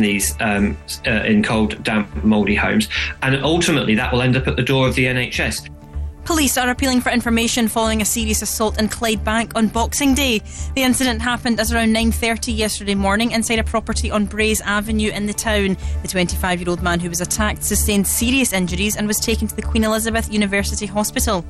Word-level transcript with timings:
these 0.00 0.40
um, 0.40 0.78
uh, 1.08 1.24
in 1.24 1.42
cold, 1.42 1.82
damp, 1.82 2.22
mouldy 2.22 2.54
homes, 2.54 2.88
and 3.22 3.34
ultimately 3.42 3.96
that 3.96 4.12
will 4.12 4.22
end 4.22 4.36
up 4.36 4.46
at 4.46 4.54
the 4.54 4.62
door 4.62 4.86
of 4.86 4.94
the 4.94 5.06
NHS. 5.06 5.68
Police 6.24 6.56
are 6.56 6.70
appealing 6.70 7.00
for 7.00 7.10
information 7.10 7.66
following 7.66 8.00
a 8.00 8.04
serious 8.04 8.40
assault 8.40 8.78
in 8.78 8.88
Clydebank 8.88 9.56
on 9.56 9.66
Boxing 9.66 10.14
Day. 10.14 10.40
The 10.76 10.84
incident 10.84 11.20
happened 11.20 11.58
at 11.58 11.72
around 11.72 11.92
9:30 11.92 12.56
yesterday 12.56 12.94
morning 12.94 13.32
inside 13.32 13.58
a 13.58 13.64
property 13.64 14.08
on 14.08 14.28
Braes 14.28 14.60
Avenue 14.60 15.10
in 15.10 15.26
the 15.26 15.34
town. 15.34 15.76
The 16.02 16.08
25-year-old 16.08 16.80
man 16.80 17.00
who 17.00 17.08
was 17.08 17.20
attacked 17.20 17.64
sustained 17.64 18.06
serious 18.06 18.52
injuries 18.52 18.94
and 18.94 19.08
was 19.08 19.18
taken 19.18 19.48
to 19.48 19.56
the 19.56 19.62
Queen 19.62 19.82
Elizabeth 19.82 20.32
University 20.32 20.86
Hospital. 20.86 21.44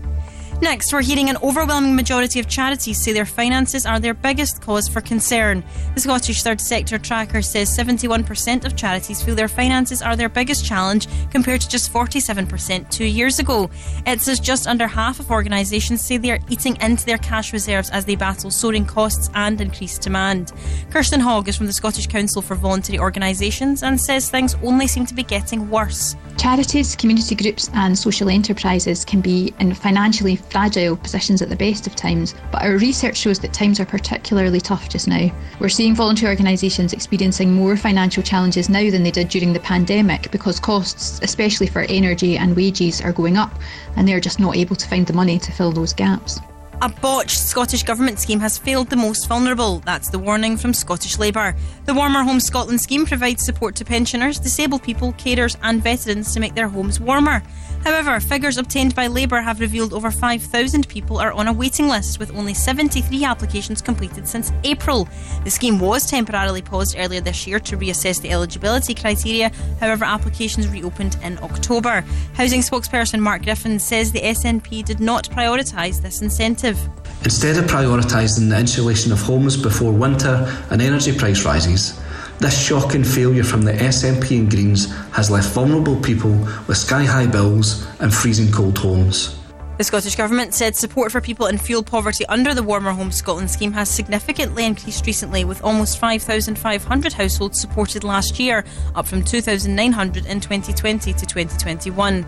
Next, 0.60 0.92
we're 0.92 1.02
hearing 1.02 1.30
an 1.30 1.36
overwhelming 1.40 1.94
majority 1.94 2.40
of 2.40 2.48
charities 2.48 3.00
say 3.00 3.12
their 3.12 3.24
finances 3.24 3.86
are 3.86 4.00
their 4.00 4.12
biggest 4.12 4.60
cause 4.60 4.88
for 4.88 5.00
concern. 5.00 5.62
The 5.94 6.00
Scottish 6.00 6.42
Third 6.42 6.60
Sector 6.60 6.98
Tracker 6.98 7.42
says 7.42 7.78
71% 7.78 8.64
of 8.64 8.74
charities 8.74 9.22
feel 9.22 9.36
their 9.36 9.46
finances 9.46 10.02
are 10.02 10.16
their 10.16 10.28
biggest 10.28 10.66
challenge 10.66 11.06
compared 11.30 11.60
to 11.60 11.68
just 11.68 11.92
47% 11.92 12.90
two 12.90 13.04
years 13.04 13.38
ago. 13.38 13.70
It 14.04 14.20
says 14.20 14.40
just 14.40 14.66
under 14.66 14.88
half 14.88 15.20
of 15.20 15.30
organisations 15.30 16.04
say 16.04 16.16
they 16.16 16.32
are 16.32 16.40
eating 16.48 16.76
into 16.80 17.06
their 17.06 17.18
cash 17.18 17.52
reserves 17.52 17.90
as 17.90 18.04
they 18.04 18.16
battle 18.16 18.50
soaring 18.50 18.84
costs 18.84 19.30
and 19.34 19.60
increased 19.60 20.02
demand. 20.02 20.52
Kirsten 20.90 21.20
Hogg 21.20 21.48
is 21.48 21.56
from 21.56 21.66
the 21.66 21.72
Scottish 21.72 22.08
Council 22.08 22.42
for 22.42 22.56
Voluntary 22.56 22.98
Organisations 22.98 23.84
and 23.84 24.00
says 24.00 24.28
things 24.28 24.56
only 24.64 24.88
seem 24.88 25.06
to 25.06 25.14
be 25.14 25.22
getting 25.22 25.70
worse. 25.70 26.16
Charities, 26.38 26.94
community 26.94 27.34
groups, 27.34 27.68
and 27.74 27.98
social 27.98 28.28
enterprises 28.28 29.04
can 29.04 29.20
be 29.20 29.52
in 29.58 29.74
financially 29.74 30.36
fragile 30.36 30.96
positions 30.96 31.42
at 31.42 31.48
the 31.48 31.56
best 31.56 31.88
of 31.88 31.96
times, 31.96 32.36
but 32.52 32.62
our 32.62 32.78
research 32.78 33.16
shows 33.16 33.40
that 33.40 33.52
times 33.52 33.80
are 33.80 33.84
particularly 33.84 34.60
tough 34.60 34.88
just 34.88 35.08
now. 35.08 35.28
We're 35.58 35.68
seeing 35.68 35.96
voluntary 35.96 36.30
organisations 36.30 36.92
experiencing 36.92 37.52
more 37.52 37.76
financial 37.76 38.22
challenges 38.22 38.68
now 38.68 38.88
than 38.88 39.02
they 39.02 39.10
did 39.10 39.28
during 39.28 39.52
the 39.52 39.58
pandemic 39.58 40.30
because 40.30 40.60
costs, 40.60 41.18
especially 41.24 41.66
for 41.66 41.80
energy 41.82 42.38
and 42.38 42.54
wages, 42.54 43.00
are 43.00 43.12
going 43.12 43.36
up, 43.36 43.58
and 43.96 44.06
they're 44.06 44.20
just 44.20 44.38
not 44.38 44.56
able 44.56 44.76
to 44.76 44.88
find 44.88 45.08
the 45.08 45.12
money 45.12 45.40
to 45.40 45.50
fill 45.50 45.72
those 45.72 45.92
gaps. 45.92 46.38
A 46.80 46.88
botched 46.88 47.36
Scottish 47.36 47.82
Government 47.82 48.20
scheme 48.20 48.38
has 48.38 48.56
failed 48.56 48.88
the 48.88 48.94
most 48.94 49.26
vulnerable. 49.26 49.80
That's 49.80 50.10
the 50.10 50.18
warning 50.20 50.56
from 50.56 50.72
Scottish 50.72 51.18
Labour. 51.18 51.56
The 51.86 51.94
Warmer 51.94 52.22
Home 52.22 52.38
Scotland 52.38 52.80
scheme 52.80 53.04
provides 53.04 53.44
support 53.44 53.74
to 53.76 53.84
pensioners, 53.84 54.38
disabled 54.38 54.84
people, 54.84 55.12
carers, 55.14 55.56
and 55.64 55.82
veterans 55.82 56.32
to 56.34 56.40
make 56.40 56.54
their 56.54 56.68
homes 56.68 57.00
warmer. 57.00 57.42
However, 57.84 58.20
figures 58.20 58.58
obtained 58.58 58.94
by 58.94 59.06
Labour 59.06 59.40
have 59.40 59.60
revealed 59.60 59.92
over 59.92 60.10
5,000 60.10 60.88
people 60.88 61.18
are 61.18 61.32
on 61.32 61.48
a 61.48 61.52
waiting 61.52 61.88
list, 61.88 62.18
with 62.18 62.34
only 62.36 62.54
73 62.54 63.24
applications 63.24 63.80
completed 63.80 64.28
since 64.28 64.52
April. 64.64 65.08
The 65.44 65.50
scheme 65.50 65.78
was 65.78 66.06
temporarily 66.06 66.62
paused 66.62 66.96
earlier 66.98 67.20
this 67.20 67.46
year 67.46 67.60
to 67.60 67.76
reassess 67.76 68.20
the 68.20 68.30
eligibility 68.30 68.94
criteria. 68.94 69.50
However, 69.80 70.04
applications 70.04 70.68
reopened 70.68 71.16
in 71.22 71.38
October. 71.38 72.04
Housing 72.34 72.60
spokesperson 72.60 73.20
Mark 73.20 73.42
Griffin 73.42 73.78
says 73.78 74.12
the 74.12 74.20
SNP 74.20 74.84
did 74.84 75.00
not 75.00 75.28
prioritise 75.30 76.02
this 76.02 76.22
incentive. 76.22 76.78
Instead 77.24 77.56
of 77.56 77.64
prioritising 77.64 78.48
the 78.48 78.58
insulation 78.58 79.12
of 79.12 79.20
homes 79.20 79.56
before 79.56 79.92
winter 79.92 80.46
and 80.70 80.80
energy 80.80 81.16
price 81.16 81.44
rises, 81.44 81.98
this 82.38 82.60
shocking 82.60 83.04
failure 83.04 83.44
from 83.44 83.62
the 83.62 83.72
SNP 83.72 84.38
and 84.38 84.50
Greens 84.50 84.92
has 85.10 85.30
left 85.30 85.52
vulnerable 85.52 85.96
people 85.96 86.30
with 86.66 86.76
sky 86.76 87.04
high 87.04 87.26
bills 87.26 87.86
and 87.98 88.14
freezing 88.14 88.52
cold 88.52 88.78
homes. 88.78 89.37
The 89.78 89.84
Scottish 89.84 90.16
Government 90.16 90.54
said 90.54 90.74
support 90.74 91.12
for 91.12 91.20
people 91.20 91.46
in 91.46 91.56
fuel 91.56 91.84
poverty 91.84 92.26
under 92.26 92.52
the 92.52 92.64
Warmer 92.64 92.90
Home 92.90 93.12
Scotland 93.12 93.48
scheme 93.48 93.70
has 93.74 93.88
significantly 93.88 94.64
increased 94.64 95.06
recently, 95.06 95.44
with 95.44 95.62
almost 95.62 96.00
5,500 96.00 97.12
households 97.12 97.60
supported 97.60 98.02
last 98.02 98.40
year, 98.40 98.64
up 98.96 99.06
from 99.06 99.22
2,900 99.22 100.26
in 100.26 100.40
2020 100.40 101.12
to 101.12 101.24
2021. 101.24 102.26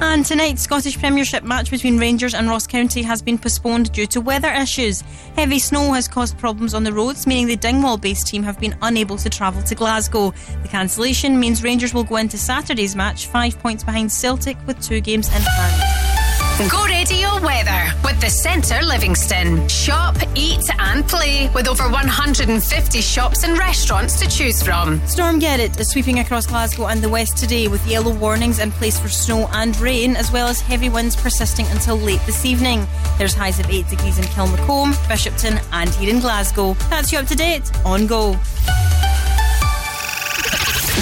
And 0.00 0.26
tonight's 0.26 0.60
Scottish 0.60 0.98
Premiership 0.98 1.42
match 1.42 1.70
between 1.70 1.98
Rangers 1.98 2.34
and 2.34 2.50
Ross 2.50 2.66
County 2.66 3.00
has 3.00 3.22
been 3.22 3.38
postponed 3.38 3.90
due 3.92 4.06
to 4.08 4.20
weather 4.20 4.52
issues. 4.52 5.02
Heavy 5.36 5.60
snow 5.60 5.94
has 5.94 6.06
caused 6.06 6.36
problems 6.36 6.74
on 6.74 6.84
the 6.84 6.92
roads, 6.92 7.26
meaning 7.26 7.46
the 7.46 7.56
Dingwall 7.56 7.96
based 7.96 8.26
team 8.26 8.42
have 8.42 8.60
been 8.60 8.76
unable 8.82 9.16
to 9.16 9.30
travel 9.30 9.62
to 9.62 9.74
Glasgow. 9.74 10.34
The 10.60 10.68
cancellation 10.68 11.40
means 11.40 11.62
Rangers 11.62 11.94
will 11.94 12.04
go 12.04 12.16
into 12.16 12.36
Saturday's 12.36 12.94
match 12.94 13.26
five 13.28 13.58
points 13.60 13.84
behind 13.84 14.12
Celtic 14.12 14.58
with 14.66 14.82
two 14.82 15.00
games 15.00 15.28
in 15.28 15.40
hand. 15.40 16.13
Go 16.56 16.84
radio 16.84 17.40
weather 17.42 17.92
with 18.04 18.20
the 18.20 18.30
Centre 18.30 18.80
Livingston. 18.80 19.68
Shop, 19.68 20.16
eat, 20.36 20.62
and 20.78 21.06
play 21.08 21.50
with 21.52 21.66
over 21.66 21.88
150 21.88 23.00
shops 23.00 23.42
and 23.42 23.58
restaurants 23.58 24.20
to 24.20 24.28
choose 24.28 24.62
from. 24.62 25.04
Storm 25.08 25.40
Gerrit 25.40 25.78
is 25.80 25.90
sweeping 25.90 26.20
across 26.20 26.46
Glasgow 26.46 26.86
and 26.86 27.02
the 27.02 27.08
west 27.08 27.36
today 27.36 27.66
with 27.66 27.84
yellow 27.88 28.14
warnings 28.14 28.60
in 28.60 28.70
place 28.70 29.00
for 29.00 29.08
snow 29.08 29.48
and 29.52 29.76
rain, 29.80 30.14
as 30.14 30.30
well 30.30 30.46
as 30.46 30.60
heavy 30.60 30.88
winds 30.88 31.16
persisting 31.16 31.66
until 31.66 31.96
late 31.96 32.20
this 32.24 32.44
evening. 32.44 32.86
There's 33.18 33.34
highs 33.34 33.58
of 33.58 33.68
8 33.68 33.88
degrees 33.88 34.18
in 34.18 34.24
Kilmacolm, 34.26 34.92
Bishopton, 35.08 35.60
and 35.72 35.90
here 35.90 36.14
in 36.14 36.20
Glasgow. 36.20 36.74
That's 36.88 37.10
you 37.10 37.18
up 37.18 37.26
to 37.26 37.34
date 37.34 37.68
on 37.84 38.06
Go. 38.06 38.34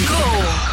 Go. 0.09 0.72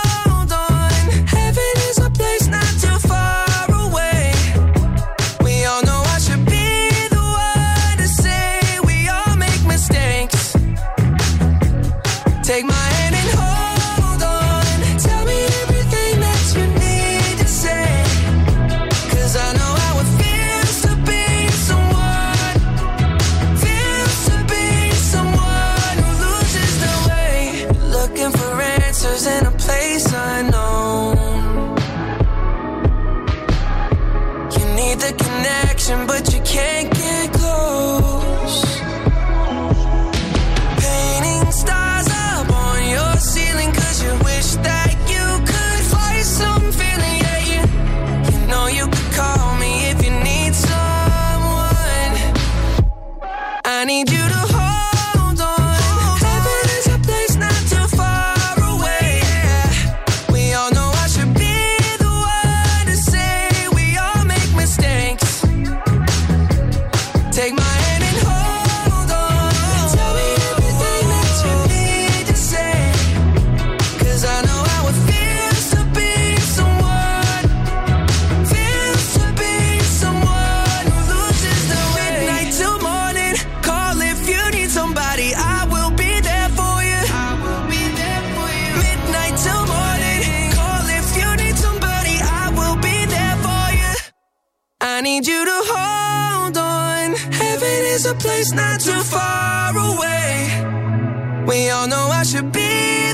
I 95.01 95.03
need 95.03 95.25
you 95.25 95.43
to 95.43 95.61
hold 95.65 96.57
on. 96.57 97.15
Heaven 97.33 97.79
is 97.95 98.05
a 98.05 98.13
place 98.13 98.51
not 98.51 98.79
too 98.81 99.01
far 99.01 99.75
away. 99.75 101.43
We 101.47 101.71
all 101.71 101.87
know 101.87 102.09
I 102.11 102.21
should 102.21 102.51
be 102.51 103.10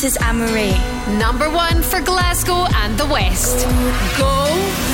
this 0.00 0.14
is 0.14 0.22
Anne-Marie. 0.22 0.78
Number 1.18 1.50
one 1.50 1.82
for 1.82 2.00
Glasgow 2.00 2.66
and 2.82 2.96
the 2.96 3.06
West. 3.06 3.66
Go 4.16 4.32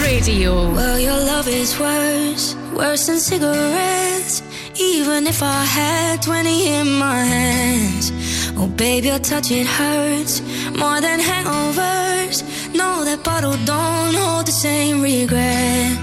Radio. 0.02 0.72
Well, 0.72 0.98
your 0.98 1.18
love 1.32 1.46
is 1.46 1.78
worse, 1.78 2.54
worse 2.72 3.06
than 3.06 3.18
cigarettes. 3.18 4.42
Even 4.80 5.26
if 5.26 5.42
I 5.42 5.62
had 5.62 6.22
20 6.22 6.68
in 6.68 6.88
my 6.92 7.22
hands. 7.22 8.12
Oh, 8.56 8.66
baby, 8.66 9.08
your 9.08 9.18
touch, 9.18 9.50
it 9.50 9.66
hurts 9.66 10.40
more 10.80 11.02
than 11.02 11.20
hangovers. 11.20 12.38
No, 12.74 13.04
that 13.04 13.22
bottle 13.22 13.58
don't 13.66 14.14
hold 14.14 14.46
the 14.46 14.52
same 14.52 15.02
regret. 15.02 15.98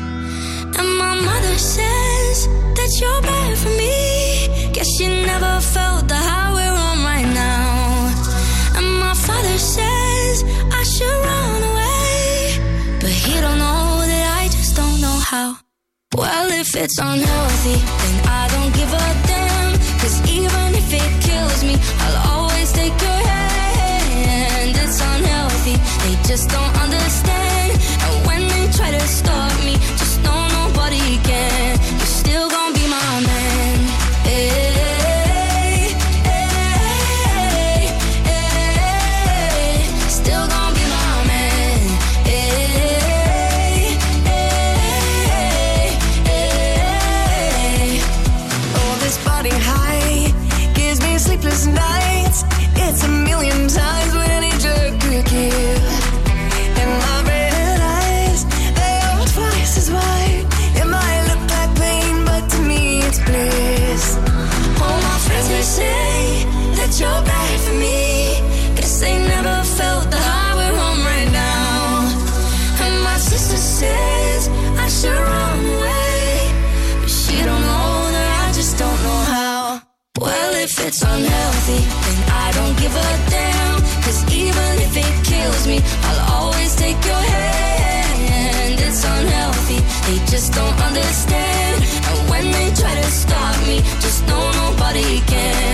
And 0.77 0.89
my 1.03 1.15
mother 1.15 1.57
says 1.57 2.47
that 2.77 2.91
you're 3.01 3.21
bad 3.23 3.57
for 3.57 3.73
me. 3.81 4.69
Guess 4.73 4.99
you 4.99 5.09
never 5.25 5.59
felt 5.59 6.07
the 6.07 6.21
high 6.29 6.53
how. 15.31 15.55
Well, 16.13 16.49
if 16.51 16.75
it's 16.75 16.97
unhealthy, 16.99 17.77
then 18.01 18.15
I 18.39 18.43
don't 18.53 18.73
give 18.79 18.91
a 19.05 19.07
damn. 19.31 19.71
Cause 20.01 20.17
even 20.37 20.67
if 20.81 20.89
it 21.01 21.11
kills 21.27 21.63
me, 21.63 21.75
I'll 22.03 22.19
always 22.33 22.69
take 22.73 22.95
your 23.07 23.21
hand. 23.31 24.75
It's 24.83 24.99
unhealthy, 25.11 25.75
they 26.03 26.15
just 26.29 26.49
don't 26.55 26.75
understand. 26.85 27.71
And 28.05 28.15
when 28.27 28.41
they 28.53 28.65
try 28.77 28.91
to 28.91 29.07
stop 29.07 29.40
just 90.31 90.53
don't 90.53 90.81
understand. 90.81 91.83
And 92.07 92.29
when 92.29 92.51
they 92.53 92.71
try 92.73 92.95
to 92.95 93.11
stop 93.11 93.67
me, 93.67 93.81
just 93.99 94.25
know 94.27 94.51
nobody 94.63 95.19
can. 95.27 95.70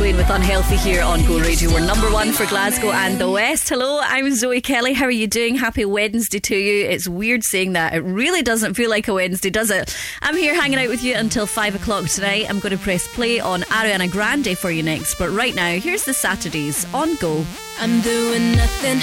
Twain 0.00 0.16
with 0.16 0.30
Unhealthy 0.30 0.76
here 0.78 1.02
on 1.02 1.22
Go 1.26 1.38
Radio. 1.38 1.70
We're 1.70 1.84
number 1.84 2.10
one 2.10 2.32
for 2.32 2.46
Glasgow 2.46 2.90
and 2.90 3.18
the 3.18 3.28
West. 3.28 3.68
Hello, 3.68 4.00
I'm 4.02 4.34
Zoe 4.34 4.62
Kelly. 4.62 4.94
How 4.94 5.04
are 5.04 5.10
you 5.10 5.26
doing? 5.26 5.56
Happy 5.56 5.84
Wednesday 5.84 6.40
to 6.40 6.56
you. 6.56 6.86
It's 6.86 7.06
weird 7.06 7.44
saying 7.44 7.74
that. 7.74 7.92
It 7.92 8.00
really 8.00 8.40
doesn't 8.40 8.72
feel 8.72 8.88
like 8.88 9.08
a 9.08 9.12
Wednesday, 9.12 9.50
does 9.50 9.70
it? 9.70 9.94
I'm 10.22 10.38
here 10.38 10.54
hanging 10.54 10.78
out 10.78 10.88
with 10.88 11.04
you 11.04 11.16
until 11.16 11.44
five 11.44 11.74
o'clock 11.74 12.06
tonight. 12.06 12.48
I'm 12.48 12.60
going 12.60 12.74
to 12.74 12.82
press 12.82 13.06
play 13.08 13.40
on 13.40 13.60
Ariana 13.64 14.10
Grande 14.10 14.56
for 14.56 14.70
you 14.70 14.82
next. 14.82 15.16
But 15.16 15.28
right 15.32 15.54
now, 15.54 15.72
here's 15.72 16.04
the 16.04 16.14
Saturdays 16.14 16.86
on 16.94 17.16
Go. 17.16 17.44
I'm 17.78 18.00
doing 18.00 18.52
nothing. 18.52 19.00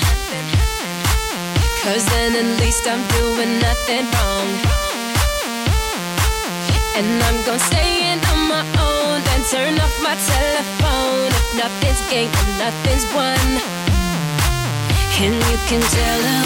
Cause 1.83 2.05
then 2.07 2.33
at 2.43 2.59
least 2.59 2.87
I'm 2.87 3.07
doing 3.19 3.59
nothing 3.59 4.03
wrong. 4.17 4.49
And 6.97 7.23
I'm 7.23 7.45
gonna 7.45 7.59
stay 7.59 8.13
in 8.13 8.36
turn 9.51 9.79
off 9.79 9.95
my 10.03 10.15
telephone. 10.27 11.31
If 11.31 11.55
nothing's 11.55 12.01
gained 12.11 12.35
and 12.35 12.57
nothing's 12.59 13.05
won. 13.15 13.47
And 15.23 15.35
you 15.49 15.57
can 15.69 15.81
tell 15.97 16.21
her, 16.29 16.43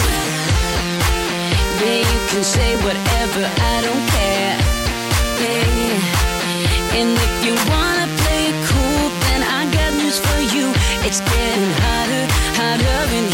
yeah, 1.81 2.01
you 2.11 2.19
can 2.29 2.43
say 2.43 2.75
whatever, 2.85 3.43
I 3.73 3.75
don't 3.85 4.05
care. 4.15 4.57
Yeah. 5.41 6.99
And 6.99 7.09
if 7.25 7.33
you 7.45 7.53
wanna 7.73 8.07
play 8.21 8.41
it 8.53 8.57
cool, 8.69 9.05
then 9.25 9.41
I 9.49 9.61
got 9.73 9.93
news 9.97 10.19
for 10.19 10.39
you. 10.53 10.69
It's 11.01 11.21
getting 11.21 11.73
hotter, 11.81 12.25
hotter 12.59 13.01
in 13.17 13.30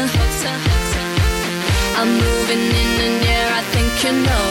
closer. 0.00 0.56
I'm 2.00 2.10
moving 2.16 2.64
in, 2.82 2.92
and 3.06 3.16
yeah, 3.28 3.60
I 3.60 3.62
think 3.72 3.90
you 4.04 4.12
know. 4.28 4.50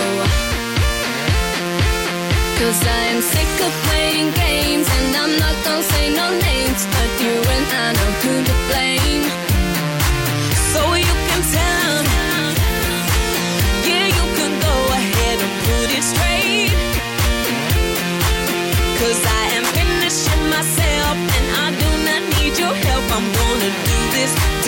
Cause 2.60 2.82
I 2.86 3.04
am 3.14 3.22
sick 3.22 3.54
of 3.66 3.74
playing 3.88 4.30
games, 4.34 4.88
and 4.98 5.16
I'm 5.22 5.34
not 5.40 5.56
gonna 5.66 5.84
say 5.94 6.14
no 6.14 6.28
names, 6.30 6.86
but 6.94 7.10
you 7.24 7.36
and 7.56 7.68
I 7.86 7.88
know 7.98 8.12
who 8.22 8.34
to 8.50 8.56
blame. 8.70 9.41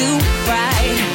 Do 0.03 0.17
right. 0.50 1.12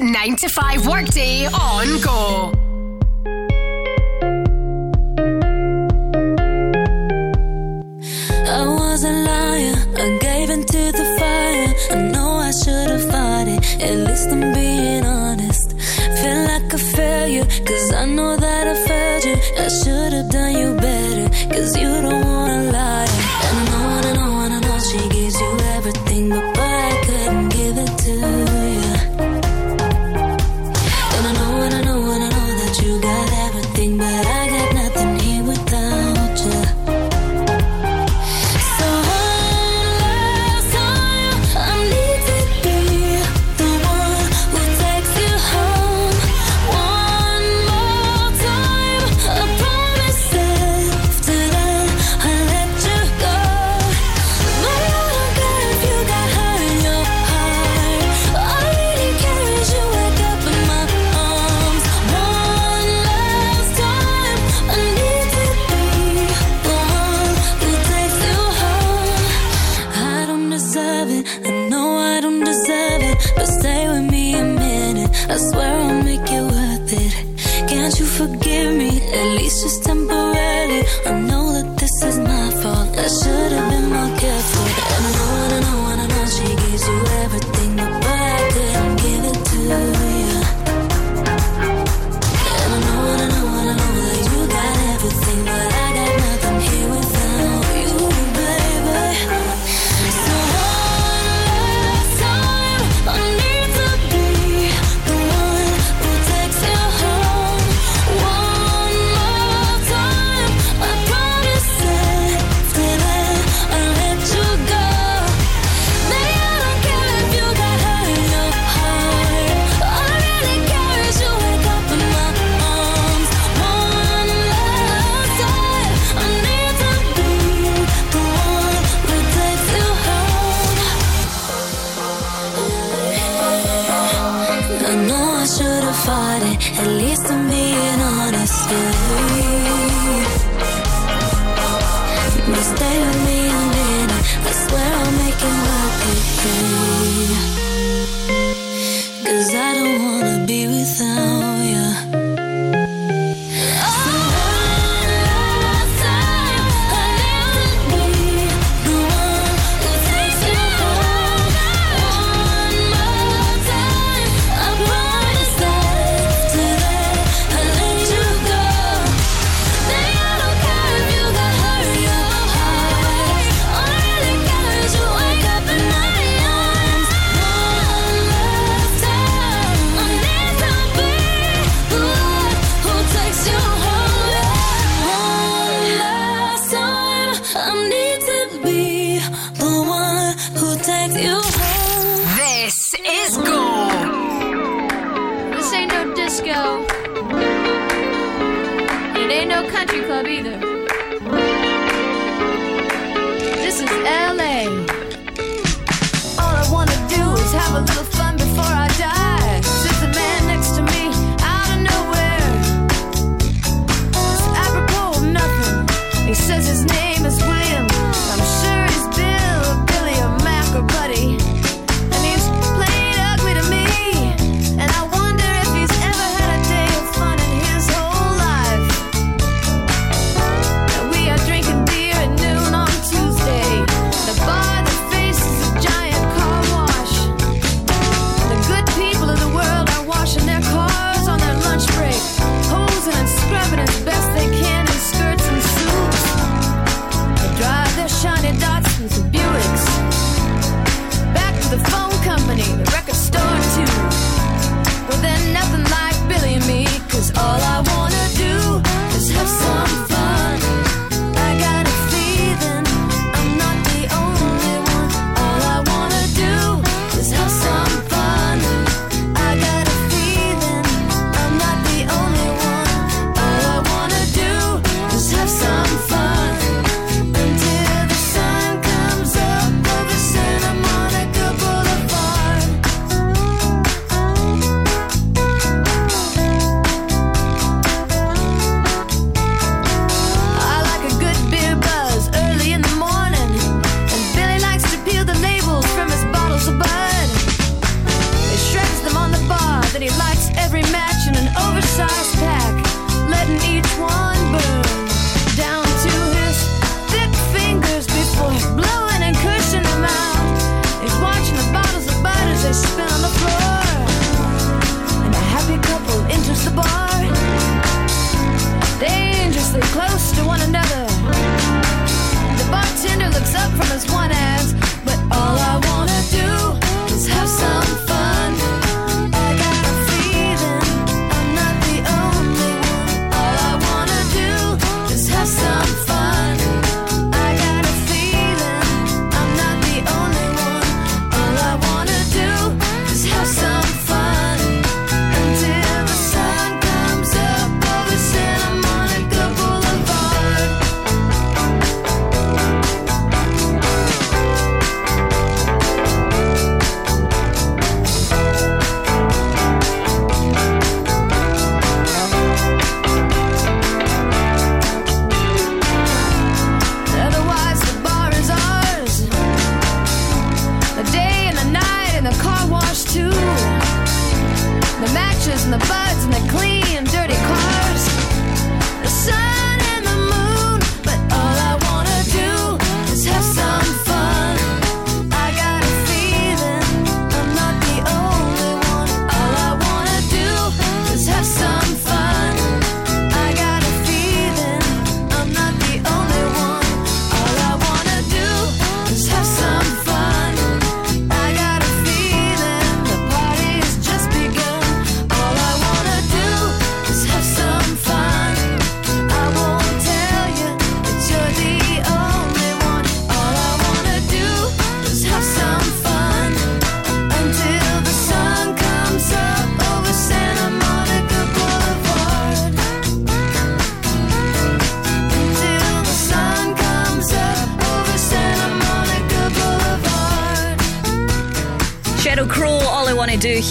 9 0.00 0.36
to 0.36 0.48
5 0.48 0.86
workday 0.86 1.46
on 1.46 2.00
go. 2.00 2.49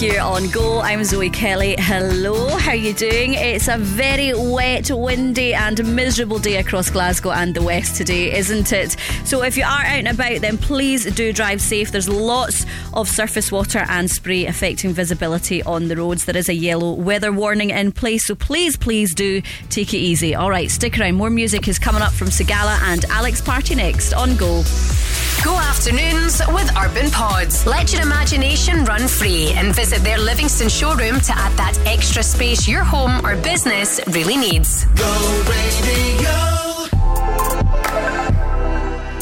here 0.00 0.22
on 0.22 0.48
Go. 0.48 0.80
I'm 0.80 1.04
Zoe 1.04 1.28
Kelly. 1.28 1.76
Hello, 1.78 2.56
how 2.56 2.72
you 2.72 2.94
doing? 2.94 3.34
It's 3.34 3.68
a 3.68 3.76
very 3.76 4.32
wet, 4.32 4.90
windy, 4.90 5.52
and 5.52 5.94
miserable 5.94 6.38
day 6.38 6.56
across 6.56 6.88
Glasgow 6.88 7.32
and 7.32 7.54
the 7.54 7.62
West 7.62 7.96
today, 7.96 8.34
isn't 8.34 8.72
it? 8.72 8.96
So 9.26 9.42
if 9.42 9.58
you 9.58 9.64
are 9.64 9.82
out 9.82 9.98
and 9.98 10.08
about, 10.08 10.40
then 10.40 10.56
please 10.56 11.04
do 11.14 11.34
drive 11.34 11.60
safe. 11.60 11.92
There's 11.92 12.08
lots 12.08 12.64
of 12.94 13.10
surface 13.10 13.52
water 13.52 13.84
and 13.90 14.10
spray 14.10 14.46
affecting 14.46 14.94
visibility 14.94 15.62
on 15.64 15.88
the 15.88 15.96
roads. 15.96 16.24
There 16.24 16.36
is 16.36 16.48
a 16.48 16.54
yellow 16.54 16.94
weather 16.94 17.30
warning 17.30 17.68
in 17.68 17.92
place, 17.92 18.24
so 18.24 18.34
please, 18.34 18.78
please 18.78 19.14
do 19.14 19.42
take 19.68 19.92
it 19.92 19.98
easy. 19.98 20.34
All 20.34 20.48
right, 20.48 20.70
stick 20.70 20.98
around. 20.98 21.16
More 21.16 21.28
music 21.28 21.68
is 21.68 21.78
coming 21.78 22.00
up 22.00 22.12
from 22.12 22.28
Sigala 22.28 22.80
and 22.84 23.04
Alex 23.10 23.42
Party 23.42 23.74
next 23.74 24.14
on 24.14 24.34
Go. 24.36 24.62
Go 25.44 25.54
out 25.54 25.69
afternoons 25.80 26.42
with 26.48 26.70
Urban 26.76 27.10
Pods. 27.10 27.64
Let 27.64 27.90
your 27.90 28.02
imagination 28.02 28.84
run 28.84 29.08
free 29.08 29.52
and 29.52 29.74
visit 29.74 30.00
their 30.02 30.18
Livingston 30.18 30.68
showroom 30.68 31.20
to 31.20 31.32
add 31.32 31.56
that 31.56 31.74
extra 31.86 32.22
space 32.22 32.68
your 32.68 32.84
home 32.84 33.24
or 33.24 33.34
business 33.36 33.98
really 34.08 34.36
needs. 34.36 34.84
Go 34.84 35.42
Radio. 35.48 36.30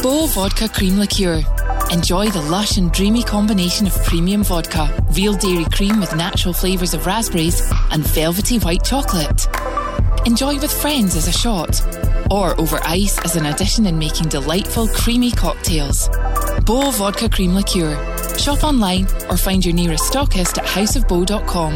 Bow 0.02 0.26
Vodka 0.26 0.68
Cream 0.68 0.98
Liqueur. 0.98 1.44
Enjoy 1.92 2.28
the 2.28 2.42
lush 2.50 2.76
and 2.76 2.90
dreamy 2.90 3.22
combination 3.22 3.86
of 3.86 3.94
premium 4.02 4.42
vodka, 4.42 4.92
real 5.12 5.34
dairy 5.34 5.66
cream 5.72 6.00
with 6.00 6.16
natural 6.16 6.52
flavours 6.52 6.92
of 6.92 7.06
raspberries, 7.06 7.62
and 7.92 8.04
velvety 8.04 8.58
white 8.58 8.82
chocolate. 8.82 9.46
Enjoy 10.26 10.58
with 10.58 10.72
friends 10.72 11.14
as 11.14 11.28
a 11.28 11.32
shot, 11.32 11.80
or 12.32 12.60
over 12.60 12.80
ice 12.82 13.16
as 13.20 13.36
an 13.36 13.46
addition 13.46 13.86
in 13.86 13.96
making 13.96 14.28
delightful 14.28 14.88
creamy 14.88 15.30
cocktails. 15.30 16.10
Bow 16.64 16.90
Vodka 16.92 17.28
Cream 17.28 17.54
Liqueur. 17.54 17.96
Shop 18.38 18.62
online 18.64 19.06
or 19.28 19.36
find 19.36 19.64
your 19.64 19.74
nearest 19.74 20.12
stockist 20.12 20.58
at 20.58 20.64
houseofbow.com. 20.64 21.74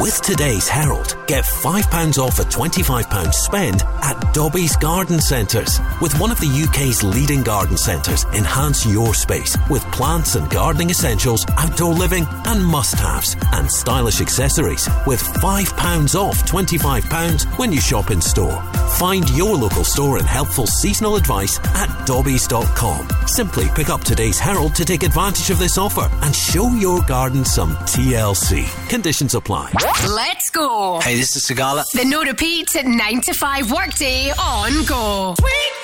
With 0.00 0.22
today's 0.22 0.68
Herald, 0.68 1.16
Get 1.30 1.44
£5 1.44 2.18
off 2.18 2.40
a 2.40 2.42
£25 2.42 3.32
spend 3.32 3.84
at 4.02 4.34
Dobbies 4.34 4.74
Garden 4.74 5.20
Centres. 5.20 5.78
With 6.02 6.18
one 6.18 6.32
of 6.32 6.40
the 6.40 6.48
UK's 6.48 7.04
leading 7.04 7.44
garden 7.44 7.76
centres, 7.76 8.24
enhance 8.34 8.84
your 8.84 9.14
space 9.14 9.56
with 9.70 9.84
plants 9.92 10.34
and 10.34 10.50
gardening 10.50 10.90
essentials, 10.90 11.46
outdoor 11.50 11.94
living 11.94 12.26
and 12.46 12.66
must-haves, 12.66 13.36
and 13.52 13.70
stylish 13.70 14.20
accessories 14.20 14.88
with 15.06 15.22
£5 15.22 16.14
off 16.16 16.44
£25 16.50 17.58
when 17.60 17.70
you 17.70 17.80
shop 17.80 18.10
in 18.10 18.20
store. 18.20 18.60
Find 18.98 19.30
your 19.30 19.54
local 19.54 19.84
store 19.84 20.18
and 20.18 20.26
helpful 20.26 20.66
seasonal 20.66 21.14
advice 21.14 21.60
at 21.60 21.88
Dobbies.com. 22.08 23.08
Simply 23.28 23.66
pick 23.76 23.88
up 23.88 24.00
today's 24.00 24.40
Herald 24.40 24.74
to 24.74 24.84
take 24.84 25.04
advantage 25.04 25.50
of 25.50 25.60
this 25.60 25.78
offer 25.78 26.10
and 26.22 26.34
show 26.34 26.74
your 26.74 27.00
garden 27.02 27.44
some 27.44 27.76
TLC. 27.86 28.66
Conditions 28.88 29.36
apply. 29.36 29.72
Let's 30.08 30.50
go. 30.50 30.98
Hey, 30.98 31.19
this 31.20 31.36
is 31.36 31.44
Sigala. 31.44 31.84
The 31.92 32.04
no 32.06 32.22
repeat 32.22 32.74
at 32.76 32.86
9 32.86 33.20
to 33.20 33.34
5 33.34 33.70
workday 33.70 34.30
on 34.30 34.84
go. 34.86 35.34
Sweet. 35.38 35.79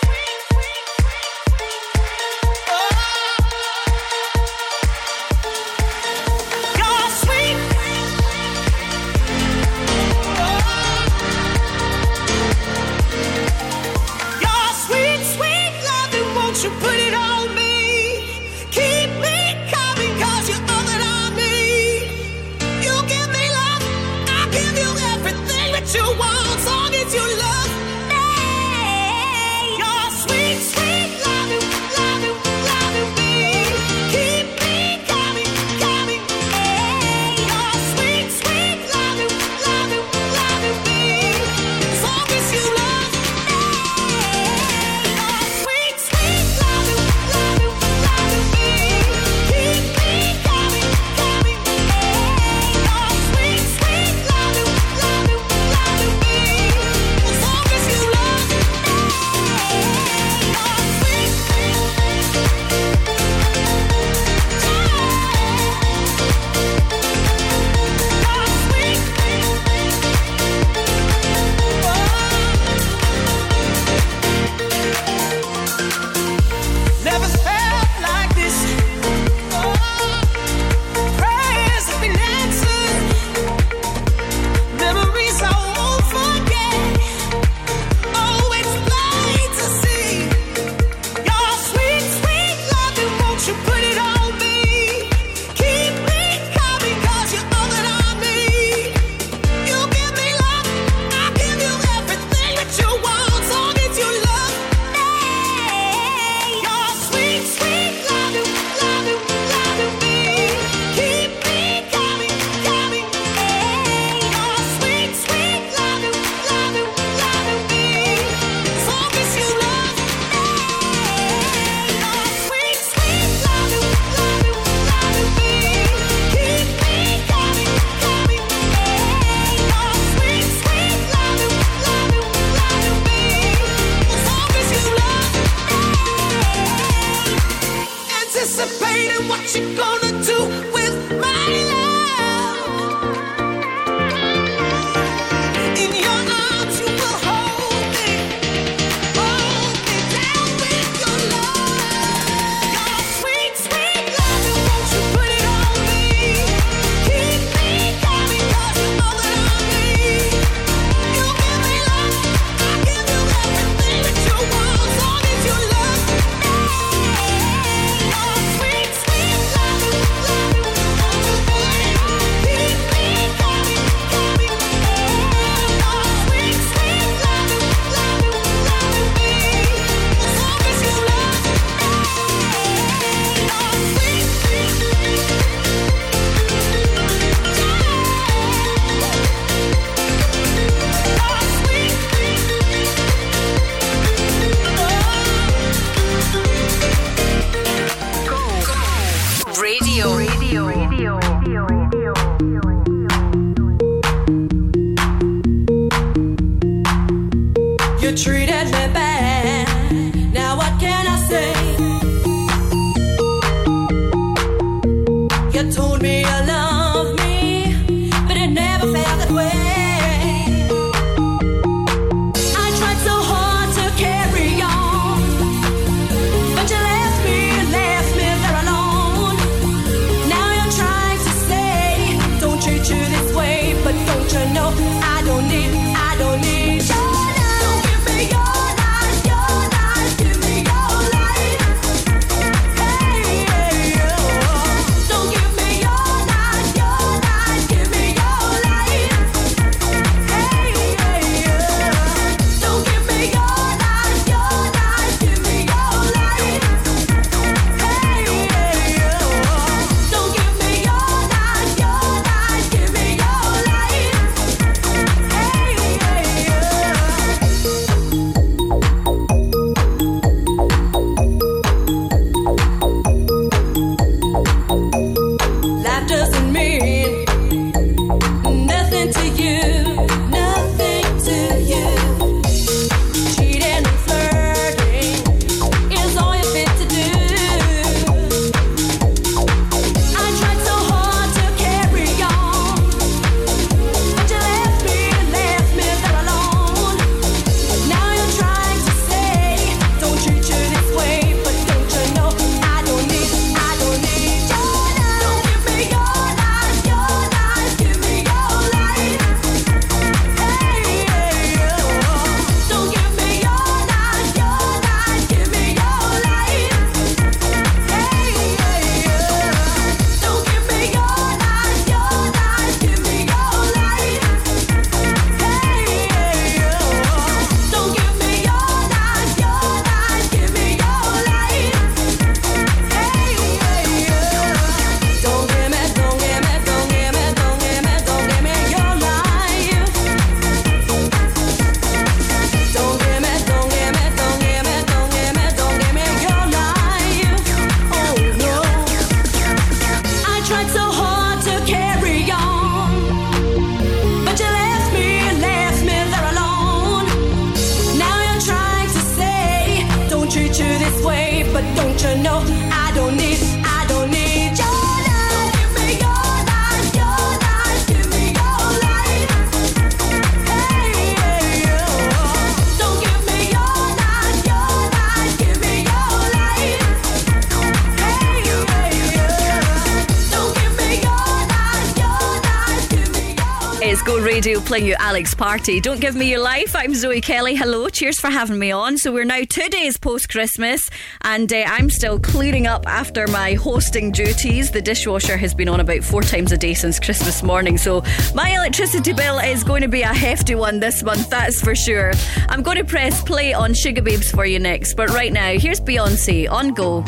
party. 385.36 385.80
Don't 385.80 386.00
give 386.00 386.14
me 386.14 386.30
your 386.30 386.40
life. 386.40 386.74
I'm 386.74 386.94
Zoe 386.94 387.20
Kelly. 387.20 387.54
Hello. 387.54 387.88
Cheers 387.88 388.18
for 388.18 388.28
having 388.28 388.58
me 388.58 388.70
on. 388.70 388.98
So 388.98 389.12
we're 389.12 389.24
now 389.24 389.42
two 389.48 389.68
days 389.68 389.96
post 389.96 390.28
Christmas, 390.28 390.88
and 391.22 391.52
uh, 391.52 391.64
I'm 391.66 391.90
still 391.90 392.18
cleaning 392.18 392.66
up 392.66 392.86
after 392.86 393.26
my 393.26 393.54
hosting 393.54 394.12
duties. 394.12 394.70
The 394.70 394.82
dishwasher 394.82 395.36
has 395.36 395.54
been 395.54 395.68
on 395.68 395.80
about 395.80 396.02
four 396.02 396.22
times 396.22 396.52
a 396.52 396.56
day 396.56 396.74
since 396.74 396.98
Christmas 396.98 397.42
morning, 397.42 397.78
so 397.78 398.02
my 398.34 398.50
electricity 398.54 399.12
bill 399.12 399.38
is 399.38 399.64
going 399.64 399.82
to 399.82 399.88
be 399.88 400.02
a 400.02 400.12
hefty 400.12 400.54
one 400.54 400.80
this 400.80 401.02
month. 401.02 401.30
That's 401.30 401.60
for 401.60 401.74
sure. 401.74 402.12
I'm 402.48 402.62
going 402.62 402.78
to 402.78 402.84
press 402.84 403.22
play 403.22 403.52
on 403.52 403.72
Sugababes 403.72 404.34
for 404.34 404.44
you 404.44 404.58
next, 404.58 404.94
but 404.94 405.10
right 405.10 405.32
now 405.32 405.58
here's 405.58 405.80
Beyonce 405.80 406.50
on 406.50 406.74
Go. 406.74 407.02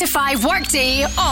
To 0.00 0.06
5 0.06 0.46
workday 0.46 1.04
on 1.04 1.29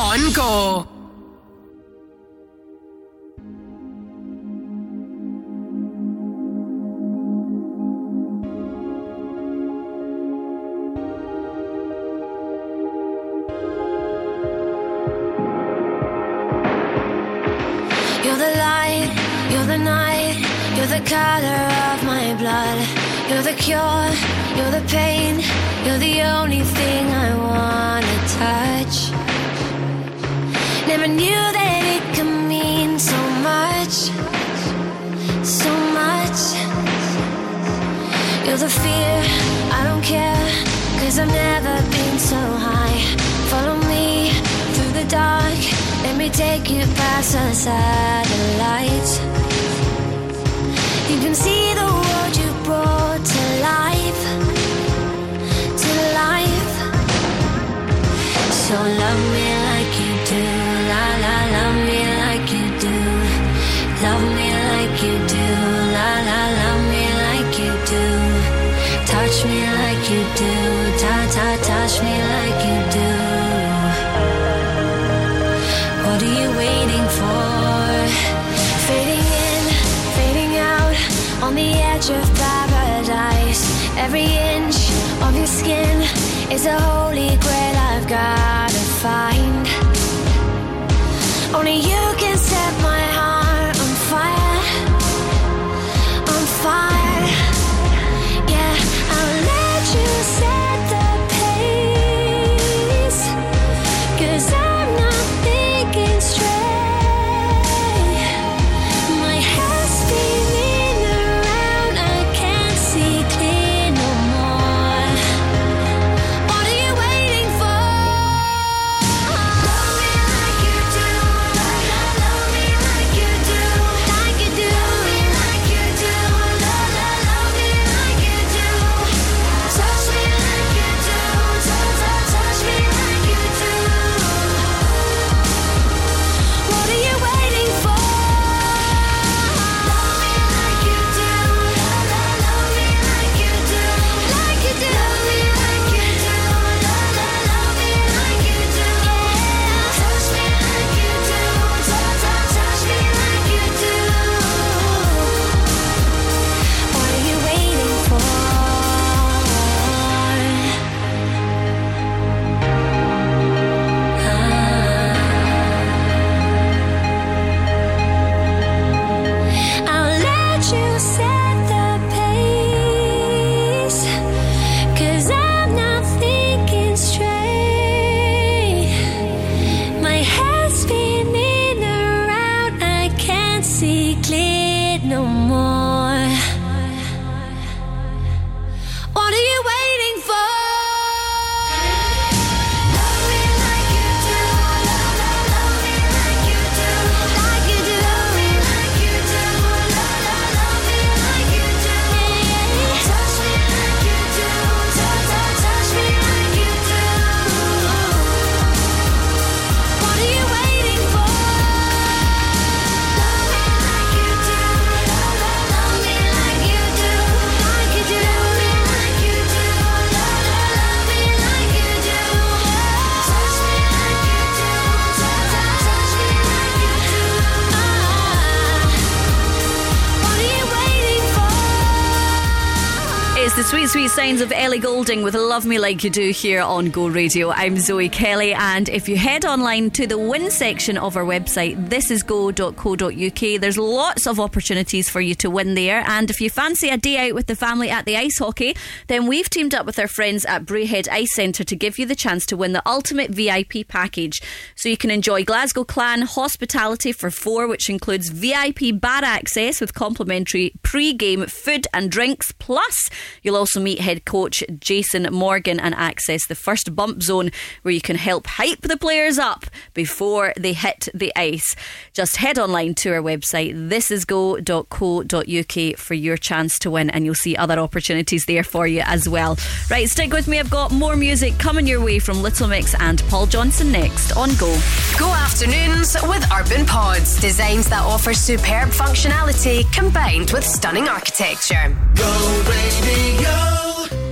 Goulding 235.09 235.25
with 235.25 235.35
Love 235.59 235.67
Me 235.67 235.81
Like 235.81 236.05
You 236.05 236.11
Do 236.11 236.31
here 236.31 236.61
on 236.61 236.91
Go 236.91 237.09
Radio. 237.09 237.51
I'm 237.51 237.79
Zoe 237.79 238.09
Kelly, 238.09 238.55
and 238.55 238.89
if 238.89 239.09
you 239.09 239.17
head 239.17 239.45
online 239.45 239.91
to 239.91 240.07
the 240.07 240.17
win 240.17 240.53
section 240.53 240.97
of 240.97 241.17
our 241.17 241.25
website, 241.25 241.89
thisisgo.co.uk, 241.89 243.61
there's 243.61 243.77
lots 243.77 244.29
of 244.29 244.39
opportunities 244.39 245.11
for 245.11 245.21
you 245.21 245.35
to 245.35 245.51
win 245.51 245.75
there. 245.75 246.05
And 246.07 246.31
if 246.31 246.41
you 246.41 246.49
fancy 246.49 246.91
a 246.91 246.97
day 246.97 247.29
out 247.29 247.35
with 247.35 247.49
the 247.49 247.57
family 247.57 247.91
at 247.91 248.05
the 248.05 248.17
ice 248.17 248.39
hockey, 248.39 248.77
then 249.09 249.27
we've 249.27 249.51
teamed 249.51 249.75
up 249.75 249.85
with 249.85 249.99
our 249.99 250.07
friends 250.07 250.45
at 250.45 250.65
Braehead 250.65 251.09
Ice 251.11 251.35
Centre 251.35 251.65
to 251.65 251.75
give 251.75 251.99
you 251.99 252.07
the 252.07 252.15
chance 252.15 252.47
to 252.47 252.57
win 252.57 252.73
the 252.73 252.89
ultimate 252.89 253.33
VIP 253.33 253.89
package. 253.89 254.41
So 254.77 254.89
you 254.89 254.97
can 254.97 255.11
enjoy 255.11 255.43
Glasgow 255.43 255.83
Clan 255.83 256.23
hospitality 256.23 257.11
for 257.11 257.33
four, 257.33 257.67
which 257.67 257.91
includes 257.91 258.29
VIP 258.29 259.01
bar 259.01 259.25
access 259.25 259.81
with 259.81 259.93
complimentary 259.93 260.75
pre 260.85 261.13
game 261.13 261.47
food 261.47 261.89
and 261.93 262.13
drinks. 262.13 262.53
Plus, 262.53 263.11
you'll 263.43 263.57
also 263.57 263.81
meet 263.81 263.99
head 263.99 264.25
coach 264.25 264.63
Jason 264.79 265.27
Morgan 265.49 265.81
and 265.81 265.95
access 265.95 266.47
the 266.47 266.55
first 266.55 266.95
bump 266.95 267.23
zone 267.23 267.51
where 267.81 267.95
you 267.95 268.03
can 268.03 268.17
help 268.17 268.47
hype 268.47 268.83
the 268.83 268.99
players 268.99 269.39
up 269.39 269.65
before 269.95 270.53
they 270.59 270.75
hit 270.75 271.09
the 271.15 271.33
ice. 271.37 271.75
Just 272.13 272.37
head 272.37 272.59
online 272.59 272.95
to 272.97 273.15
our 273.15 273.23
website, 273.23 273.73
thisisgo.co.uk, 273.89 275.99
for 275.99 276.13
your 276.13 276.37
chance 276.37 276.79
to 276.81 276.91
win, 276.91 277.09
and 277.09 277.25
you'll 277.25 277.35
see 277.35 277.57
other 277.57 277.79
opportunities 277.79 278.45
there 278.45 278.63
for 278.63 278.87
you 278.87 279.01
as 279.07 279.27
well. 279.27 279.57
Right, 279.91 280.07
stick 280.07 280.35
with 280.35 280.49
me. 280.49 280.59
I've 280.59 280.69
got 280.69 280.93
more 280.93 281.17
music 281.17 281.59
coming 281.59 281.87
your 281.87 282.05
way 282.05 282.19
from 282.19 282.43
Little 282.43 282.69
Mix 282.69 282.95
and 283.01 283.23
Paul 283.31 283.47
Johnson 283.47 283.91
next 283.91 284.37
on 284.37 284.51
Go. 284.57 284.77
Go 285.19 285.33
afternoons 285.33 286.15
with 286.25 286.47
Urban 286.53 286.85
Pods. 286.85 287.41
Designs 287.41 287.89
that 287.89 288.03
offer 288.03 288.35
superb 288.35 288.91
functionality 288.91 289.91
combined 289.95 290.51
with 290.51 290.65
stunning 290.65 291.09
architecture. 291.09 291.97
Go 292.17 292.65
radio. 292.69 293.78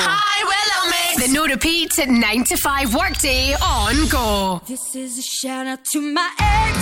Hi, 0.00 0.44
Willow 0.50 0.90
Mix. 0.90 1.26
The 1.26 1.32
no 1.32 1.46
repeat 1.46 1.92
9 1.98 2.44
to 2.44 2.56
5 2.56 2.94
workday 2.94 3.54
on 3.54 4.08
Go. 4.08 4.60
This 4.66 4.94
is 4.94 5.18
a 5.18 5.22
shout 5.22 5.66
out 5.66 5.84
to 5.92 6.00
my 6.00 6.30
ex. 6.38 6.78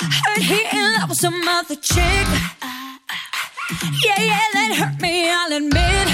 Heard 0.00 0.42
he 0.42 0.66
in 0.76 0.92
love 0.94 1.10
with 1.10 1.18
some 1.18 1.46
other 1.46 1.76
chick. 1.76 2.26
Yeah, 4.04 4.20
yeah, 4.20 4.48
that 4.54 4.74
hurt 4.78 5.00
me, 5.00 5.30
I'll 5.30 5.52
admit. 5.52 6.08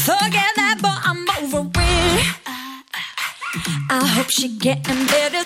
Forget 0.00 0.52
that, 0.56 0.78
but 0.80 0.98
I'm 1.04 1.28
over 1.42 1.68
it. 1.80 2.44
I 3.90 4.06
hope 4.06 4.30
she 4.30 4.48
getting 4.56 5.06
better. 5.06 5.44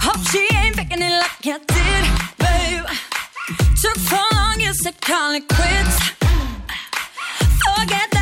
hope 0.00 0.26
she 0.30 0.48
ain't 0.56 0.76
faking 0.76 1.02
it 1.02 1.12
like 1.12 1.46
I 1.46 1.58
did, 1.66 2.04
babe. 2.38 2.86
Took 3.80 3.98
so 3.98 4.35
you 4.66 4.74
said 4.74 5.00
call 5.00 5.32
it 5.32 5.46
quits. 5.46 5.96
Forget 7.64 8.15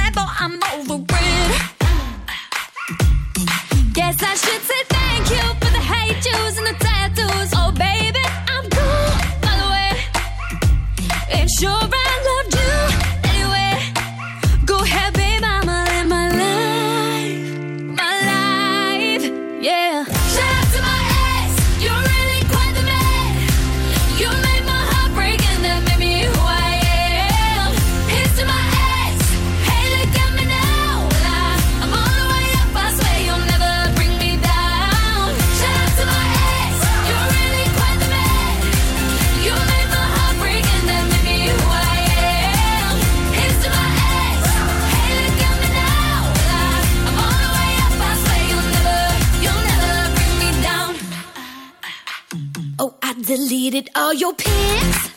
deleted 53.70 53.88
all 53.96 54.12
your 54.12 54.34
pics. 54.34 55.10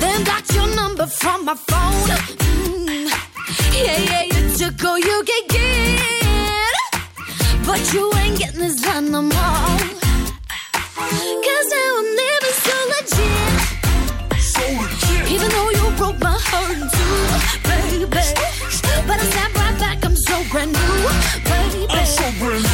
Then 0.00 0.24
blocked 0.24 0.52
your 0.54 0.66
number 0.74 1.06
from 1.06 1.44
my 1.44 1.54
phone. 1.54 2.08
Mm. 2.42 3.08
Yeah, 3.72 3.98
yeah, 4.10 4.22
you 4.24 4.56
took 4.56 4.84
all 4.84 4.98
you 4.98 5.22
could 5.24 5.48
get. 5.48 6.74
But 7.64 7.92
you 7.92 8.12
ain't 8.16 8.38
getting 8.38 8.60
this 8.60 8.80
done 8.82 9.12
no 9.12 9.22
more. 9.22 9.78
Cause 11.46 11.68
now 11.74 11.98
I'm 12.00 12.08
living 12.22 12.56
so 12.66 12.76
legit. 12.92 13.56
Even 15.30 15.48
though 15.50 15.70
you 15.78 15.90
broke 15.96 16.18
my 16.18 16.36
heart 16.48 16.76
in 16.76 16.88
two, 16.96 17.16
baby. 17.68 18.04
But 19.06 19.18
I 19.20 19.24
snap 19.32 19.54
right 19.54 19.78
back, 19.78 20.04
I'm 20.04 20.16
so 20.16 20.42
brand 20.50 20.72
new, 20.72 20.94
baby. 21.50 21.86
I'm 21.88 22.06
so 22.06 22.24
brand 22.40 22.62
new. 22.64 22.65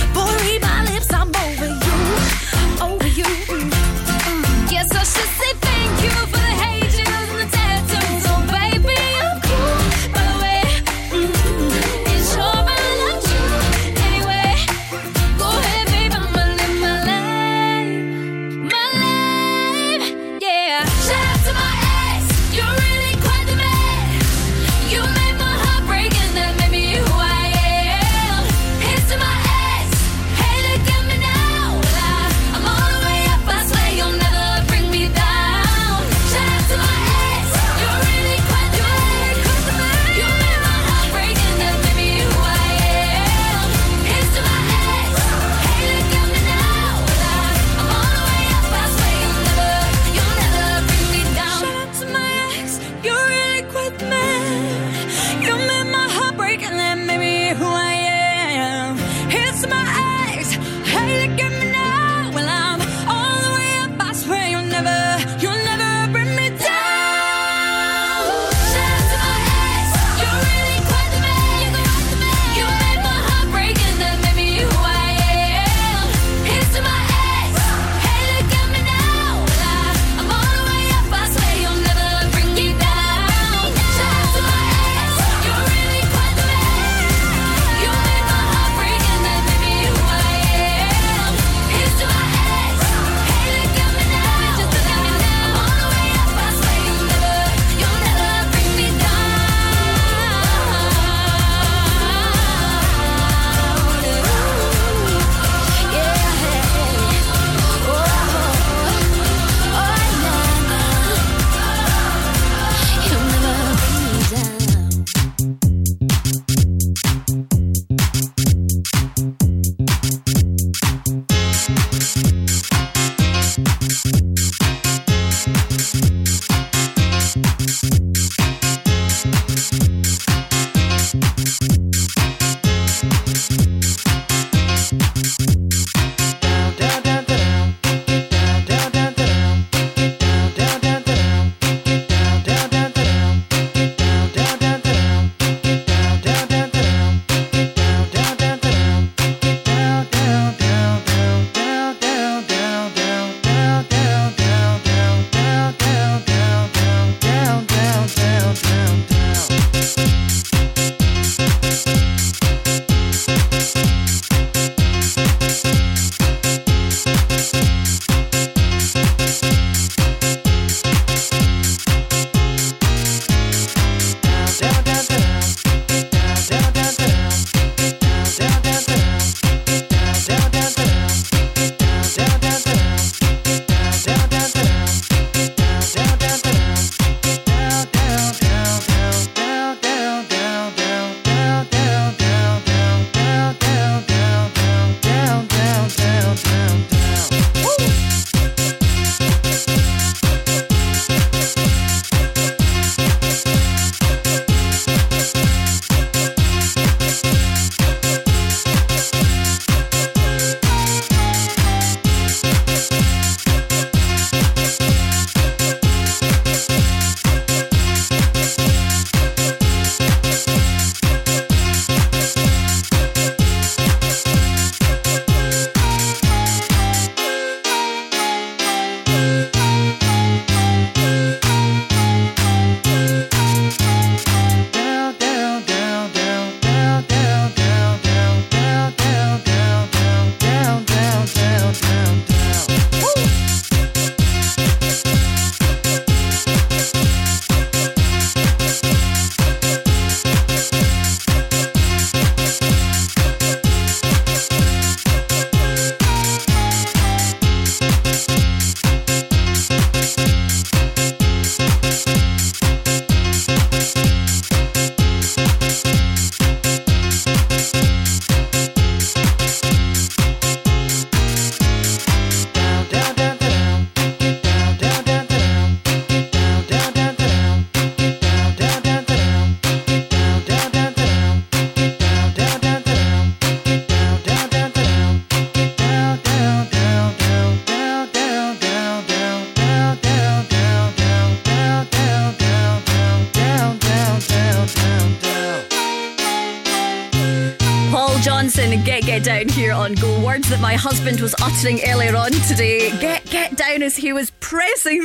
because 303.93 304.03
he 304.03 304.13
was 304.15 304.32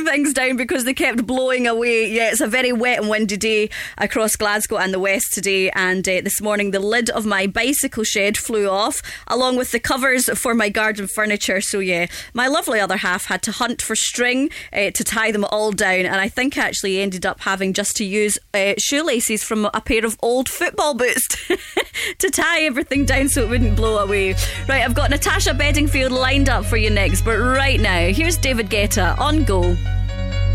things 0.08 0.32
down 0.32 0.56
because 0.56 0.84
they 0.84 0.94
kept 0.94 1.26
blowing 1.26 1.66
away. 1.66 2.10
Yeah, 2.10 2.30
it's 2.30 2.40
a 2.40 2.46
very 2.46 2.72
wet 2.72 3.00
and 3.00 3.10
windy 3.10 3.36
day 3.36 3.68
across 3.98 4.36
Glasgow 4.36 4.78
and 4.78 4.92
the 4.92 4.98
west 4.98 5.34
today. 5.34 5.70
And 5.70 6.08
uh, 6.08 6.22
this 6.22 6.40
morning, 6.40 6.70
the 6.70 6.80
lid 6.80 7.10
of 7.10 7.26
my 7.26 7.46
bicycle 7.46 8.04
shed 8.04 8.38
flew 8.38 8.68
off, 8.70 9.02
along 9.26 9.56
with 9.56 9.70
the 9.70 9.78
covers 9.78 10.30
for 10.38 10.54
my 10.54 10.70
garden 10.70 11.08
furniture. 11.08 11.60
So 11.60 11.78
yeah, 11.78 12.06
my 12.32 12.46
lovely 12.46 12.80
other 12.80 12.96
half 12.96 13.26
had 13.26 13.42
to 13.42 13.52
hunt 13.52 13.82
for 13.82 13.94
string 13.94 14.50
uh, 14.72 14.90
to 14.92 15.04
tie 15.04 15.30
them 15.30 15.44
all 15.44 15.72
down, 15.72 16.06
and 16.06 16.16
I 16.16 16.28
think 16.28 16.56
actually 16.56 17.00
ended 17.00 17.26
up 17.26 17.40
having 17.40 17.74
just 17.74 17.94
to 17.96 18.04
use 18.04 18.38
uh, 18.54 18.74
shoelaces 18.78 19.44
from 19.44 19.66
a 19.66 19.80
pair 19.82 20.06
of 20.06 20.16
old 20.22 20.48
football 20.48 20.94
boots 20.94 21.28
to 22.18 22.30
tie 22.30 22.62
everything 22.62 23.04
down 23.04 23.28
so 23.28 23.42
it 23.42 23.50
wouldn't 23.50 23.76
blow 23.76 23.98
away. 23.98 24.32
Right, 24.68 24.82
I've 24.82 24.94
got 24.94 25.10
Natasha 25.10 25.52
Bedingfield 25.52 26.12
lined 26.12 26.48
up 26.48 26.64
for 26.64 26.78
you 26.78 26.88
next, 26.88 27.26
but 27.26 27.36
right 27.36 27.78
now, 27.78 28.08
here's 28.08 28.38
David 28.38 28.70
Guetta 28.70 29.18
on 29.18 29.44
Go. 29.44 29.76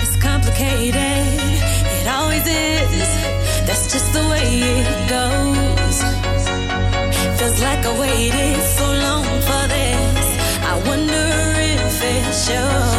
It's 0.05 0.17
complicated, 0.17 0.95
it 0.95 2.07
always 2.09 2.45
is. 2.45 3.09
That's 3.65 3.89
just 3.93 4.11
the 4.11 4.23
way 4.31 4.47
it 4.81 5.09
goes. 5.15 5.97
Feels 7.39 7.59
like 7.61 7.85
I 7.85 7.99
waited 8.01 8.61
so 8.79 8.85
long 9.05 9.23
for 9.47 9.63
this. 9.75 10.27
I 10.71 10.73
wonder 10.89 11.27
if 11.79 12.03
it 12.03 12.25
shows. 12.45 12.92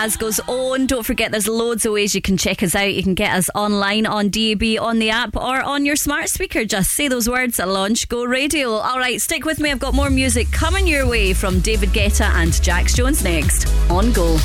As 0.00 0.16
goes 0.16 0.38
on. 0.46 0.86
Don't 0.86 1.04
forget, 1.04 1.32
there's 1.32 1.48
loads 1.48 1.84
of 1.84 1.92
ways 1.92 2.14
you 2.14 2.22
can 2.22 2.36
check 2.36 2.62
us 2.62 2.76
out. 2.76 2.94
You 2.94 3.02
can 3.02 3.14
get 3.14 3.34
us 3.34 3.50
online 3.52 4.06
on 4.06 4.28
DAB, 4.28 4.62
on 4.80 5.00
the 5.00 5.10
app, 5.10 5.34
or 5.34 5.60
on 5.60 5.84
your 5.84 5.96
smart 5.96 6.28
speaker. 6.28 6.64
Just 6.64 6.90
say 6.90 7.08
those 7.08 7.28
words 7.28 7.58
at 7.58 7.66
launch. 7.66 8.08
Go 8.08 8.24
radio. 8.24 8.70
All 8.74 9.00
right, 9.00 9.20
stick 9.20 9.44
with 9.44 9.58
me. 9.58 9.72
I've 9.72 9.80
got 9.80 9.94
more 9.94 10.08
music 10.08 10.52
coming 10.52 10.86
your 10.86 11.04
way 11.04 11.32
from 11.32 11.58
David 11.58 11.88
Guetta 11.88 12.26
and 12.36 12.52
Jax 12.62 12.94
Jones 12.94 13.24
next 13.24 13.66
on 13.90 14.12
Go. 14.12 14.38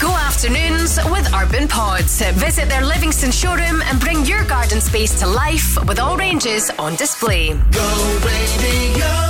Go 0.00 0.12
afternoons 0.12 1.00
with 1.06 1.34
Urban 1.34 1.66
Pods. 1.66 2.22
Visit 2.34 2.68
their 2.68 2.84
Livingston 2.86 3.32
showroom 3.32 3.82
and 3.82 3.98
bring 3.98 4.24
your 4.24 4.44
garden 4.44 4.80
space 4.80 5.18
to 5.18 5.26
life 5.26 5.76
with 5.88 5.98
all 5.98 6.16
ranges 6.16 6.70
on 6.78 6.94
display. 6.94 7.48
Go, 7.72 8.20
baby, 8.22 9.00
go. 9.00 9.29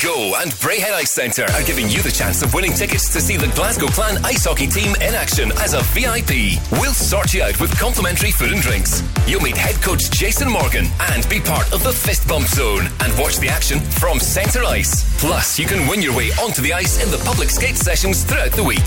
Go 0.00 0.34
and 0.38 0.52
Braehead 0.62 0.92
Ice 0.92 1.12
Centre 1.12 1.42
are 1.42 1.62
giving 1.64 1.88
you 1.88 2.02
the 2.02 2.10
chance 2.10 2.40
of 2.42 2.54
winning 2.54 2.72
tickets 2.72 3.12
to 3.12 3.20
see 3.20 3.36
the 3.36 3.48
Glasgow 3.48 3.88
Clan 3.88 4.24
ice 4.24 4.44
hockey 4.44 4.68
team 4.68 4.94
in 5.02 5.12
action 5.12 5.50
as 5.58 5.74
a 5.74 5.82
VIP. 5.90 6.62
We'll 6.78 6.94
sort 6.94 7.34
you 7.34 7.42
out 7.42 7.60
with 7.60 7.76
complimentary 7.76 8.30
food 8.30 8.52
and 8.52 8.62
drinks. 8.62 9.02
You'll 9.26 9.42
meet 9.42 9.56
head 9.56 9.74
coach 9.82 10.08
Jason 10.12 10.48
Morgan 10.48 10.86
and 11.10 11.28
be 11.28 11.40
part 11.40 11.72
of 11.72 11.82
the 11.82 11.90
fist 11.90 12.28
bump 12.28 12.46
zone 12.46 12.86
and 13.00 13.18
watch 13.18 13.38
the 13.38 13.48
action 13.48 13.80
from 13.80 14.20
centre 14.20 14.62
ice. 14.62 15.02
Plus, 15.18 15.58
you 15.58 15.66
can 15.66 15.88
win 15.88 16.00
your 16.00 16.14
way 16.16 16.30
onto 16.40 16.62
the 16.62 16.72
ice 16.72 17.02
in 17.02 17.10
the 17.10 17.18
public 17.24 17.50
skate 17.50 17.76
sessions 17.76 18.22
throughout 18.22 18.52
the 18.52 18.62
week. 18.62 18.86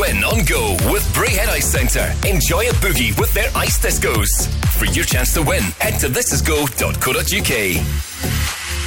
Win 0.00 0.24
on 0.24 0.42
Go 0.46 0.72
with 0.90 1.04
Braehead 1.12 1.48
Ice 1.48 1.68
Centre. 1.68 2.14
Enjoy 2.26 2.66
a 2.66 2.72
boogie 2.80 3.12
with 3.20 3.32
their 3.34 3.50
ice 3.54 3.78
discos. 3.78 4.48
For 4.78 4.86
your 4.86 5.04
chance 5.04 5.34
to 5.34 5.42
win, 5.42 5.64
head 5.84 6.00
to 6.00 6.08
thisisgo.co.uk. 6.08 8.59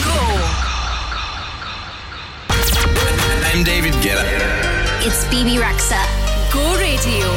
go. 0.00 0.20
I'm 3.52 3.64
David 3.64 3.92
Guetta. 4.02 4.24
It's 5.04 5.24
Bebe 5.26 5.56
Rexha. 5.56 6.00
Go 6.52 6.76
Radio. 6.78 7.28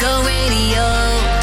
Go 0.00 0.22
Radio. 0.24 1.37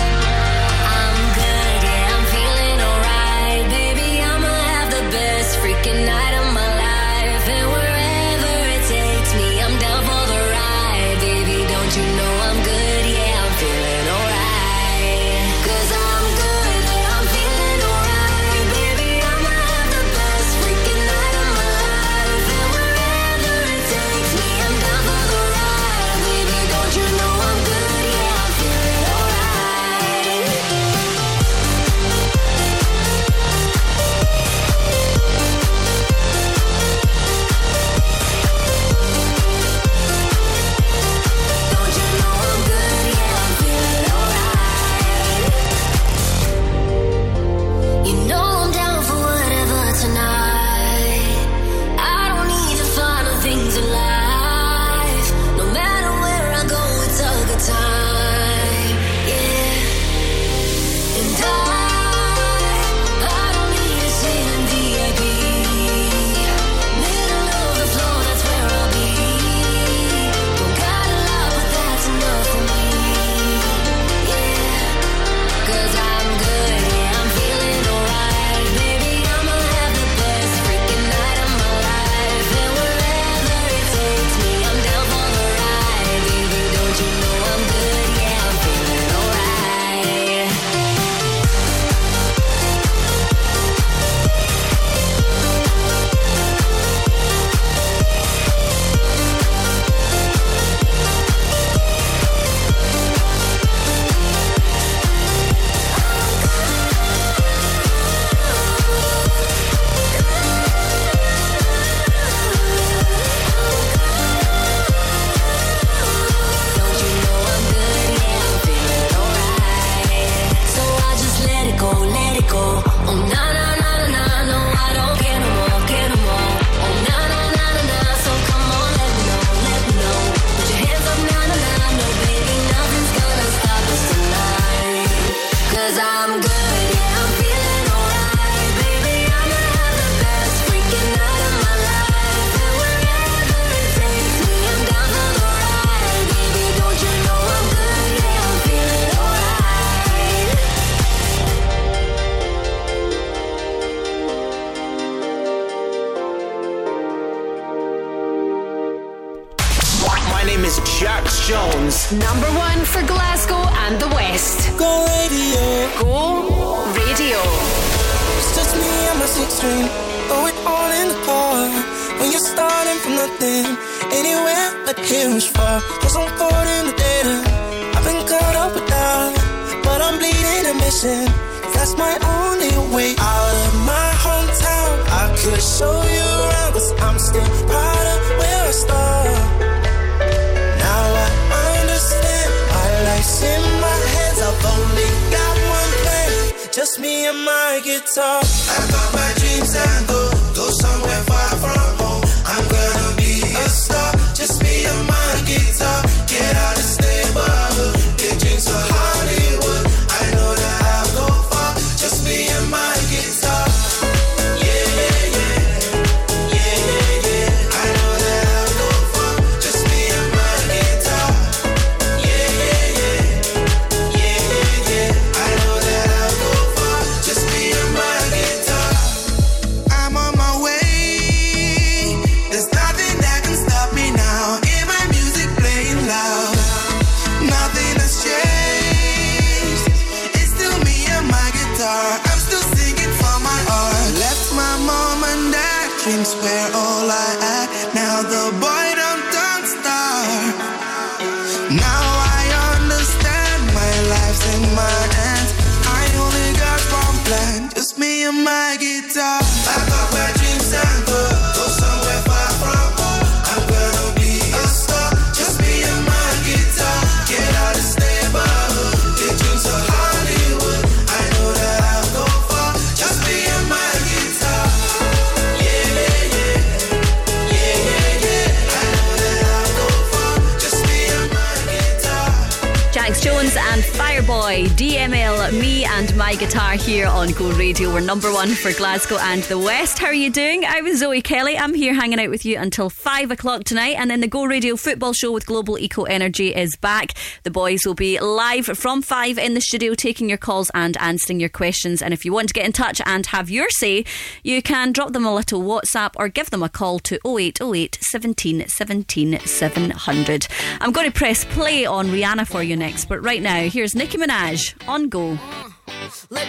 For 288.66 288.74
Glasgow 288.80 289.18
and 289.20 289.44
the 289.44 289.60
West. 289.60 290.00
How 290.00 290.08
are 290.08 290.14
you 290.14 290.32
doing? 290.32 290.66
I'm 290.66 290.96
Zoe 290.96 291.22
Kelly. 291.22 291.56
I'm 291.56 291.76
here 291.76 291.94
hanging 291.94 292.20
out 292.20 292.32
with 292.32 292.48
you 292.48 292.58
until 292.58 292.90
five 292.90 293.30
o'clock 293.30 293.64
tonight. 293.64 293.94
And 294.00 294.10
then 294.10 294.22
the 294.22 294.28
Go 294.28 294.44
Radio 294.44 294.76
football 294.76 295.14
show 295.14 295.32
with 295.32 295.46
Global 295.46 295.78
Eco 295.78 296.06
Energy 296.06 296.48
is 296.48 296.76
back. 296.76 297.14
The 297.44 297.52
boys 297.52 297.82
will 297.86 297.94
be 297.94 298.20
live 298.20 298.66
from 298.66 299.04
five 299.04 299.38
in 299.38 299.54
the 299.54 299.62
studio 299.62 299.94
taking 299.94 300.30
your 300.30 300.40
calls 300.40 300.72
and 300.74 300.98
answering 300.98 301.40
your 301.40 301.50
questions. 301.50 302.02
And 302.02 302.12
if 302.12 302.26
you 302.26 302.34
want 302.34 302.48
to 302.48 302.56
get 302.56 302.66
in 302.66 302.72
touch 302.72 303.00
and 303.06 303.24
have 303.28 303.52
your 303.52 303.70
say, 303.70 304.04
you 304.42 304.64
can 304.64 304.92
drop 304.92 305.14
them 305.14 305.26
a 305.26 305.36
little 305.36 305.62
WhatsApp 305.62 306.14
or 306.16 306.28
give 306.28 306.50
them 306.50 306.64
a 306.64 306.70
call 306.70 306.98
to 307.02 307.20
0808 307.24 308.00
17 308.02 308.68
17 308.68 309.40
700. 309.42 310.48
I'm 310.82 310.92
going 310.92 311.06
to 311.06 311.16
press 311.16 311.46
play 311.46 311.86
on 311.86 312.08
Rihanna 312.08 312.48
for 312.48 312.64
you 312.64 312.76
next, 312.76 313.06
but 313.06 313.22
right 313.22 313.44
now, 313.44 313.70
here's 313.70 313.94
Nicki 313.94 314.18
Minaj 314.18 314.74
on 314.88 315.08
Go. 315.10 315.38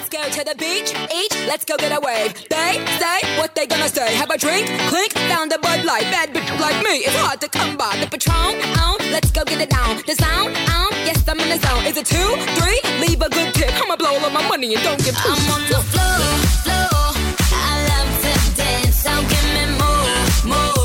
Let's 0.07 0.22
go 0.22 0.38
to 0.38 0.44
the 0.44 0.54
beach, 0.54 0.94
each, 1.12 1.34
let's 1.48 1.64
go 1.64 1.76
get 1.76 1.90
a 1.90 1.98
wave. 1.98 2.32
They 2.48 2.78
say 3.00 3.38
what 3.38 3.57
they 3.57 3.66
gonna 3.66 3.88
say. 3.88 4.14
Have 4.14 4.30
a 4.30 4.38
drink, 4.38 4.68
clink, 4.86 5.12
found 5.26 5.52
a 5.52 5.59
Bud 5.59 5.84
Light. 5.84 6.04
Bad 6.14 6.32
bitch 6.32 6.48
like 6.61 6.80
me, 6.84 6.98
it's 6.98 7.16
hard 7.16 7.40
to 7.40 7.48
come 7.48 7.76
by. 7.76 7.96
The 7.98 8.07
Patron, 8.07 8.54
on, 8.78 8.98
let's 9.11 9.32
go 9.32 9.42
get 9.42 9.61
it 9.61 9.70
down. 9.70 10.00
The 10.07 10.14
sound, 10.14 10.54
on, 10.70 10.92
yes 11.02 11.26
I'm 11.26 11.40
in 11.40 11.48
the 11.48 11.59
zone. 11.59 11.84
Is 11.86 11.96
it 11.96 12.07
two, 12.07 12.36
three? 12.54 12.80
Leave 13.00 13.20
a 13.20 13.28
good 13.28 13.52
tip. 13.54 13.72
I'ma 13.82 13.96
blow 13.96 14.14
all 14.14 14.30
my 14.30 14.46
money 14.46 14.76
and 14.76 14.84
don't 14.84 15.04
give 15.04 15.16
two. 15.16 15.28
I'm 15.28 15.50
on 15.50 15.62
the 15.62 15.82
floor, 15.90 16.22
floor. 16.62 17.11
I 17.50 17.74
love 17.90 18.11
to 18.22 18.57
dance, 18.57 19.02
so 19.02 19.11
give 19.11 19.46
me 19.57 19.64
more, 19.74 20.54
more. 20.54 20.76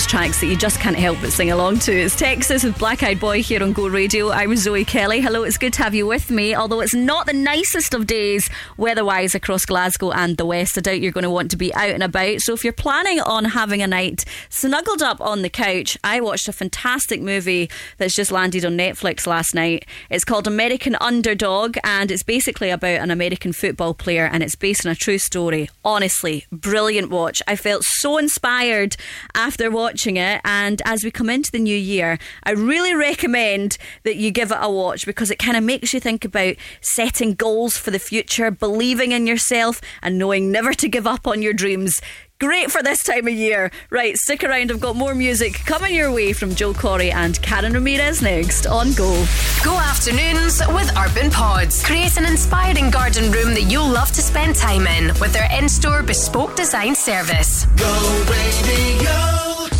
Those 0.00 0.06
tracks 0.06 0.40
that 0.40 0.46
you 0.46 0.56
just 0.56 0.80
can't 0.80 0.96
help 0.96 1.20
but 1.20 1.30
sing 1.30 1.50
along 1.50 1.78
to. 1.78 1.92
It's 1.92 2.16
Texas 2.16 2.64
with 2.64 2.78
Black 2.78 3.02
Eyed 3.02 3.20
Boy 3.20 3.42
here 3.42 3.62
on 3.62 3.74
Go 3.74 3.86
Radio. 3.86 4.30
I'm 4.30 4.56
Zoe 4.56 4.82
Kelly. 4.82 5.20
Hello, 5.20 5.42
it's 5.42 5.58
good 5.58 5.74
to 5.74 5.82
have 5.82 5.94
you 5.94 6.06
with 6.06 6.30
me. 6.30 6.54
Although 6.54 6.80
it's 6.80 6.94
not 6.94 7.26
the 7.26 7.34
nicest 7.34 7.92
of 7.92 8.06
days 8.06 8.48
weather-wise 8.78 9.34
across 9.34 9.66
Glasgow 9.66 10.10
and 10.10 10.38
the 10.38 10.46
West, 10.46 10.78
I 10.78 10.80
doubt 10.80 11.02
you're 11.02 11.12
going 11.12 11.24
to 11.24 11.30
want 11.30 11.50
to 11.50 11.58
be 11.58 11.74
out 11.74 11.90
and 11.90 12.02
about. 12.02 12.40
So 12.40 12.54
if 12.54 12.64
you're 12.64 12.72
planning 12.72 13.20
on 13.20 13.44
having 13.44 13.82
a 13.82 13.86
night 13.86 14.24
snuggled 14.48 15.02
up 15.02 15.20
on 15.20 15.42
the 15.42 15.50
couch, 15.50 15.98
I 16.02 16.20
watched 16.22 16.48
a 16.48 16.52
fantastic 16.52 17.20
movie 17.20 17.68
that's 17.98 18.14
just 18.14 18.32
landed 18.32 18.64
on 18.64 18.78
Netflix 18.78 19.26
last 19.26 19.54
night. 19.54 19.84
It's 20.08 20.24
called 20.24 20.46
American 20.46 20.96
Underdog, 20.98 21.76
and 21.84 22.10
it's 22.10 22.22
basically 22.22 22.70
about 22.70 23.00
an 23.00 23.10
American 23.10 23.52
football 23.52 23.92
player, 23.92 24.24
and 24.24 24.42
it's 24.42 24.54
based 24.54 24.86
on 24.86 24.92
a 24.92 24.96
true 24.96 25.18
story. 25.18 25.68
Honestly, 25.84 26.46
brilliant 26.50 27.10
watch. 27.10 27.42
I 27.46 27.54
felt 27.54 27.84
so 27.84 28.16
inspired 28.16 28.96
after 29.34 29.70
watching 29.70 29.89
it. 29.94 30.40
And 30.44 30.80
as 30.84 31.04
we 31.04 31.10
come 31.10 31.30
into 31.30 31.50
the 31.50 31.58
new 31.58 31.76
year, 31.76 32.18
I 32.44 32.52
really 32.52 32.94
recommend 32.94 33.78
that 34.04 34.16
you 34.16 34.30
give 34.30 34.50
it 34.50 34.58
a 34.60 34.70
watch 34.70 35.06
because 35.06 35.30
it 35.30 35.38
kind 35.38 35.56
of 35.56 35.64
makes 35.64 35.92
you 35.92 36.00
think 36.00 36.24
about 36.24 36.56
setting 36.80 37.34
goals 37.34 37.76
for 37.76 37.90
the 37.90 37.98
future, 37.98 38.50
believing 38.50 39.12
in 39.12 39.26
yourself, 39.26 39.80
and 40.02 40.18
knowing 40.18 40.50
never 40.52 40.72
to 40.74 40.88
give 40.88 41.06
up 41.06 41.26
on 41.26 41.42
your 41.42 41.52
dreams. 41.52 42.00
Great 42.40 42.70
for 42.70 42.82
this 42.82 43.02
time 43.02 43.28
of 43.28 43.34
year. 43.34 43.70
Right, 43.90 44.16
stick 44.16 44.42
around. 44.42 44.72
I've 44.72 44.80
got 44.80 44.96
more 44.96 45.14
music 45.14 45.52
coming 45.66 45.94
your 45.94 46.10
way 46.10 46.32
from 46.32 46.54
Joe 46.54 46.72
Corey 46.72 47.10
and 47.10 47.40
Karen 47.42 47.74
Ramirez 47.74 48.22
next 48.22 48.66
on 48.66 48.94
Go. 48.94 49.26
Go 49.62 49.76
afternoons 49.76 50.62
with 50.68 50.90
Urban 50.96 51.30
Pods. 51.30 51.84
Create 51.84 52.16
an 52.16 52.24
inspiring 52.24 52.90
garden 52.90 53.30
room 53.30 53.52
that 53.52 53.64
you'll 53.64 53.90
love 53.90 54.08
to 54.12 54.22
spend 54.22 54.56
time 54.56 54.86
in 54.86 55.08
with 55.20 55.34
their 55.34 55.50
in 55.52 55.68
store 55.68 56.02
bespoke 56.02 56.56
design 56.56 56.94
service. 56.94 57.66
Go 57.76 58.24
radio. 58.26 59.79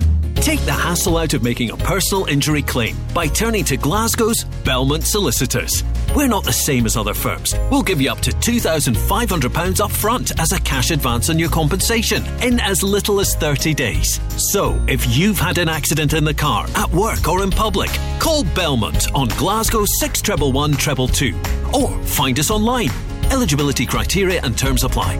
Take 0.41 0.61
the 0.61 0.73
hassle 0.73 1.17
out 1.17 1.35
of 1.35 1.43
making 1.43 1.69
a 1.69 1.77
personal 1.77 2.25
injury 2.25 2.63
claim 2.63 2.97
by 3.13 3.27
turning 3.27 3.63
to 3.65 3.77
Glasgow's 3.77 4.43
Belmont 4.65 5.03
Solicitors. 5.03 5.83
We're 6.15 6.27
not 6.27 6.43
the 6.43 6.51
same 6.51 6.87
as 6.87 6.97
other 6.97 7.13
firms. 7.13 7.53
We'll 7.69 7.83
give 7.83 8.01
you 8.01 8.09
up 8.11 8.21
to 8.21 8.31
£2,500 8.31 9.79
up 9.79 9.91
front 9.91 10.39
as 10.39 10.51
a 10.51 10.59
cash 10.61 10.89
advance 10.89 11.29
on 11.29 11.37
your 11.37 11.49
compensation 11.51 12.25
in 12.41 12.59
as 12.59 12.81
little 12.81 13.19
as 13.19 13.35
30 13.35 13.75
days. 13.75 14.19
So, 14.51 14.83
if 14.87 15.15
you've 15.15 15.37
had 15.37 15.59
an 15.59 15.69
accident 15.69 16.13
in 16.13 16.23
the 16.23 16.33
car, 16.33 16.65
at 16.73 16.89
work, 16.89 17.27
or 17.27 17.43
in 17.43 17.51
public, 17.51 17.91
call 18.19 18.43
Belmont 18.43 19.13
on 19.13 19.27
Glasgow 19.37 19.85
6111 19.85 20.75
222 20.77 21.77
or 21.77 22.03
find 22.03 22.39
us 22.39 22.49
online. 22.49 22.89
Eligibility 23.29 23.85
criteria 23.85 24.41
and 24.43 24.57
terms 24.57 24.83
apply. 24.83 25.17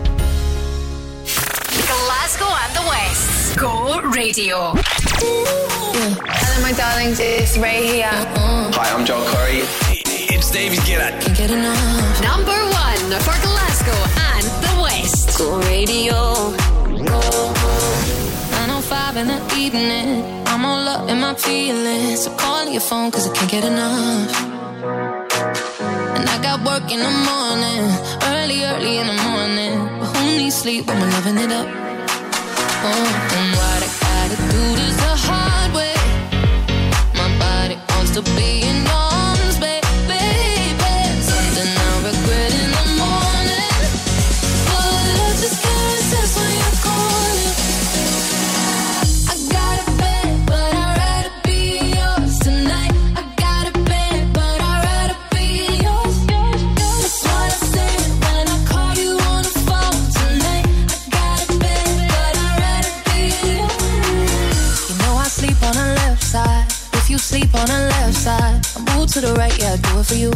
Glasgow 1.86 2.46
and 2.46 2.74
the 2.74 2.88
West. 2.88 3.41
Go 3.56 4.00
Radio. 4.10 4.72
Hello, 5.20 6.62
my 6.62 6.72
darlings. 6.72 7.18
It's 7.20 7.56
Ray 7.58 7.86
here. 7.86 8.08
Hi, 8.08 8.90
I'm 8.94 9.04
Joel 9.04 9.24
Curry. 9.26 9.62
It's 10.32 10.50
David 10.50 10.80
Gillett. 10.80 11.20
Can't 11.20 11.36
get 11.36 11.50
enough. 11.50 12.22
Number 12.22 12.52
one 12.52 13.20
for 13.20 13.36
Glasgow 13.44 14.00
and 14.32 14.44
the 14.64 14.74
West. 14.82 15.38
Go 15.38 15.60
radio. 15.68 16.16
905 18.50 19.16
in 19.16 19.26
the 19.28 19.40
evening. 19.56 20.24
I'm 20.46 20.64
all 20.64 20.88
up 20.88 21.08
in 21.08 21.20
my 21.20 21.34
feelings. 21.34 22.24
So 22.24 22.34
call 22.36 22.66
your 22.68 22.80
phone 22.80 23.10
cause 23.10 23.28
I 23.28 23.34
can't 23.34 23.50
get 23.50 23.64
enough. 23.64 24.32
And 26.16 26.28
I 26.28 26.38
got 26.42 26.64
work 26.64 26.90
in 26.90 27.00
the 27.00 27.14
morning. 27.30 27.84
Early, 28.32 28.64
early 28.64 28.98
in 28.98 29.06
the 29.06 29.18
morning. 29.28 30.00
But 30.00 30.16
who 30.16 30.38
needs 30.38 30.56
sleep 30.56 30.86
when 30.86 30.98
we're 31.00 31.10
loving 31.10 31.38
it 31.38 31.52
up? 31.52 31.91
To 32.82 34.36
do 34.50 34.74
this 34.74 34.96
the 34.96 35.14
hard 35.26 35.72
way. 35.72 35.94
My 37.14 37.28
body 37.38 37.76
wants 37.90 38.10
to 38.12 38.22
be 38.34 38.62
in 38.62 38.82
sleep 67.22 67.54
on 67.54 67.66
the 67.66 67.86
left 67.88 68.14
side, 68.14 68.60
I 68.76 68.96
move 68.96 69.06
to 69.12 69.20
the 69.20 69.32
right, 69.34 69.56
yeah, 69.56 69.74
I 69.74 69.76
do 69.76 70.00
it 70.00 70.06
for 70.06 70.14
you. 70.14 70.30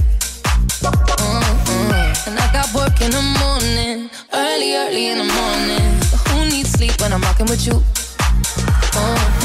Mm-mm. 0.86 2.28
And 2.28 2.38
I 2.38 2.52
got 2.52 2.72
work 2.74 3.00
in 3.00 3.10
the 3.10 3.22
morning, 3.42 4.08
early, 4.32 4.76
early 4.76 5.08
in 5.08 5.18
the 5.18 5.24
morning. 5.24 5.98
But 6.10 6.20
who 6.28 6.44
needs 6.48 6.70
sleep 6.70 7.00
when 7.00 7.12
I'm 7.12 7.22
rocking 7.22 7.46
with 7.46 7.66
you? 7.66 7.82
Oh, 8.94 9.36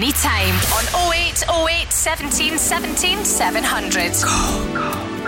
Show 0.00 0.06
at 0.06 0.12
any 0.12 0.12
time 0.12 0.54
on 0.72 1.12
0808 1.12 1.92
17 1.92 2.58
17 2.58 3.24
700. 3.24 4.12
I 4.24 5.19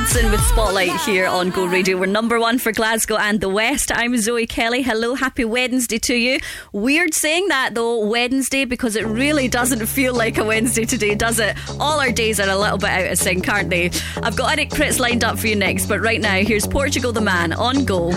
Hudson 0.00 0.30
with 0.30 0.40
Spotlight 0.42 0.92
here 1.00 1.26
on 1.26 1.50
Go 1.50 1.66
Radio. 1.66 1.96
We're 1.96 2.06
number 2.06 2.38
one 2.38 2.60
for 2.60 2.70
Glasgow 2.70 3.16
and 3.16 3.40
the 3.40 3.48
West. 3.48 3.90
I'm 3.92 4.16
Zoe 4.16 4.46
Kelly. 4.46 4.80
Hello, 4.80 5.16
happy 5.16 5.44
Wednesday 5.44 5.98
to 5.98 6.14
you. 6.14 6.38
Weird 6.72 7.14
saying 7.14 7.48
that 7.48 7.74
though, 7.74 8.06
Wednesday, 8.06 8.64
because 8.64 8.94
it 8.94 9.04
really 9.04 9.48
doesn't 9.48 9.84
feel 9.86 10.14
like 10.14 10.38
a 10.38 10.44
Wednesday 10.44 10.84
today, 10.84 11.16
does 11.16 11.40
it? 11.40 11.56
All 11.80 11.98
our 11.98 12.12
days 12.12 12.38
are 12.38 12.48
a 12.48 12.56
little 12.56 12.78
bit 12.78 12.90
out 12.90 13.10
of 13.10 13.18
sync, 13.18 13.48
aren't 13.48 13.70
they? 13.70 13.90
I've 14.22 14.36
got 14.36 14.56
Eric 14.56 14.70
Prydz 14.70 15.00
lined 15.00 15.24
up 15.24 15.36
for 15.36 15.48
you 15.48 15.56
next, 15.56 15.86
but 15.86 16.00
right 16.00 16.20
now, 16.20 16.36
here's 16.44 16.64
Portugal 16.64 17.12
the 17.12 17.20
Man 17.20 17.52
on 17.52 17.84
Go. 17.84 18.12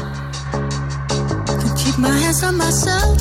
Keep 1.83 1.97
my 1.97 2.15
hands 2.15 2.43
on 2.43 2.57
myself. 2.57 3.17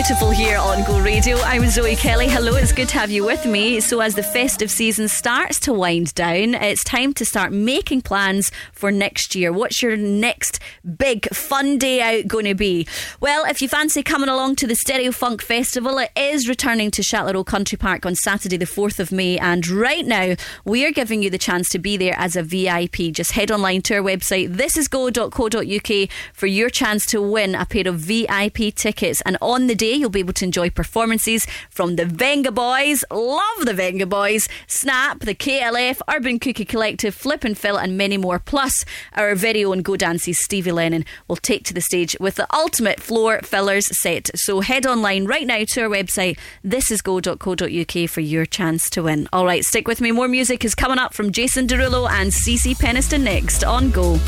Beautiful 0.00 0.30
here 0.30 0.56
on 0.56 0.82
Go 0.84 0.98
Radio. 0.98 1.36
I'm 1.40 1.68
Zoe 1.68 1.94
Kelly. 1.94 2.26
Hello, 2.26 2.56
it's 2.56 2.72
good 2.72 2.88
to 2.88 2.98
have 2.98 3.10
you 3.10 3.22
with 3.22 3.44
me. 3.44 3.80
So, 3.80 4.00
as 4.00 4.14
the 4.14 4.22
festive 4.22 4.70
season 4.70 5.08
starts 5.08 5.60
to 5.60 5.74
wind 5.74 6.14
down, 6.14 6.54
it's 6.54 6.82
time 6.82 7.12
to 7.12 7.24
start 7.26 7.52
making 7.52 8.00
plans 8.00 8.50
for 8.72 8.90
next 8.90 9.34
year. 9.34 9.52
What's 9.52 9.82
your 9.82 9.98
next 9.98 10.58
big 10.96 11.28
fun 11.34 11.76
day 11.76 12.00
out 12.00 12.28
going 12.28 12.46
to 12.46 12.54
be? 12.54 12.88
Well, 13.20 13.44
if 13.44 13.60
you 13.60 13.68
fancy 13.68 14.02
coming 14.02 14.30
along 14.30 14.56
to 14.56 14.66
the 14.66 14.74
Stereo 14.74 15.12
Funk 15.12 15.42
Festival, 15.42 15.98
it 15.98 16.10
is 16.16 16.48
returning 16.48 16.90
to 16.92 17.02
Chatelherault 17.02 17.44
Country 17.44 17.76
Park 17.76 18.06
on 18.06 18.14
Saturday, 18.14 18.56
the 18.56 18.64
4th 18.64 19.00
of 19.00 19.12
May. 19.12 19.36
And 19.36 19.68
right 19.68 20.06
now, 20.06 20.34
we 20.64 20.86
are 20.86 20.92
giving 20.92 21.22
you 21.22 21.28
the 21.28 21.36
chance 21.36 21.68
to 21.68 21.78
be 21.78 21.98
there 21.98 22.14
as 22.16 22.36
a 22.36 22.42
VIP. 22.42 23.12
Just 23.12 23.32
head 23.32 23.50
online 23.50 23.82
to 23.82 23.96
our 23.96 24.02
website, 24.02 24.56
thisisgo.co.uk, 24.56 26.08
for 26.32 26.46
your 26.46 26.70
chance 26.70 27.04
to 27.04 27.20
win 27.20 27.54
a 27.54 27.66
pair 27.66 27.86
of 27.86 27.96
VIP 27.96 28.74
tickets. 28.74 29.20
And 29.26 29.36
on 29.42 29.66
the 29.66 29.74
day, 29.74 29.90
you'll 30.00 30.10
be 30.10 30.20
able 30.20 30.32
to 30.34 30.44
enjoy 30.44 30.70
performances 30.70 31.46
from 31.68 31.96
the 31.96 32.04
Vengaboys. 32.04 33.02
Love 33.10 33.66
the 33.66 33.72
Vengaboys. 33.72 34.48
Snap, 34.66 35.20
the 35.20 35.34
KLF, 35.34 36.00
Urban 36.12 36.38
Cookie 36.38 36.64
Collective, 36.64 37.14
Flip 37.14 37.44
and 37.44 37.56
Fill, 37.56 37.76
and 37.76 37.96
many 37.96 38.16
more. 38.16 38.38
Plus, 38.38 38.84
our 39.14 39.34
very 39.34 39.64
own 39.64 39.82
Go 39.82 39.96
Dances 39.96 40.42
Stevie 40.42 40.72
Lennon 40.72 41.04
will 41.28 41.36
take 41.36 41.64
to 41.64 41.74
the 41.74 41.80
stage 41.80 42.16
with 42.18 42.36
the 42.36 42.46
ultimate 42.54 43.00
floor 43.00 43.40
fillers 43.42 43.86
set. 44.00 44.30
So 44.34 44.60
head 44.60 44.86
online 44.86 45.26
right 45.26 45.46
now 45.46 45.64
to 45.64 45.82
our 45.82 45.88
website, 45.88 46.38
thisisgo.co.uk, 46.64 48.10
for 48.10 48.20
your 48.20 48.46
chance 48.46 48.90
to 48.90 49.02
win. 49.02 49.28
All 49.32 49.44
right, 49.44 49.62
stick 49.64 49.86
with 49.86 50.00
me. 50.00 50.12
More 50.12 50.28
music 50.28 50.64
is 50.64 50.74
coming 50.74 50.98
up 50.98 51.14
from 51.14 51.32
Jason 51.32 51.66
Derulo 51.66 52.10
and 52.10 52.30
Cece 52.30 52.76
Peniston 52.76 53.22
next 53.22 53.64
on 53.64 53.90
Go. 53.90 54.18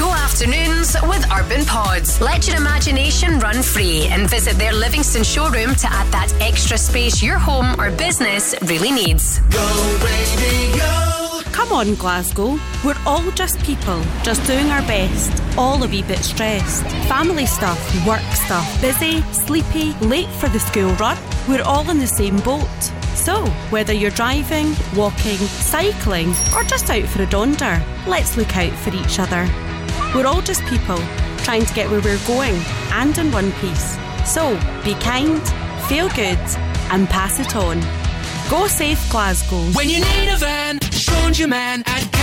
Go 0.00 0.10
afternoons 0.12 0.96
with 1.02 1.30
Urban 1.30 1.62
Pods. 1.66 2.22
Let 2.22 2.48
your 2.48 2.56
imagination 2.56 3.38
run 3.38 3.62
free 3.62 4.06
and 4.06 4.30
visit 4.30 4.56
their 4.56 4.72
Livingston 4.72 5.22
showroom 5.22 5.74
to 5.74 5.92
add 5.92 6.10
that 6.10 6.32
extra 6.40 6.78
space 6.78 7.22
your 7.22 7.36
home 7.36 7.78
or 7.78 7.90
business 7.90 8.54
really 8.62 8.92
needs. 8.92 9.40
Come 11.52 11.72
on, 11.72 11.96
Glasgow. 11.96 12.58
We're 12.82 12.96
all 13.04 13.30
just 13.32 13.62
people, 13.62 14.02
just 14.22 14.42
doing 14.46 14.70
our 14.70 14.80
best, 14.88 15.42
all 15.58 15.84
a 15.84 15.86
wee 15.86 16.02
bit 16.02 16.20
stressed. 16.20 16.86
Family 17.06 17.44
stuff, 17.44 17.78
work 18.06 18.22
stuff, 18.32 18.80
busy, 18.80 19.20
sleepy, 19.32 19.92
late 20.00 20.30
for 20.40 20.48
the 20.48 20.60
school 20.60 20.94
run. 20.94 21.18
We're 21.46 21.64
all 21.64 21.90
in 21.90 21.98
the 21.98 22.06
same 22.06 22.38
boat. 22.38 22.80
So, 23.14 23.44
whether 23.68 23.92
you're 23.92 24.12
driving, 24.12 24.74
walking, 24.96 25.36
cycling, 25.36 26.30
or 26.54 26.64
just 26.64 26.88
out 26.88 27.04
for 27.04 27.20
a 27.20 27.26
donder, 27.26 27.82
let's 28.06 28.38
look 28.38 28.56
out 28.56 28.72
for 28.72 28.94
each 28.94 29.18
other. 29.18 29.46
We're 30.14 30.26
all 30.26 30.42
just 30.42 30.64
people 30.66 30.98
trying 31.38 31.64
to 31.64 31.74
get 31.74 31.90
where 31.90 32.00
we're 32.00 32.26
going 32.26 32.54
and 32.92 33.16
in 33.16 33.32
one 33.32 33.52
piece. 33.52 33.96
So, 34.24 34.58
be 34.84 34.94
kind, 34.94 35.42
feel 35.88 36.08
good, 36.10 36.38
and 36.90 37.08
pass 37.08 37.38
it 37.40 37.56
on. 37.56 37.80
Go 38.50 38.66
safe, 38.66 39.00
Glasgow. 39.10 39.62
When 39.72 39.88
you 39.88 40.00
need 40.00 40.28
a 40.28 40.36
van, 40.36 40.78
your 41.38 41.48
man 41.48 41.82
at 41.86 42.19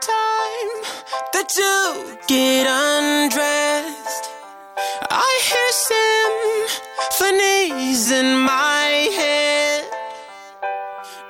Time 0.00 0.82
that 1.34 1.52
you 1.60 2.16
get 2.26 2.64
undressed, 2.66 4.30
I 5.10 5.28
hear 5.44 5.70
symphonies 7.12 8.10
in 8.10 8.38
my 8.38 9.10
head. 9.14 9.84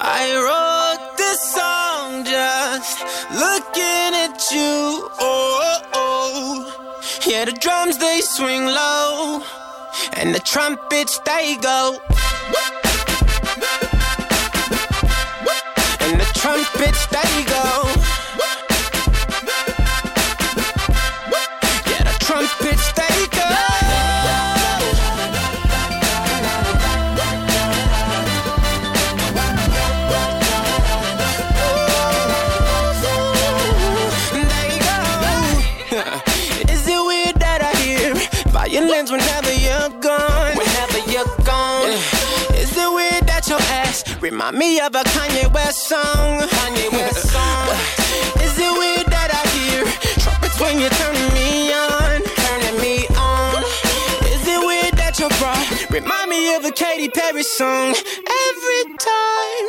I 0.00 0.36
wrote 0.38 1.16
this 1.16 1.40
song 1.52 2.24
just 2.24 3.00
looking 3.32 4.14
at 4.24 4.38
you. 4.52 5.10
Oh, 5.18 5.80
oh. 5.92 7.00
yeah, 7.26 7.46
the 7.46 7.52
drums 7.52 7.98
they 7.98 8.20
swing 8.20 8.66
low, 8.66 9.42
and 10.12 10.32
the 10.32 10.38
trumpets 10.38 11.18
they 11.26 11.56
go. 11.56 11.98
And 16.02 16.20
the 16.20 16.30
trumpets 16.34 17.06
they 17.06 17.44
go. 17.46 17.89
Remind 44.20 44.56
me 44.56 44.80
of 44.80 44.94
a 44.94 45.02
Kanye 45.02 45.52
West 45.52 45.88
song? 45.88 46.40
Kanye 46.40 46.92
West 46.92 47.30
song. 47.30 47.68
Is 48.44 48.58
it 48.58 48.72
weird 48.78 49.06
that 49.08 49.30
I 49.32 49.42
hear 49.56 49.84
trumpets 50.20 50.60
when 50.60 50.78
you're 50.80 50.96
turning 51.00 51.32
me 51.32 51.72
on? 51.72 52.20
Turning 52.44 52.80
me 52.80 53.06
on. 53.16 53.62
Is 54.34 54.44
it 54.46 54.60
weird 54.60 54.94
that 55.00 55.18
your 55.18 55.30
bra 55.40 55.56
remind 55.90 56.28
me 56.30 56.54
of 56.54 56.64
a 56.64 56.72
Katy 56.72 57.08
Perry 57.08 57.42
song? 57.42 57.94
Every 57.94 58.84
time 59.00 59.68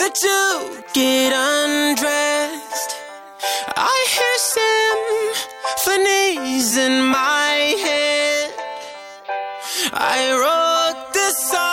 that 0.00 0.16
you 0.22 0.82
get 0.92 1.32
undressed. 1.32 2.96
I 3.76 3.96
hear 4.14 4.34
symphonies 5.86 6.76
in 6.76 7.04
my 7.06 7.76
head. 7.84 8.52
I 9.94 10.32
wrote 10.36 11.12
this 11.14 11.50
song 11.50 11.67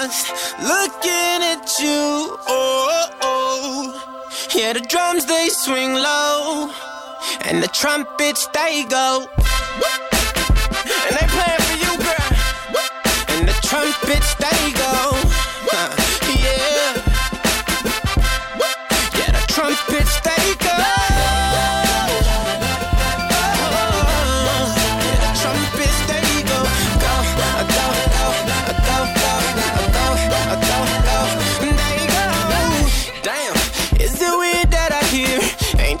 just 0.00 0.58
looking 0.60 1.42
at 1.52 1.78
you. 1.78 2.36
Oh, 2.48 3.08
oh. 3.20 4.48
yeah, 4.54 4.72
the 4.72 4.80
drums 4.80 5.26
they 5.26 5.48
swing 5.48 5.94
low, 5.94 6.70
and 7.42 7.62
the 7.62 7.68
trumpets 7.68 8.46
they 8.54 8.84
go. 8.84 9.26
And 11.06 11.16
they 11.16 11.26
playing 11.36 11.64
for 11.68 11.76
you, 11.84 11.92
girl. 11.98 12.30
And 13.28 13.48
the 13.48 13.58
trumpets 13.62 14.34
they 14.36 14.72
go. 14.72 15.29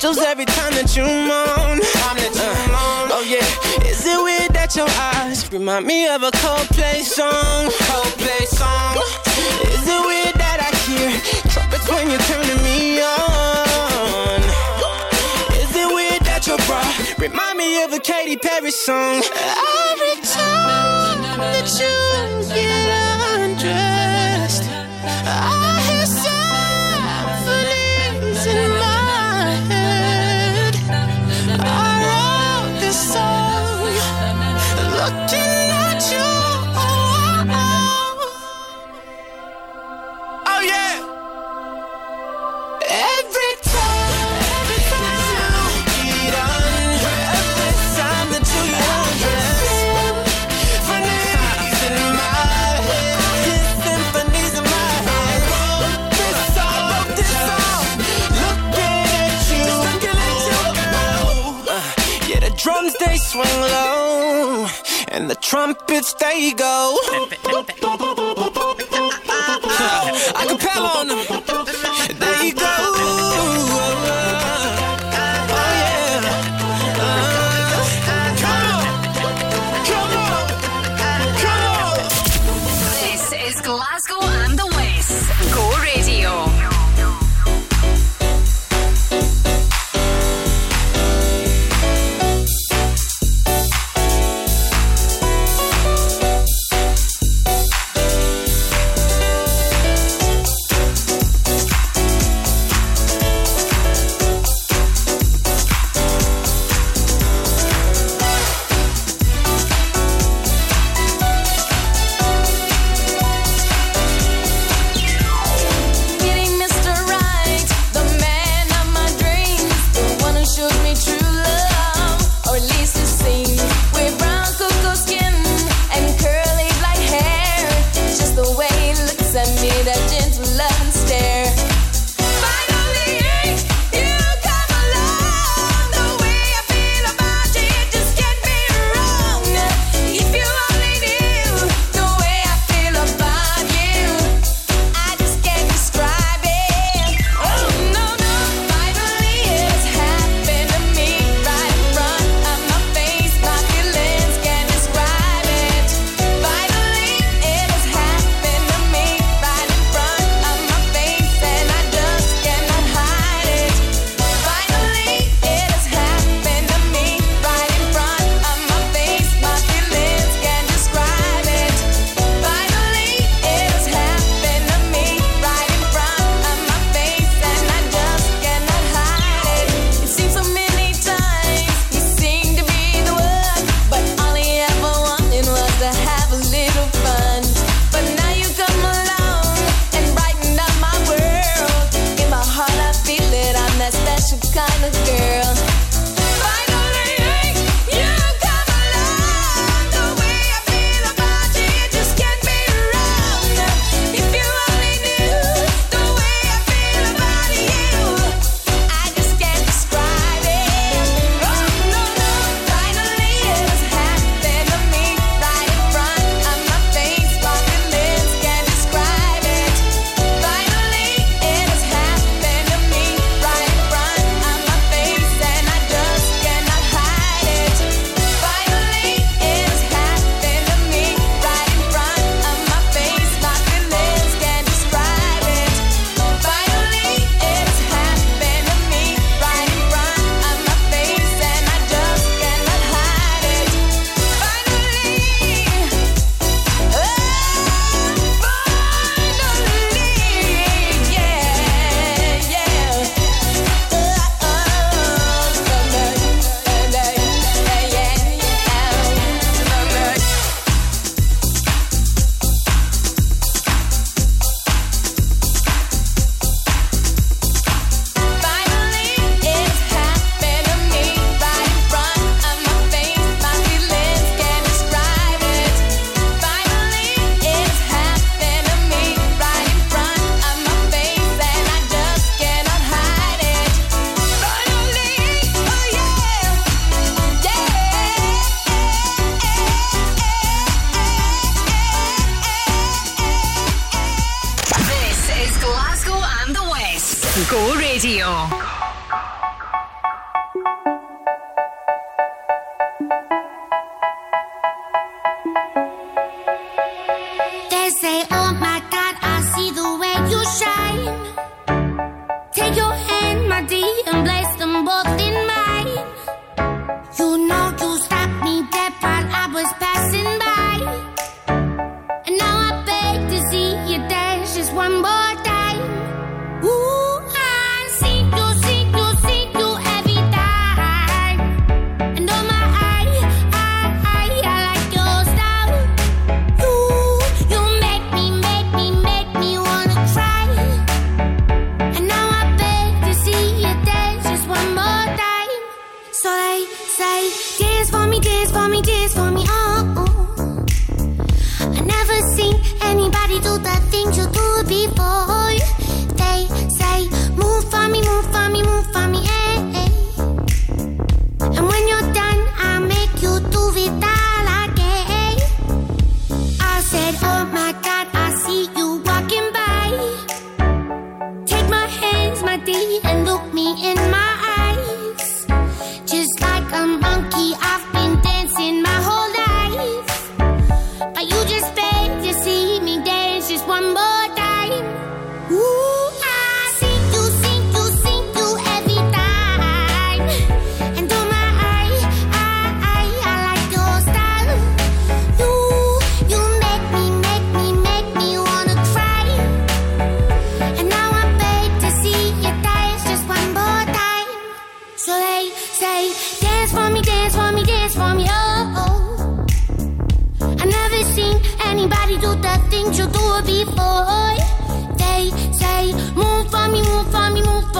angels 0.00 0.18
every 0.24 0.46
time 0.46 0.72
that 0.72 0.96
you 0.96 1.04
moan. 1.04 1.76
Uh, 1.76 3.12
oh 3.12 3.24
yeah, 3.28 3.44
is 3.86 4.06
it 4.06 4.16
weird 4.22 4.50
that 4.54 4.74
your 4.74 4.88
eyes 5.12 5.52
remind 5.52 5.84
me 5.84 6.08
of 6.08 6.22
a 6.22 6.30
Coldplay 6.30 7.02
song? 7.02 7.68
Coldplay 7.84 8.46
song. 8.48 8.96
Is 9.68 9.84
it 9.84 10.00
weird 10.08 10.34
that 10.40 10.58
I 10.64 10.72
hear 10.88 11.10
trumpets 11.52 11.86
when 11.90 12.08
you're 12.08 12.26
turning 12.32 12.62
me 12.64 13.02
on? 13.02 14.40
Is 15.60 15.76
it 15.76 15.88
weird 15.92 16.22
that 16.24 16.46
your 16.46 16.56
bra 16.64 16.80
remind 17.18 17.58
me 17.58 17.84
of 17.84 17.92
a 17.92 18.00
Katy 18.00 18.38
Perry 18.38 18.70
song? 18.70 19.20
Every 19.20 20.16
time 20.24 21.20
that 21.44 21.68
you 21.78 21.99
drums 62.62 62.94
they 62.98 63.16
swing 63.16 63.60
low, 63.60 64.66
and 65.08 65.30
the 65.30 65.34
trumpets 65.36 66.12
they 66.14 66.52
go. 66.52 66.96
I 67.02 67.26
Acapella 70.34 70.96
on 70.96 71.08
them. 71.08 71.39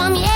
from 0.01 0.15
you. 0.15 0.30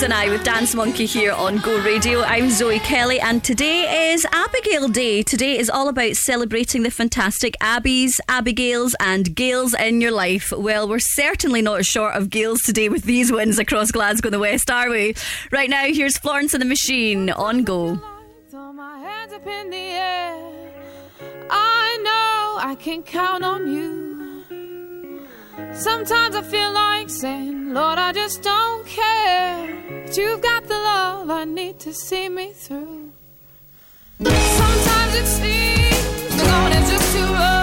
Tones 0.00 0.04
and 0.04 0.14
I 0.14 0.30
with 0.30 0.44
Dance 0.44 0.74
Monkey 0.74 1.04
here 1.04 1.32
on 1.32 1.58
Go 1.58 1.78
Radio. 1.82 2.22
I'm 2.22 2.48
Zoe 2.48 2.78
Kelly, 2.78 3.20
and 3.20 3.44
today 3.44 4.12
is 4.12 4.26
Abigail 4.32 4.88
Day. 4.88 5.22
Today 5.22 5.58
is 5.58 5.68
all 5.68 5.88
about 5.88 6.16
celebrating 6.16 6.84
the 6.84 6.90
fantastic 6.90 7.54
Abbies, 7.60 8.12
Abigails, 8.26 8.94
and 8.98 9.34
Gales 9.34 9.74
in 9.74 10.00
your 10.00 10.12
life. 10.12 10.52
Well, 10.56 10.88
we're 10.88 11.00
certainly 11.00 11.60
not 11.60 11.84
short 11.84 12.14
of 12.14 12.30
Gales 12.30 12.62
today 12.62 12.88
with 12.88 13.02
these 13.02 13.30
wins 13.30 13.58
across 13.58 13.90
Glasgow 13.90 14.28
and 14.28 14.34
the 14.34 14.38
West, 14.38 14.70
are 14.70 14.88
we? 14.88 15.14
Right 15.52 15.68
now, 15.68 15.84
here's 15.84 16.16
Florence 16.16 16.54
and 16.54 16.62
the 16.62 16.66
Machine 16.66 17.28
on 17.28 17.62
Go. 17.64 18.00
I 21.50 21.98
know 22.02 22.58
I 22.70 22.74
can 22.78 23.02
count 23.02 23.44
on 23.44 23.70
you. 23.70 24.09
Sometimes 25.72 26.34
I 26.36 26.42
feel 26.42 26.72
like 26.72 27.08
saying, 27.08 27.74
Lord, 27.74 27.98
I 27.98 28.12
just 28.12 28.42
don't 28.42 28.86
care. 28.86 30.02
But 30.04 30.16
you've 30.16 30.42
got 30.42 30.66
the 30.66 30.74
love 30.74 31.30
I 31.30 31.44
need 31.44 31.78
to 31.80 31.92
see 31.92 32.28
me 32.28 32.52
through. 32.52 33.12
Sometimes 34.22 35.14
it 35.14 35.26
seems 35.26 36.36
the 36.36 36.44
going 36.44 36.72
is 36.72 36.90
just 36.90 37.16
too 37.16 37.32
rough. 37.32 37.59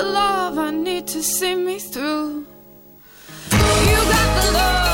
the 0.00 0.06
love 0.06 0.56
I 0.58 0.70
need 0.70 1.06
to 1.08 1.22
see 1.22 1.54
me 1.54 1.78
through. 1.78 2.46
You 3.90 3.98
got 4.12 4.28
the 4.36 4.52
love. 4.52 4.89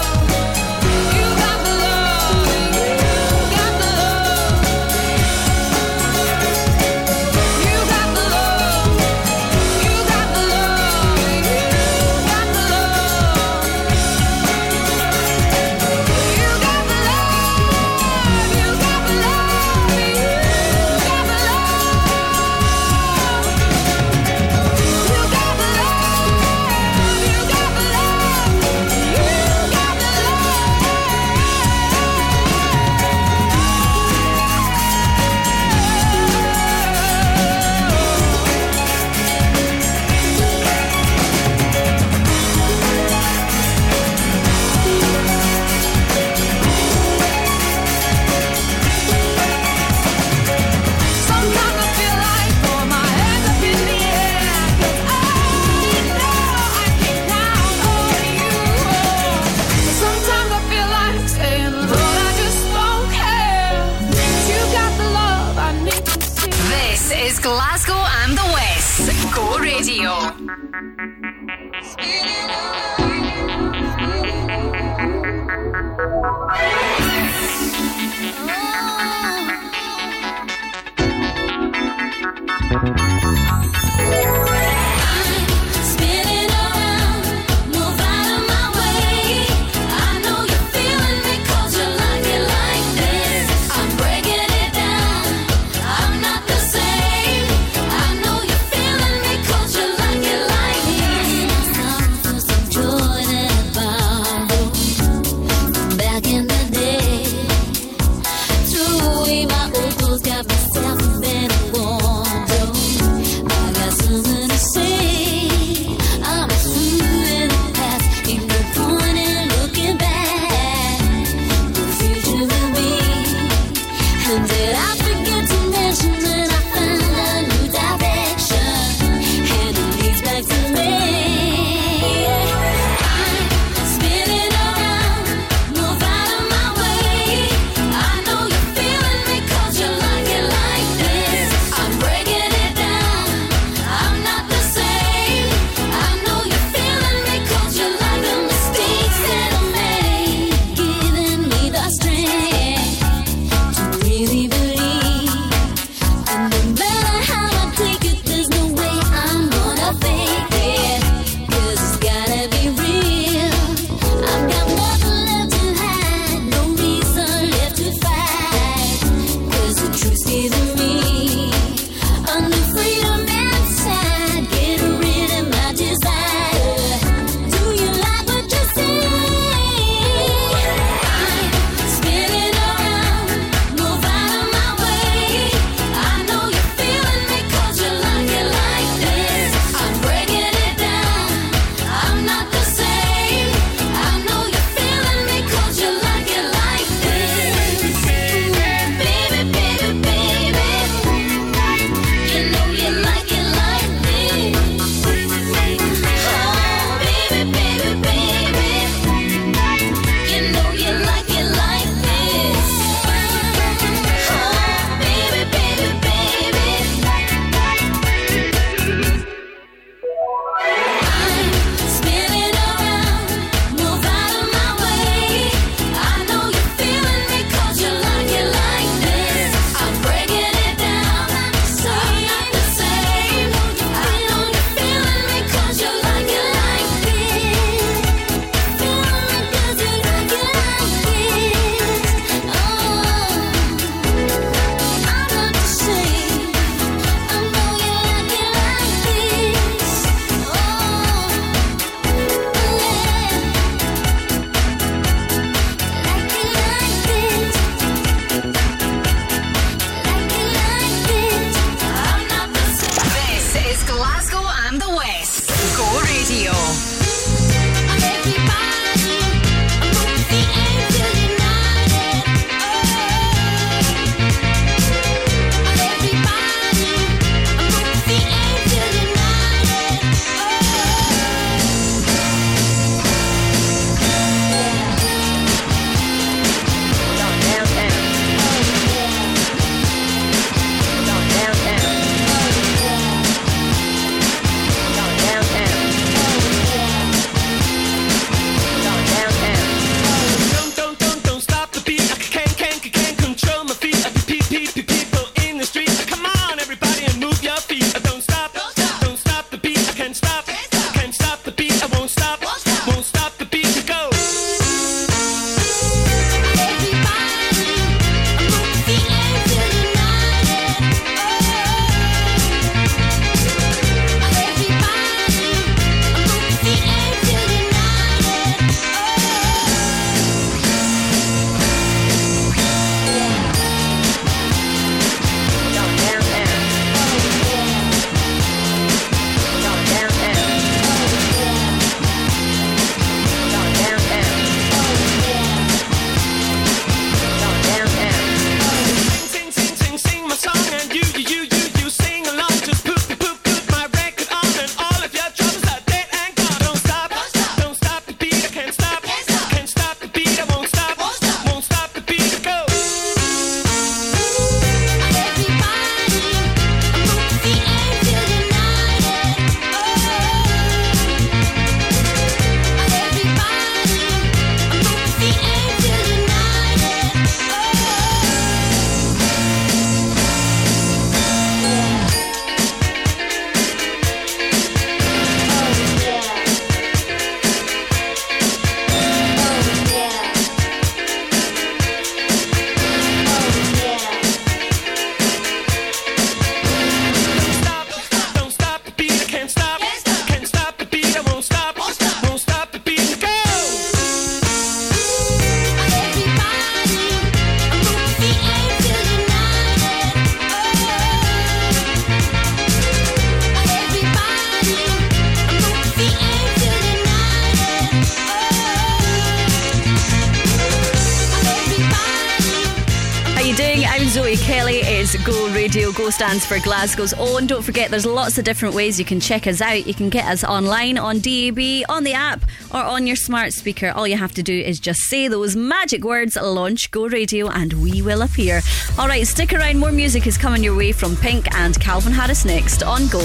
Stands 426.16 426.46
for 426.46 426.58
Glasgow's 426.60 427.12
own. 427.12 427.46
Don't 427.46 427.62
forget, 427.62 427.90
there's 427.90 428.06
lots 428.06 428.38
of 428.38 428.44
different 428.46 428.74
ways 428.74 428.98
you 428.98 429.04
can 429.04 429.20
check 429.20 429.46
us 429.46 429.60
out. 429.60 429.86
You 429.86 429.92
can 429.92 430.08
get 430.08 430.24
us 430.24 430.42
online 430.44 430.96
on 430.96 431.18
DAB, 431.18 431.84
on 431.90 432.04
the 432.04 432.14
app, 432.14 432.42
or 432.72 432.80
on 432.80 433.06
your 433.06 433.16
smart 433.16 433.52
speaker. 433.52 433.92
All 433.94 434.08
you 434.08 434.16
have 434.16 434.32
to 434.32 434.42
do 434.42 434.58
is 434.58 434.80
just 434.80 435.00
say 435.10 435.28
those 435.28 435.54
magic 435.56 436.04
words, 436.04 436.34
launch 436.36 436.90
Go 436.90 437.06
Radio, 437.06 437.50
and 437.50 437.74
we 437.74 438.00
will 438.00 438.22
appear. 438.22 438.62
All 438.98 439.08
right, 439.08 439.26
stick 439.26 439.52
around. 439.52 439.78
More 439.78 439.92
music 439.92 440.26
is 440.26 440.38
coming 440.38 440.64
your 440.64 440.74
way 440.74 440.90
from 440.90 441.16
Pink 441.16 441.54
and 441.54 441.78
Calvin 441.80 442.14
Harris 442.14 442.46
next 442.46 442.82
on 442.82 443.08
Go. 443.08 443.20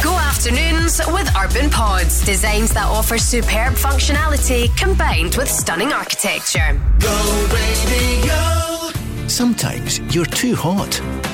Go 0.00 0.14
afternoons 0.16 1.00
with 1.08 1.28
Urban 1.36 1.68
Pods. 1.68 2.24
Designs 2.24 2.72
that 2.74 2.86
offer 2.86 3.18
superb 3.18 3.74
functionality 3.74 4.68
combined 4.76 5.34
with 5.34 5.50
stunning 5.50 5.92
architecture. 5.92 6.80
Go 7.00 7.48
radio. 7.52 9.26
Sometimes 9.26 9.98
you're 10.14 10.26
too 10.26 10.54
hot. 10.54 11.00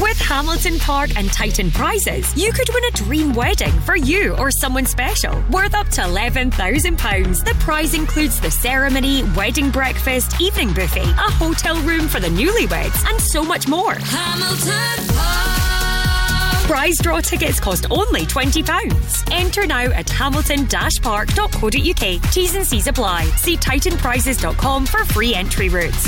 With 0.00 0.18
Hamilton 0.18 0.78
Park 0.78 1.10
and 1.16 1.30
Titan 1.30 1.70
prizes, 1.70 2.34
you 2.34 2.52
could 2.52 2.68
win 2.72 2.84
a 2.84 2.90
dream 2.92 3.34
wedding 3.34 3.78
for 3.80 3.96
you 3.96 4.34
or 4.38 4.50
someone 4.50 4.86
special, 4.86 5.42
worth 5.50 5.74
up 5.74 5.88
to 5.90 6.00
£11,000. 6.00 7.44
The 7.44 7.54
prize 7.56 7.92
includes 7.92 8.40
the 8.40 8.50
ceremony, 8.50 9.24
wedding 9.36 9.70
breakfast, 9.70 10.40
evening 10.40 10.72
buffet, 10.72 11.02
a 11.02 11.30
hotel 11.32 11.76
room 11.82 12.08
for 12.08 12.18
the 12.18 12.28
newlyweds, 12.28 13.04
and 13.10 13.20
so 13.20 13.44
much 13.44 13.68
more. 13.68 13.92
Hamilton 13.94 15.14
Park. 15.14 16.66
Prize 16.66 16.96
draw 17.02 17.20
tickets 17.20 17.60
cost 17.60 17.84
only 17.90 18.22
£20. 18.22 19.32
Enter 19.32 19.66
now 19.66 19.84
at 19.90 20.08
hamilton-park.co.uk. 20.08 22.32
T's 22.32 22.54
and 22.54 22.66
C's 22.66 22.86
apply. 22.86 23.24
See 23.36 23.56
titanprizes.com 23.56 24.86
for 24.86 25.04
free 25.04 25.34
entry 25.34 25.68
routes. 25.68 26.06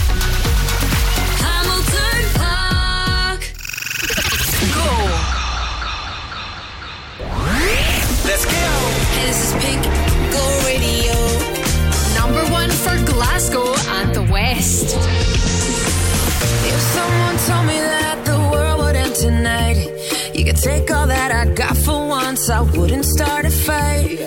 Hamilton. 1.40 2.11
Let's 8.24 8.46
go. 8.46 8.62
Hey, 9.14 9.26
this 9.26 9.38
is 9.46 9.52
Pink. 9.62 9.82
Go 10.32 10.42
Radio. 10.64 11.14
Number 12.14 12.44
one 12.52 12.70
for 12.70 12.96
Glasgow 13.04 13.74
and 13.98 14.14
the 14.14 14.22
West. 14.30 14.96
If 16.64 16.80
someone 16.94 17.36
told 17.48 17.66
me 17.66 17.78
that 17.80 18.24
the 18.24 18.38
world 18.52 18.78
would 18.82 18.94
end 18.94 19.16
tonight, 19.16 19.88
you 20.32 20.44
could 20.44 20.58
take 20.58 20.92
all 20.92 21.08
that 21.08 21.32
I 21.32 21.52
got 21.52 21.76
for 21.76 22.06
once, 22.06 22.48
I 22.48 22.60
wouldn't 22.60 23.04
start 23.04 23.44
a 23.44 23.50
fight. 23.50 24.20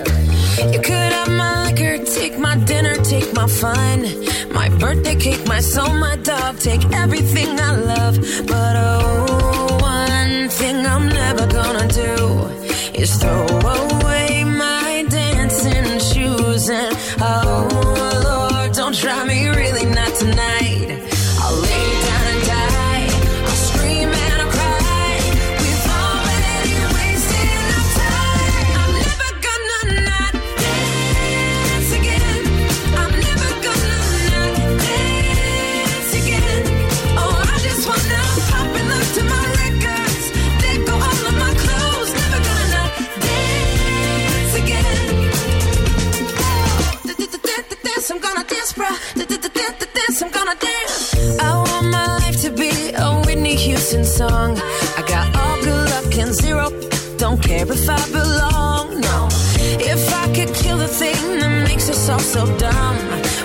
You 0.72 0.80
could 0.82 1.12
have 1.18 1.30
my 1.30 1.64
liquor, 1.64 2.04
take 2.04 2.38
my 2.38 2.56
dinner, 2.58 2.96
take 2.96 3.32
my 3.32 3.46
fun, 3.46 4.02
my 4.52 4.68
birthday 4.78 5.14
cake, 5.14 5.46
my 5.46 5.60
soul, 5.60 5.94
my 5.94 6.16
dog, 6.16 6.58
take 6.58 6.84
everything 6.92 7.58
I 7.58 7.74
love. 7.76 8.16
But 8.46 8.76
oh, 8.76 9.55
one 10.46 10.54
thing 10.54 10.86
I'm 10.86 11.08
never 11.08 11.44
gonna 11.48 11.88
do 11.88 12.46
is 12.94 13.16
throw 13.16 13.46
away 13.46 14.05
I'm 48.10 48.20
gonna 48.20 48.44
dance, 48.44 48.72
bruh. 48.72 48.96
Dance, 49.16 50.22
I'm 50.22 50.30
gonna 50.30 50.54
dance. 50.60 51.40
I 51.40 51.56
want 51.56 51.86
my 51.90 52.06
life 52.18 52.40
to 52.42 52.50
be 52.50 52.70
a 52.94 53.20
Whitney 53.26 53.56
Houston 53.56 54.04
song. 54.04 54.56
I 54.96 55.02
got 55.08 55.34
all 55.34 55.56
good 55.62 55.90
luck 55.90 56.16
and 56.16 56.32
zero. 56.32 56.70
Don't 57.18 57.42
care 57.42 57.66
if 57.70 57.88
I 57.88 58.02
belong, 58.10 59.00
no. 59.00 59.28
If 59.92 60.02
I 60.14 60.26
could 60.34 60.54
kill 60.54 60.78
the 60.78 60.86
thing 60.86 61.20
that 61.40 61.68
makes 61.68 61.88
us 61.88 62.08
all 62.08 62.20
so 62.20 62.46
dumb. 62.58 62.96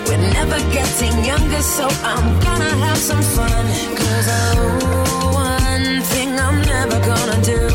We're 0.05 0.25
never 0.39 0.59
getting 0.71 1.25
younger, 1.25 1.61
so 1.61 1.87
I'm 2.03 2.39
gonna 2.41 2.75
have 2.85 2.97
some 2.97 3.23
fun. 3.23 3.65
Cause 3.97 4.27
oh, 4.29 5.31
one 5.33 6.01
thing 6.11 6.39
I'm 6.39 6.61
never 6.61 6.99
gonna 6.99 7.41
do 7.41 7.70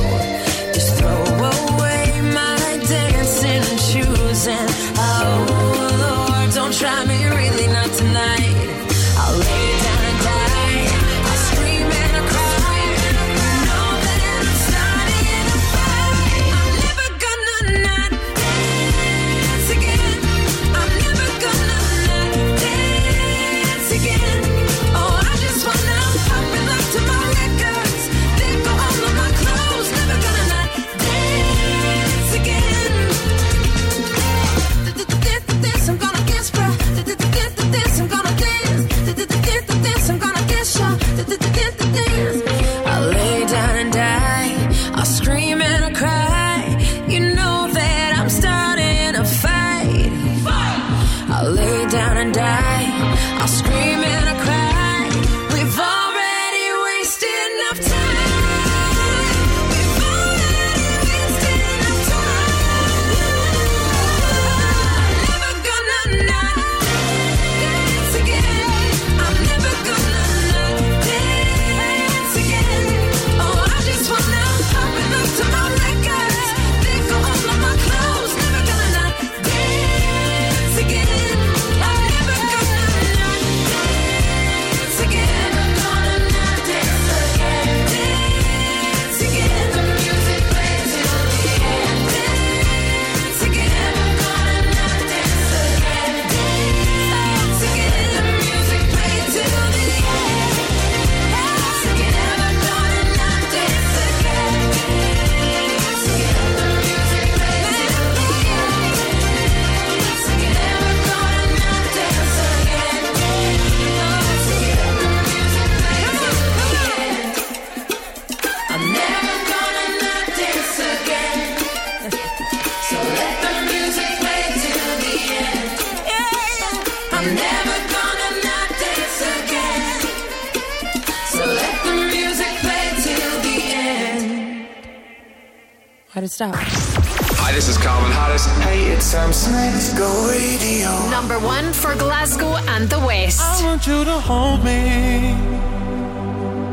How 136.16 136.22
to 136.22 136.28
stop. 136.28 136.54
Hi, 136.56 137.52
this 137.52 137.68
is 137.68 137.76
Calvin 137.76 138.10
Harris. 138.10 138.46
Hey, 138.64 138.90
it's 138.90 139.04
Sam 139.04 139.34
Smith. 139.34 139.98
Go 139.98 140.08
radio. 140.30 140.88
Number 141.10 141.38
one 141.38 141.74
for 141.74 141.94
Glasgow 141.94 142.56
and 142.72 142.88
the 142.88 142.98
West. 143.00 143.42
I 143.42 143.62
want 143.62 143.86
you 143.86 144.02
to 144.02 144.12
hold 144.12 144.64
me. 144.64 145.36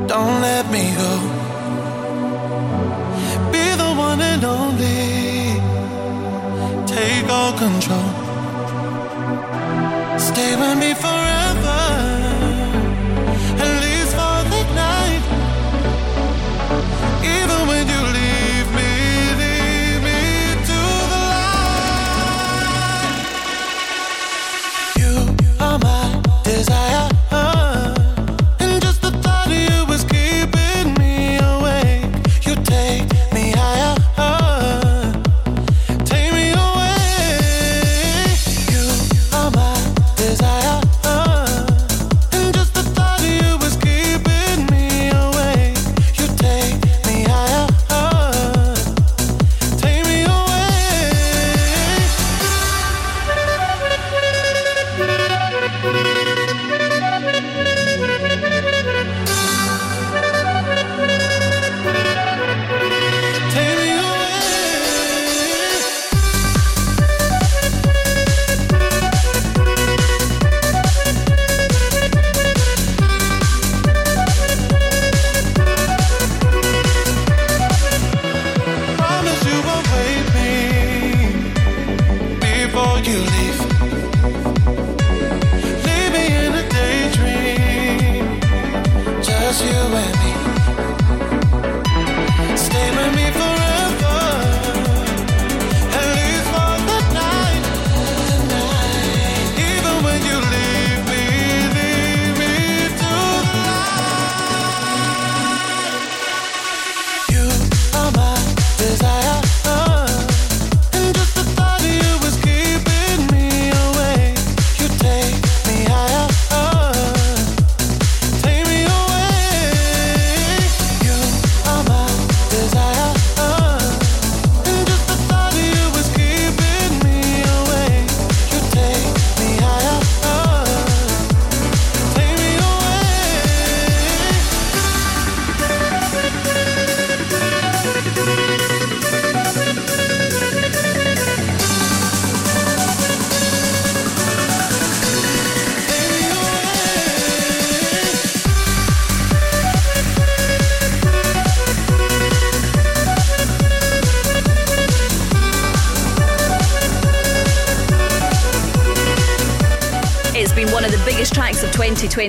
Don't 0.07 0.39
let 0.39 0.71
me 0.71 0.95
go. 0.95 1.11
Be 3.51 3.65
the 3.83 3.91
one 4.07 4.21
and 4.21 4.45
only. 4.45 5.59
Take 6.87 7.27
all 7.29 7.51
control. 7.51 8.11
Stay 10.17 10.55
with 10.55 10.77
me 10.79 10.93
forever. 10.93 11.32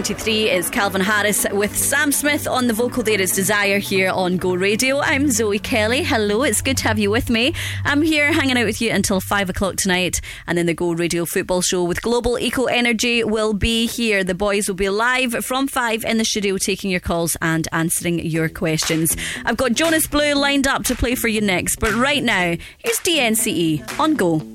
93 0.05 0.51
is 0.51 0.69
Calvin 0.69 1.01
Harris 1.01 1.47
with 1.51 1.75
Sam 1.75 2.13
Smith 2.13 2.47
on 2.47 2.67
the 2.67 2.75
vocal. 2.75 3.03
There 3.03 3.19
is 3.19 3.33
Desire 3.33 3.79
here 3.79 4.11
on 4.11 4.37
Go 4.37 4.55
Radio. 4.55 5.01
I'm 5.01 5.31
Zoe 5.31 5.59
Kelly. 5.59 6.03
Hello, 6.03 6.43
it's 6.43 6.61
good 6.61 6.77
to 6.77 6.85
have 6.85 6.99
you 6.99 7.11
with 7.11 7.31
me. 7.31 7.55
I'm 7.87 8.03
here 8.03 8.31
hanging 8.31 8.59
out 8.59 8.67
with 8.67 8.83
you 8.83 8.91
until 8.91 9.19
five 9.23 9.49
o'clock 9.49 9.77
tonight, 9.77 10.21
and 10.47 10.59
then 10.59 10.67
the 10.67 10.75
Go 10.75 10.93
Radio 10.93 11.25
football 11.25 11.63
show 11.63 11.85
with 11.85 12.03
Global 12.03 12.39
Eco 12.39 12.67
Energy 12.67 13.25
will 13.25 13.55
be 13.55 13.87
here. 13.87 14.23
The 14.23 14.35
boys 14.35 14.69
will 14.69 14.75
be 14.75 14.91
live 14.91 15.43
from 15.43 15.69
five 15.69 16.05
in 16.05 16.19
the 16.19 16.25
studio, 16.27 16.59
taking 16.59 16.91
your 16.91 17.01
calls 17.01 17.35
and 17.41 17.67
answering 17.73 18.19
your 18.19 18.51
questions. 18.51 19.17
I've 19.47 19.57
got 19.57 19.73
Jonas 19.73 20.07
Blue 20.07 20.35
lined 20.35 20.67
up 20.67 20.85
to 20.85 20.95
play 20.95 21.15
for 21.15 21.29
you 21.29 21.41
next, 21.41 21.81
but 21.81 21.95
right 21.95 22.23
now, 22.23 22.57
here's 22.77 22.99
DNCE 22.99 23.99
on 23.99 24.17
Go. 24.17 24.54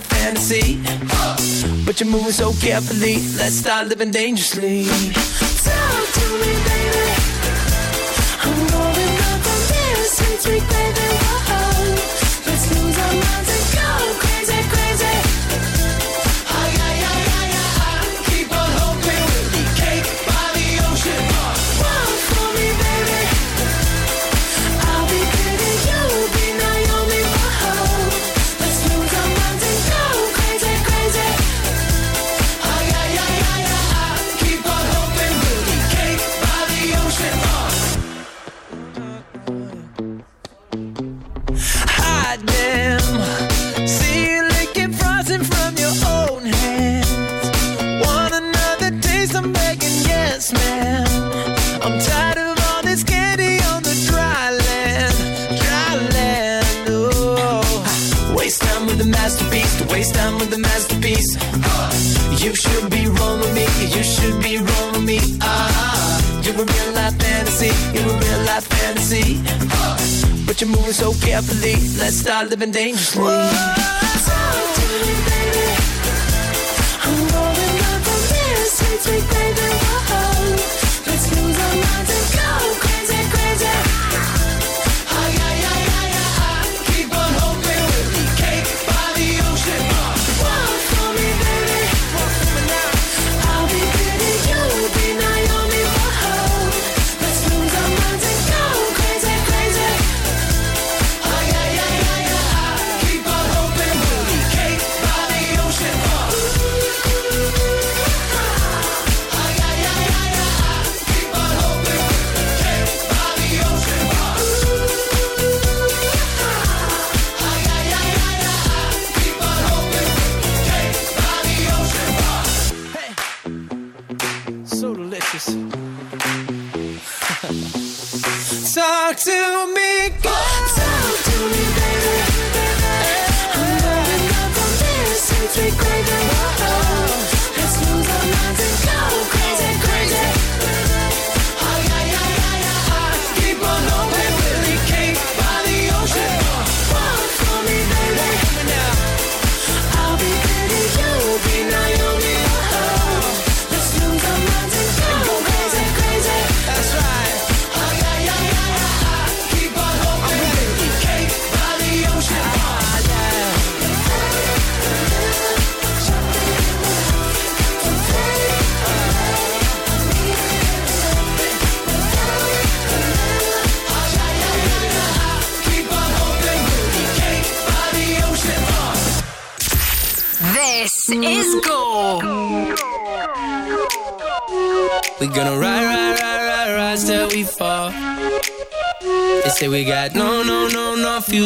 fantasy. 0.00 0.78
But 1.84 2.00
you're 2.00 2.08
moving 2.08 2.32
so 2.32 2.52
carefully. 2.54 3.16
Let's 3.36 3.56
start 3.56 3.88
living 3.88 4.10
dangerously. 4.10 4.84
Talk 4.84 6.12
to 6.12 6.26
me, 6.40 6.52
baby. 6.64 7.09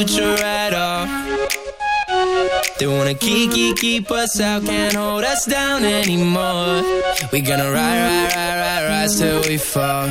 shoot 0.06 0.18
your 0.18 0.36
right 0.36 0.74
off. 0.74 1.08
They 2.78 2.86
wanna 2.86 3.14
keep, 3.14 3.52
keep, 3.52 3.76
keep 3.76 4.10
us 4.10 4.40
out, 4.40 4.64
can't 4.64 4.94
hold 4.94 5.24
us 5.24 5.46
down 5.46 5.84
anymore. 5.84 6.82
We 7.32 7.40
gonna 7.40 7.70
ride, 7.70 8.00
ride, 8.00 8.34
ride, 8.34 8.58
ride, 8.58 8.88
rise 8.88 9.18
till 9.18 9.40
we 9.42 9.56
fall. 9.56 10.08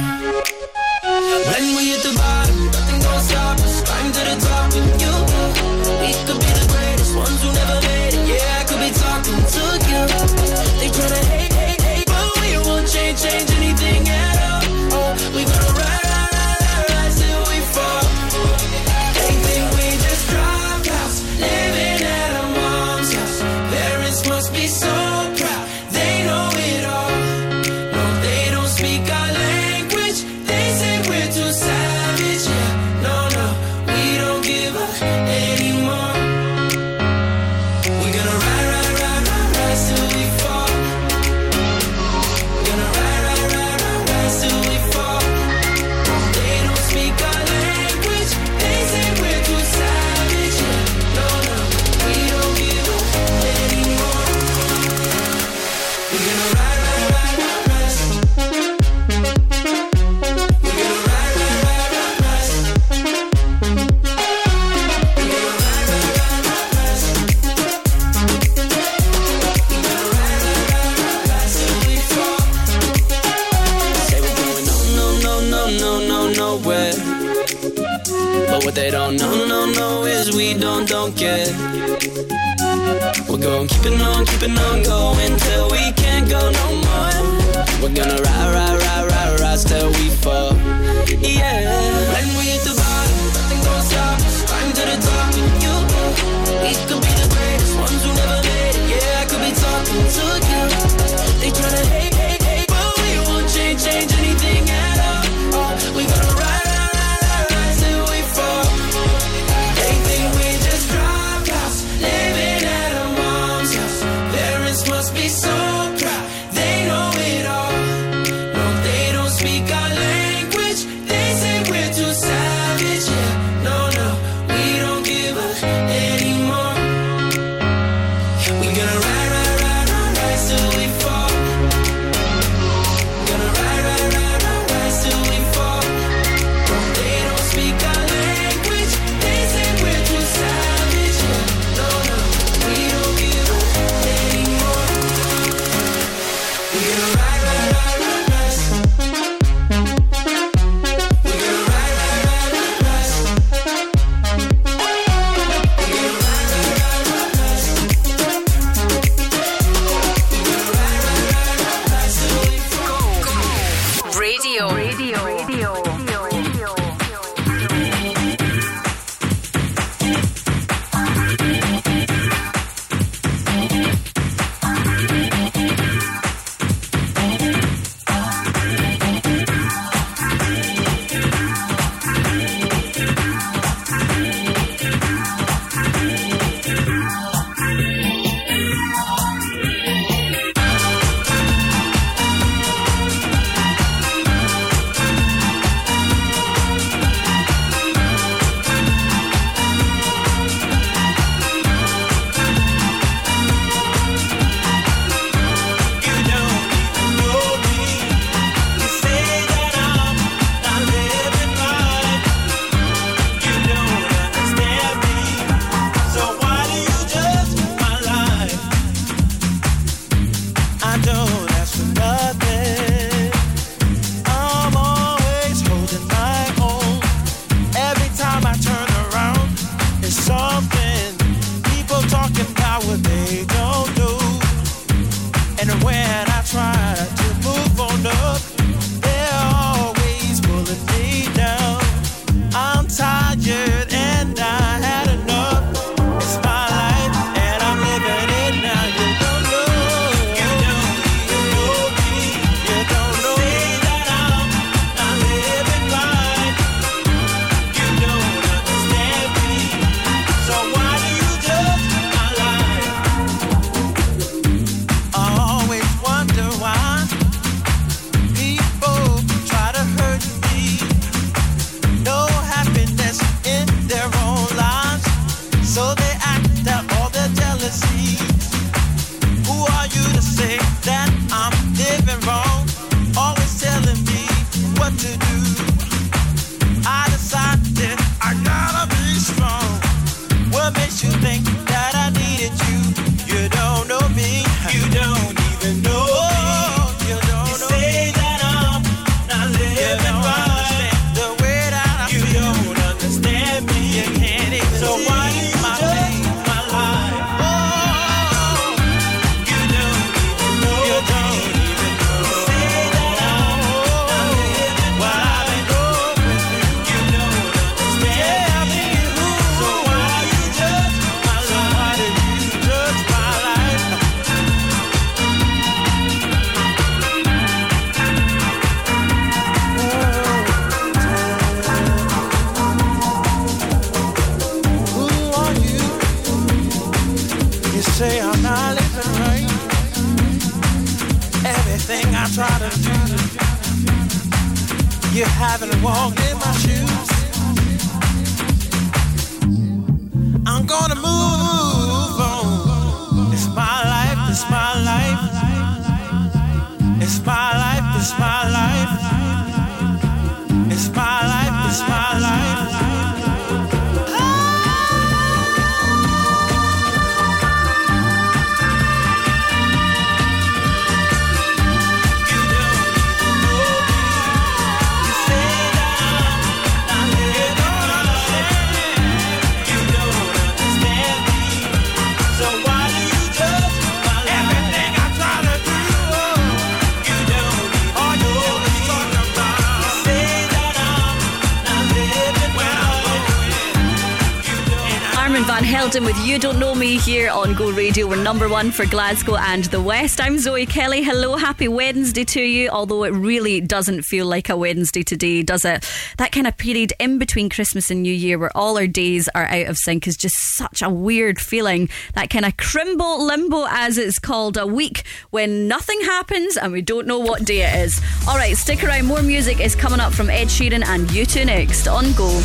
Go 397.56 397.72
Radio. 397.72 398.08
We're 398.08 398.24
number 398.24 398.50
one 398.50 398.72
for 398.72 398.86
Glasgow 398.86 399.36
and 399.36 399.66
the 399.66 399.82
West. 399.82 400.20
I'm 400.20 400.40
Zoe 400.40 400.66
Kelly. 400.66 401.04
Hello, 401.04 401.36
happy 401.36 401.68
Wednesday 401.68 402.24
to 402.26 402.42
you. 402.42 402.70
Although 402.70 403.04
it 403.04 403.12
really 403.12 403.62
doesn't 403.62 404.04
feel 404.04 404.26
like 404.26 404.50
a 404.50 404.58
Wednesday 404.58 405.04
today, 405.04 405.44
does 405.44 405.64
it? 405.64 405.88
That 406.18 406.32
kind 406.32 406.48
of 406.48 406.58
period 406.58 406.94
in 407.00 407.20
between 407.20 407.50
Christmas 407.50 407.92
and 407.92 408.02
New 408.02 408.14
Year 408.14 408.40
where 408.40 408.56
all 408.56 408.78
our 408.78 408.88
days 408.88 409.30
are 409.36 409.46
out 409.46 409.68
of 409.68 409.78
sync 409.78 410.08
is 410.08 410.16
just 410.16 410.36
such 410.56 410.82
a 410.82 410.90
weird 410.90 411.40
feeling. 411.40 411.90
That 412.16 412.30
kind 412.30 412.46
of 412.46 412.58
crimbo 412.58 413.20
limbo, 413.20 413.66
as 413.70 413.98
it's 413.98 414.20
called, 414.20 414.58
a 414.58 414.66
week 414.66 415.04
when 415.30 415.68
nothing 415.68 416.02
happens 416.02 416.58
and 416.58 416.72
we 416.72 416.82
don't 416.82 417.08
know 417.08 417.20
what 417.20 417.46
day 417.46 417.62
it 417.62 417.86
is. 417.86 418.02
All 418.28 418.38
right, 418.38 418.58
stick 418.58 418.84
around. 418.84 419.06
More 419.06 419.22
music 419.22 419.60
is 419.60 419.76
coming 419.76 420.00
up 420.00 420.14
from 420.14 420.30
Ed 420.30 420.48
Sheeran 420.48 420.86
and 420.86 421.08
U2 421.10 421.46
next 421.46 421.88
on 421.88 422.14
Go. 422.14 422.42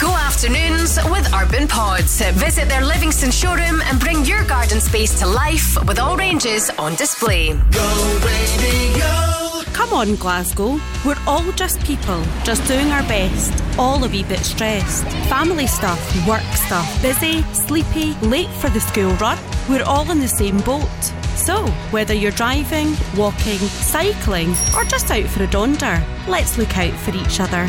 Go 0.00 0.10
afternoons 0.14 0.96
with 1.10 1.32
Urban 1.34 1.66
Pods. 1.66 2.22
Visit 2.34 2.68
their 2.68 2.84
Livingston 2.84 3.32
showroom 3.32 3.82
and 3.82 3.98
bring 3.98 4.24
your 4.24 4.44
garden 4.44 4.80
space 4.80 5.18
to 5.18 5.26
life 5.26 5.76
with 5.86 5.98
all 5.98 6.16
ranges 6.16 6.70
on 6.78 6.94
display. 6.94 7.52
Go 7.72 8.20
radio. 8.24 9.64
Come 9.72 9.92
on, 9.92 10.14
Glasgow. 10.14 10.78
We're 11.04 11.18
all 11.26 11.50
just 11.52 11.80
people, 11.80 12.22
just 12.44 12.64
doing 12.68 12.92
our 12.92 13.02
best. 13.02 13.52
All 13.76 14.02
a 14.04 14.08
wee 14.08 14.22
bit 14.22 14.40
stressed. 14.40 15.04
Family 15.28 15.66
stuff, 15.66 15.98
work 16.28 16.42
stuff, 16.54 17.02
busy, 17.02 17.42
sleepy, 17.52 18.14
late 18.20 18.50
for 18.50 18.70
the 18.70 18.80
school 18.80 19.12
run. 19.14 19.38
We're 19.68 19.84
all 19.84 20.08
in 20.12 20.20
the 20.20 20.28
same 20.28 20.58
boat. 20.60 21.02
So, 21.34 21.66
whether 21.90 22.14
you're 22.14 22.30
driving, 22.32 22.94
walking, 23.16 23.58
cycling, 23.58 24.50
or 24.76 24.84
just 24.84 25.10
out 25.10 25.24
for 25.24 25.42
a 25.42 25.46
donder, 25.48 26.00
let's 26.28 26.56
look 26.56 26.76
out 26.78 26.94
for 27.00 27.16
each 27.16 27.40
other. 27.40 27.68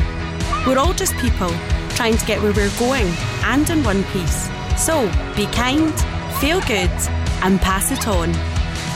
We're 0.67 0.77
all 0.77 0.93
just 0.93 1.15
people, 1.17 1.51
trying 1.99 2.15
to 2.15 2.25
get 2.25 2.41
where 2.41 2.53
we're 2.53 2.79
going, 2.79 3.05
and 3.43 3.69
in 3.69 3.83
one 3.83 4.05
piece. 4.05 4.49
So, 4.77 5.05
be 5.35 5.45
kind, 5.47 5.93
feel 6.39 6.61
good, 6.61 6.89
and 7.43 7.59
pass 7.59 7.91
it 7.91 8.07
on. 8.07 8.31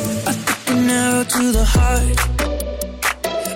An 0.69 0.87
arrow 0.87 1.23
to 1.23 1.51
the 1.51 1.65
heart. 1.65 2.60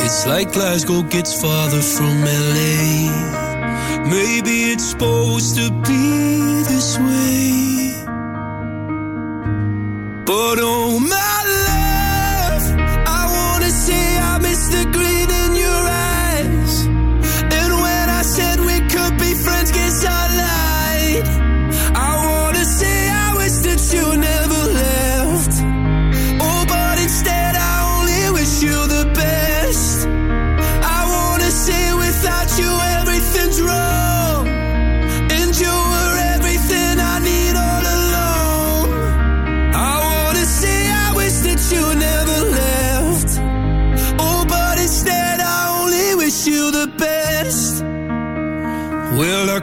It's 0.00 0.26
like 0.26 0.52
Glasgow 0.52 1.02
gets 1.02 1.40
farther 1.40 1.82
from 1.82 2.24
LA. 2.24 3.10
Maybe 4.10 4.72
it's 4.72 4.90
supposed 4.90 5.56
to 5.56 5.70
be 5.70 6.62
this 6.70 6.98
way. 6.98 8.04
But 10.24 10.58
oh 10.60 11.00
my. 11.00 11.27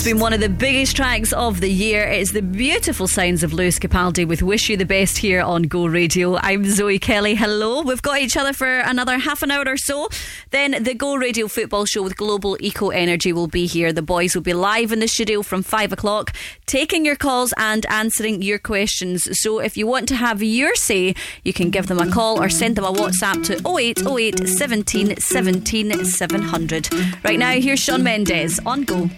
It's 0.00 0.08
been 0.08 0.18
one 0.18 0.32
of 0.32 0.40
the 0.40 0.48
biggest 0.48 0.96
tracks 0.96 1.30
of 1.34 1.60
the 1.60 1.68
year. 1.70 2.04
It's 2.04 2.32
the 2.32 2.40
beautiful 2.40 3.06
sounds 3.06 3.42
of 3.42 3.52
Lewis 3.52 3.78
Capaldi 3.78 4.26
with 4.26 4.42
Wish 4.42 4.70
You 4.70 4.78
the 4.78 4.86
Best 4.86 5.18
here 5.18 5.42
on 5.42 5.64
Go 5.64 5.84
Radio. 5.84 6.38
I'm 6.38 6.64
Zoe 6.64 6.98
Kelly. 6.98 7.34
Hello. 7.34 7.82
We've 7.82 8.00
got 8.00 8.18
each 8.18 8.34
other 8.34 8.54
for 8.54 8.78
another 8.78 9.18
half 9.18 9.42
an 9.42 9.50
hour 9.50 9.64
or 9.66 9.76
so. 9.76 10.08
Then 10.52 10.84
the 10.84 10.94
Go 10.94 11.16
Radio 11.16 11.48
football 11.48 11.84
show 11.84 12.02
with 12.02 12.16
Global 12.16 12.56
Eco 12.60 12.88
Energy 12.88 13.34
will 13.34 13.46
be 13.46 13.66
here. 13.66 13.92
The 13.92 14.00
boys 14.00 14.34
will 14.34 14.40
be 14.40 14.54
live 14.54 14.90
in 14.90 15.00
the 15.00 15.06
studio 15.06 15.42
from 15.42 15.62
five 15.62 15.92
o'clock, 15.92 16.34
taking 16.64 17.04
your 17.04 17.16
calls 17.16 17.52
and 17.58 17.84
answering 17.90 18.40
your 18.40 18.58
questions. 18.58 19.28
So 19.38 19.58
if 19.58 19.76
you 19.76 19.86
want 19.86 20.08
to 20.08 20.16
have 20.16 20.42
your 20.42 20.74
say, 20.76 21.14
you 21.44 21.52
can 21.52 21.68
give 21.68 21.88
them 21.88 21.98
a 21.98 22.10
call 22.10 22.42
or 22.42 22.48
send 22.48 22.76
them 22.76 22.86
a 22.86 22.90
WhatsApp 22.90 23.44
to 23.44 23.56
0808 23.68 24.48
17 24.48 25.16
17 25.20 26.04
700. 26.06 26.88
Right 27.22 27.38
now, 27.38 27.50
here's 27.50 27.80
Shawn 27.80 28.02
Mendes 28.02 28.58
on 28.64 28.84
Go. 28.84 29.10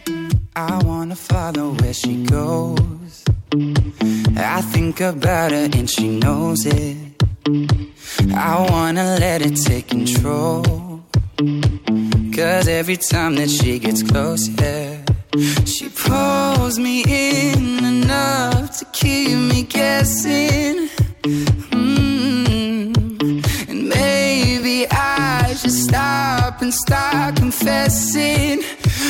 Wanna 0.84 1.16
follow 1.16 1.70
where 1.74 1.94
she 1.94 2.24
goes. 2.24 3.24
I 4.36 4.60
think 4.72 5.00
about 5.00 5.52
her 5.52 5.68
and 5.72 5.88
she 5.88 6.08
knows 6.18 6.66
it. 6.66 6.96
I 8.34 8.66
wanna 8.70 9.16
let 9.18 9.42
it 9.42 9.56
take 9.56 9.88
control. 9.88 10.62
Cause 12.34 12.66
every 12.68 12.96
time 12.96 13.34
that 13.36 13.50
she 13.50 13.78
gets 13.78 14.02
close, 14.02 14.48
yeah, 14.48 15.04
she 15.64 15.88
pulls 15.88 16.78
me 16.78 17.02
in 17.06 17.84
enough 17.84 18.78
to 18.78 18.84
keep 18.86 19.36
me 19.36 19.62
guessing. 19.64 20.88
Mm. 21.70 22.96
And 23.68 23.88
maybe 23.88 24.86
I 24.90 25.54
should 25.58 25.72
stop 25.72 26.62
and 26.62 26.72
start 26.72 27.36
confessing, 27.36 28.62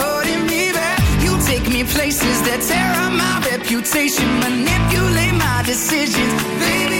holding 0.00 0.42
me 0.52 0.72
back. 0.72 0.98
You 1.24 1.32
take 1.50 1.66
me 1.68 1.82
places 1.84 2.36
that 2.46 2.60
tear 2.68 2.90
up 3.04 3.12
my 3.24 3.34
reputation. 3.50 4.26
Manipulate 4.44 5.34
my 5.34 5.62
decisions. 5.64 6.32
Baby, 6.64 6.95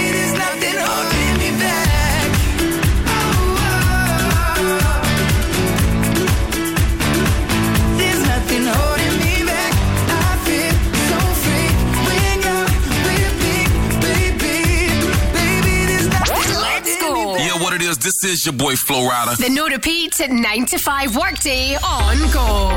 this 18.06 18.24
is 18.24 18.46
your 18.46 18.52
boy 18.52 18.76
Flo 18.76 19.08
Rida. 19.08 19.36
The 19.36 19.48
no 19.50 19.66
repeat 19.66 20.20
9 20.20 20.66
to 20.66 20.78
5 20.78 21.16
workday 21.16 21.74
on 21.74 22.16
go. 22.30 22.70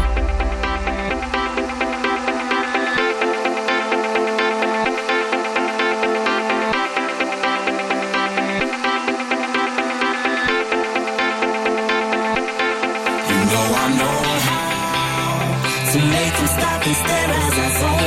You 13.29 13.37
know 13.51 13.67
I 13.77 13.87
know 13.99 14.19
how 14.47 15.91
to 15.91 15.97
make 15.99 16.33
them 16.39 16.47
stop 16.57 16.87
and 16.87 16.95
stare 16.95 17.29
as 17.29 17.59
I 17.59 17.79
zone 17.79 17.98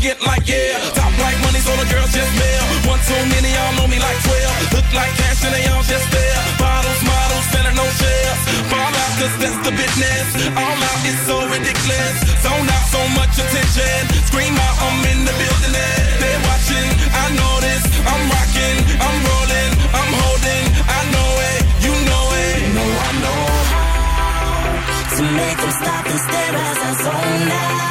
arrogant 0.00 0.26
like 0.26 0.48
yeah. 0.48 0.78
Top 0.94 1.12
like 1.20 1.36
money, 1.44 1.60
so 1.60 1.72
the 1.76 1.86
girls 1.92 2.12
just 2.12 2.32
mail. 2.40 2.64
One 2.88 3.00
too 3.04 3.20
many, 3.28 3.52
y'all 3.52 3.74
know 3.76 3.86
me 3.86 3.98
like 3.98 4.18
12. 4.24 4.74
Look 4.74 4.88
like 4.96 5.12
cash 5.16 5.44
and 5.44 5.54
they 5.54 5.64
all 5.68 5.84
just 5.84 6.08
there. 6.10 6.40
Bottles, 6.58 7.02
models, 7.04 7.46
selling 7.52 7.76
no 7.76 7.86
shares. 8.00 8.40
Fall 8.70 8.92
out, 8.92 9.12
cause 9.20 9.34
that's 9.40 9.58
the 9.66 9.72
business. 9.76 10.26
All 10.56 10.78
out 10.88 11.00
is 11.04 11.18
so 11.28 11.36
ridiculous. 11.48 12.16
Zone 12.40 12.68
out, 12.68 12.86
so 12.88 13.00
much 13.16 13.34
attention. 13.36 14.00
Scream 14.28 14.56
out, 14.56 14.76
I'm 14.80 15.04
in 15.12 15.20
the 15.28 15.34
building. 15.36 15.74
They're 16.20 16.42
watching, 16.48 16.88
I 17.12 17.24
know 17.36 17.54
this. 17.60 17.84
I'm 18.00 18.22
rocking, 18.32 18.76
I'm 19.04 19.16
rolling, 19.28 19.72
I'm 19.92 20.12
holding. 20.24 20.64
I 20.80 21.00
know 21.12 21.30
it, 21.52 21.60
you 21.84 21.94
know 22.08 22.24
it. 22.40 22.56
You 22.64 22.70
know 22.76 22.88
I 22.88 23.10
know 23.20 23.42
how 23.72 25.16
to 25.16 25.22
make 25.36 25.58
them 25.60 25.72
stop 25.76 26.04
and 26.08 26.20
stare 26.26 26.54
as 26.56 26.78
I 26.88 26.90
zone 27.04 27.48
out. 27.60 27.90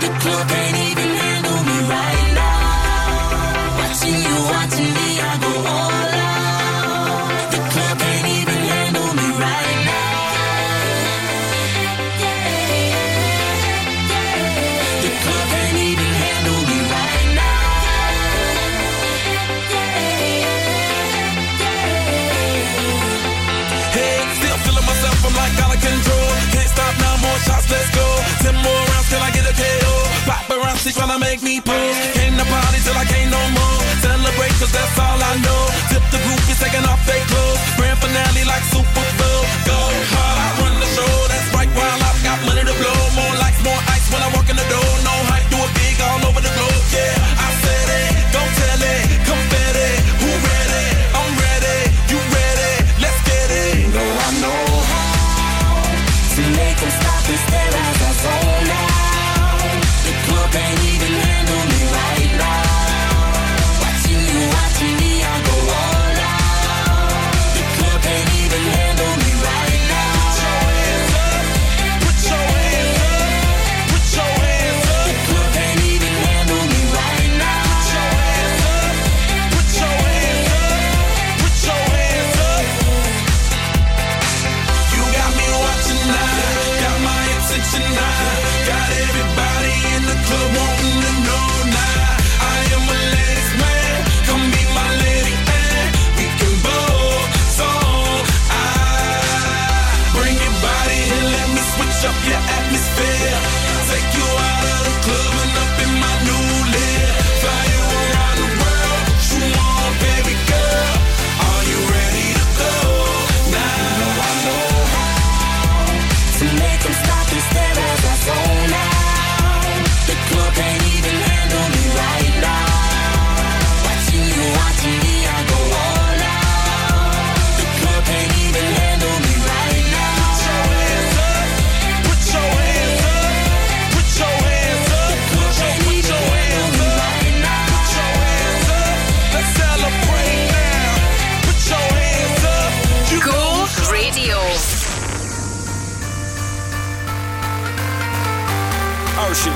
The 0.00 0.08
club 0.20 0.48
can't 0.48 0.85
tryna 30.96 31.20
make 31.20 31.42
me 31.42 31.60
pose. 31.60 31.96
Came 32.16 32.34
to 32.40 32.46
party 32.48 32.80
till 32.80 32.96
I 32.96 33.04
can't 33.04 33.30
no 33.30 33.42
more. 33.52 33.78
Celebrate, 34.00 34.54
cause 34.56 34.72
that's 34.72 34.96
all 34.98 35.20
I 35.20 35.34
know. 35.44 35.62
Tip 35.92 36.04
the 36.10 36.18
groupies 36.24 36.58
taking 36.58 36.84
off 36.88 37.04
their 37.04 37.22
clothes. 37.28 37.60
Grand 37.76 37.98
finale 38.00 38.44
like 38.48 38.64
Super 38.72 39.05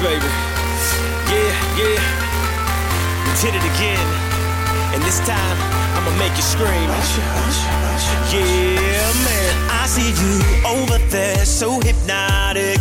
baby. 0.00 0.24
Yeah, 1.28 1.52
yeah. 1.76 2.00
We 3.24 3.30
did 3.40 3.54
it 3.54 3.64
again. 3.76 4.06
And 4.94 5.02
this 5.04 5.20
time, 5.28 5.56
I'ma 5.94 6.10
make 6.16 6.34
you 6.36 6.42
scream. 6.42 6.88
Yeah, 8.32 9.12
man. 9.24 9.52
I 9.70 9.84
see 9.86 10.08
you 10.08 10.34
over 10.66 10.98
there, 11.10 11.44
so 11.44 11.80
hypnotic. 11.80 12.80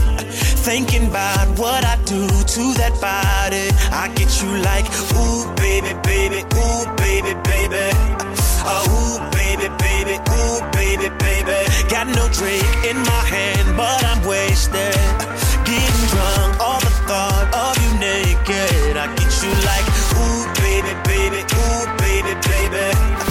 Thinking 0.63 1.07
about 1.07 1.47
what 1.59 1.83
I 1.83 1.97
do 2.05 2.27
to 2.27 2.63
that 2.79 2.95
body. 3.01 3.67
I 3.91 4.07
get 4.15 4.31
you 4.41 4.55
like, 4.63 4.87
ooh, 5.19 5.43
baby, 5.55 5.93
baby, 6.03 6.39
ooh, 6.55 6.85
baby, 6.95 7.33
baby. 7.43 7.91
Oh, 8.63 8.87
ooh, 8.87 9.19
baby, 9.35 9.67
baby, 9.77 10.15
ooh, 10.39 10.59
baby, 10.71 11.09
baby. 11.19 11.57
Got 11.89 12.07
no 12.07 12.29
drink 12.31 12.63
in 12.87 12.97
my 12.97 13.23
hand, 13.27 13.75
but 13.75 14.03
I'm 14.05 14.25
wasted. 14.25 14.95
Getting 15.65 16.07
drunk, 16.09 16.59
all 16.59 16.79
the 16.79 16.98
thought 17.09 17.49
of 17.57 17.73
you 17.81 17.91
naked. 17.97 18.95
I 18.95 19.07
get 19.17 19.33
you 19.41 19.49
like, 19.65 19.87
ooh, 20.13 20.45
baby, 20.61 20.93
baby, 21.09 21.41
ooh, 21.41 21.85
baby, 21.97 22.33
baby. 22.45 23.28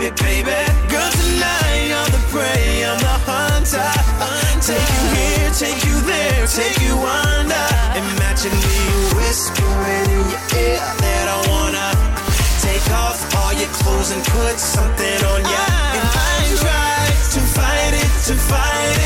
Baby, 0.00 0.16
baby. 0.16 0.56
Girl, 0.88 1.10
tonight 1.12 1.92
I'm 1.92 2.08
the 2.10 2.22
prey, 2.32 2.84
I'm 2.84 2.98
the 2.98 3.16
hunter. 3.28 3.92
Take 4.64 4.88
you 4.96 5.04
here, 5.16 5.50
take 5.52 5.80
you 5.84 5.96
there, 6.08 6.46
take 6.46 6.78
you 6.80 6.96
under. 6.96 7.66
Imagine 8.00 8.56
me 8.64 8.80
whispering 9.16 10.08
in 10.16 10.24
your 10.32 10.44
ear 10.56 10.80
that 11.04 11.26
I 11.28 11.38
wanna 11.52 11.88
take 12.64 12.86
off 12.96 13.20
all 13.36 13.52
your 13.52 13.68
clothes 13.80 14.10
and 14.12 14.22
put 14.24 14.56
something 14.58 15.20
on 15.32 15.42
ya. 15.44 15.64
And 15.96 16.08
I 16.08 16.36
try 16.64 16.96
to 17.34 17.40
fight 17.56 17.92
it, 17.92 18.12
to 18.28 18.34
fight 18.48 18.96
it, 18.96 18.99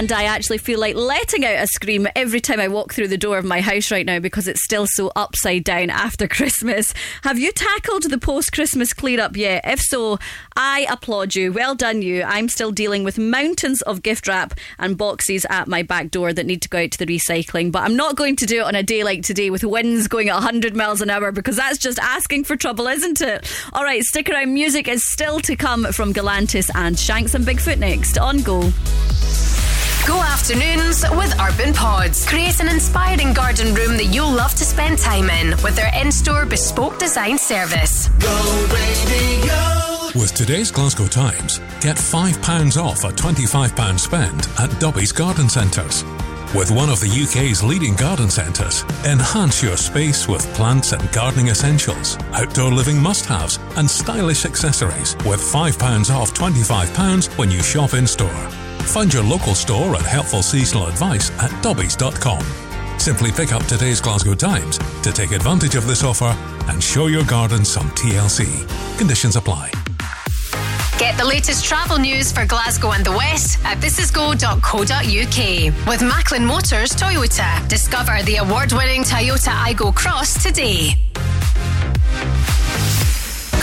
and 0.00 0.12
I 0.12 0.24
actually 0.24 0.56
feel 0.56 0.80
like 0.80 0.96
letting 0.96 1.44
out 1.44 1.62
a 1.62 1.66
scream 1.66 2.08
every 2.16 2.40
time 2.40 2.58
I 2.58 2.68
walk 2.68 2.94
through 2.94 3.08
the 3.08 3.18
door 3.18 3.36
of 3.36 3.44
my 3.44 3.60
house 3.60 3.90
right 3.90 4.06
now 4.06 4.18
because 4.18 4.48
it's 4.48 4.64
still 4.64 4.86
so 4.86 5.12
upside 5.14 5.62
down 5.62 5.90
after 5.90 6.26
Christmas. 6.28 6.94
Have 7.22 7.38
you 7.38 7.52
tackled 7.52 8.04
the 8.04 8.16
post 8.16 8.50
Christmas 8.50 8.94
clear-up 8.94 9.36
yet? 9.36 9.60
If 9.66 9.82
so, 9.82 10.18
I 10.56 10.86
applaud 10.88 11.34
you. 11.34 11.52
Well 11.52 11.74
done, 11.74 12.00
you. 12.00 12.22
I'm 12.22 12.48
still 12.48 12.72
dealing 12.72 13.04
with 13.04 13.18
mountains 13.18 13.82
of 13.82 14.00
gift 14.00 14.26
wrap 14.26 14.58
and 14.78 14.96
boxes 14.96 15.44
at 15.50 15.68
my 15.68 15.82
back 15.82 16.10
door 16.10 16.32
that 16.32 16.46
need 16.46 16.62
to 16.62 16.70
go 16.70 16.78
out 16.78 16.92
to 16.92 16.98
the 16.98 17.04
recycling, 17.04 17.70
but 17.70 17.82
I'm 17.82 17.94
not 17.94 18.16
going 18.16 18.36
to 18.36 18.46
do 18.46 18.60
it 18.60 18.64
on 18.64 18.74
a 18.74 18.82
day 18.82 19.04
like 19.04 19.22
today 19.22 19.50
with 19.50 19.64
winds 19.64 20.08
going 20.08 20.30
at 20.30 20.34
100 20.36 20.74
miles 20.74 21.02
an 21.02 21.10
hour 21.10 21.30
because 21.30 21.56
that's 21.56 21.76
just 21.76 21.98
asking 21.98 22.44
for 22.44 22.56
trouble, 22.56 22.86
isn't 22.86 23.20
it? 23.20 23.46
All 23.74 23.84
right, 23.84 24.02
stick 24.02 24.30
around. 24.30 24.54
Music 24.54 24.88
is 24.88 25.06
still 25.12 25.40
to 25.40 25.56
come 25.56 25.92
from 25.92 26.14
Galantis 26.14 26.70
and 26.74 26.98
Shanks 26.98 27.34
and 27.34 27.44
Bigfoot 27.44 27.76
next 27.76 28.16
on 28.16 28.40
Go. 28.40 28.72
Go 30.10 30.20
afternoons 30.22 31.04
with 31.12 31.32
Urban 31.40 31.72
Pods. 31.72 32.26
Create 32.26 32.58
an 32.58 32.68
inspiring 32.68 33.32
garden 33.32 33.72
room 33.76 33.96
that 33.96 34.06
you'll 34.06 34.32
love 34.32 34.50
to 34.56 34.64
spend 34.64 34.98
time 34.98 35.30
in 35.30 35.50
with 35.62 35.76
their 35.76 35.92
in-store 36.02 36.46
bespoke 36.46 36.98
design 36.98 37.38
service. 37.38 38.08
Go, 38.18 38.66
baby, 38.72 39.46
go. 39.46 40.10
With 40.18 40.34
today's 40.34 40.72
Glasgow 40.72 41.06
Times, 41.06 41.60
get 41.80 41.96
£5 41.96 42.76
off 42.76 43.04
a 43.04 43.10
£25 43.12 44.00
spend 44.00 44.48
at 44.58 44.80
Dobbies 44.80 45.12
Garden 45.12 45.48
Centres. 45.48 46.02
With 46.56 46.72
one 46.72 46.90
of 46.90 46.98
the 46.98 47.06
UK's 47.06 47.62
leading 47.62 47.94
garden 47.94 48.30
centres, 48.30 48.82
enhance 49.04 49.62
your 49.62 49.76
space 49.76 50.26
with 50.26 50.44
plants 50.54 50.90
and 50.90 51.12
gardening 51.12 51.50
essentials, 51.50 52.18
outdoor 52.32 52.72
living 52.72 53.00
must 53.00 53.26
haves, 53.26 53.60
and 53.76 53.88
stylish 53.88 54.44
accessories 54.44 55.14
with 55.24 55.40
£5 55.40 56.10
off 56.12 56.34
£25 56.34 57.38
when 57.38 57.48
you 57.48 57.62
shop 57.62 57.94
in 57.94 58.08
store. 58.08 58.50
Find 58.86 59.12
your 59.12 59.22
local 59.22 59.54
store 59.54 59.94
and 59.94 60.04
helpful 60.04 60.42
seasonal 60.42 60.88
advice 60.88 61.30
at 61.40 61.50
dobbies.com. 61.62 62.44
Simply 62.98 63.30
pick 63.32 63.52
up 63.52 63.64
today's 63.64 64.00
Glasgow 64.00 64.34
Times 64.34 64.78
to 65.02 65.12
take 65.12 65.32
advantage 65.32 65.74
of 65.74 65.86
this 65.86 66.04
offer 66.04 66.36
and 66.68 66.82
show 66.82 67.06
your 67.06 67.24
garden 67.24 67.64
some 67.64 67.88
TLC. 67.90 68.66
Conditions 68.98 69.36
apply. 69.36 69.70
Get 70.98 71.16
the 71.16 71.24
latest 71.24 71.64
travel 71.64 71.98
news 71.98 72.30
for 72.30 72.44
Glasgow 72.44 72.92
and 72.92 73.04
the 73.04 73.12
West 73.12 73.58
at 73.64 73.78
thisisgo.co.uk. 73.78 75.86
With 75.88 76.02
Macklin 76.02 76.44
Motors 76.44 76.94
Toyota. 76.94 77.66
Discover 77.68 78.22
the 78.24 78.36
award 78.36 78.72
winning 78.72 79.02
Toyota 79.02 79.52
Aygo 79.64 79.94
Cross 79.94 80.42
today. 80.42 80.96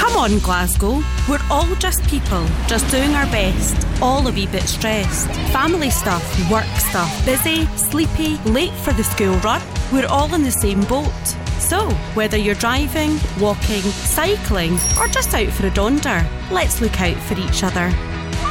Come 0.07 0.31
on, 0.31 0.39
Glasgow. 0.39 1.03
We're 1.27 1.45
all 1.51 1.75
just 1.75 2.01
people, 2.07 2.47
just 2.65 2.89
doing 2.89 3.13
our 3.13 3.25
best, 3.25 3.85
all 4.01 4.25
a 4.25 4.31
wee 4.31 4.47
bit 4.47 4.63
stressed. 4.63 5.27
Family 5.51 5.89
stuff, 5.89 6.23
work 6.49 6.63
stuff, 6.77 7.25
busy, 7.25 7.65
sleepy, 7.75 8.37
late 8.49 8.71
for 8.71 8.93
the 8.93 9.03
school 9.03 9.35
run. 9.39 9.61
We're 9.91 10.07
all 10.07 10.33
in 10.33 10.43
the 10.43 10.51
same 10.51 10.79
boat. 10.85 11.11
So, 11.59 11.89
whether 12.13 12.37
you're 12.37 12.55
driving, 12.55 13.19
walking, 13.37 13.81
cycling, 13.81 14.79
or 14.97 15.09
just 15.09 15.33
out 15.33 15.49
for 15.49 15.67
a 15.67 15.71
donder, 15.71 16.25
let's 16.51 16.79
look 16.79 17.01
out 17.01 17.17
for 17.23 17.37
each 17.37 17.63
other. 17.65 17.93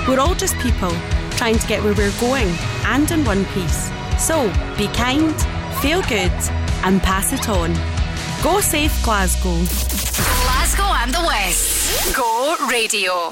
We're 0.06 0.20
all 0.20 0.34
just 0.34 0.58
people, 0.58 0.92
trying 1.30 1.58
to 1.58 1.66
get 1.66 1.82
where 1.82 1.94
we're 1.94 2.20
going, 2.20 2.48
and 2.84 3.10
in 3.10 3.24
one 3.24 3.46
piece. 3.46 3.90
So, 4.18 4.52
be 4.76 4.88
kind, 4.88 5.34
feel 5.80 6.02
good, 6.02 6.32
and 6.84 7.02
pass 7.02 7.32
it 7.32 7.48
on. 7.48 7.74
Go 8.42 8.60
safe, 8.60 8.92
Glasgow. 9.02 9.56
Glasgow 10.44 10.92
and 11.02 11.12
the 11.12 11.22
West. 11.26 12.14
Go 12.14 12.56
Radio. 12.70 13.30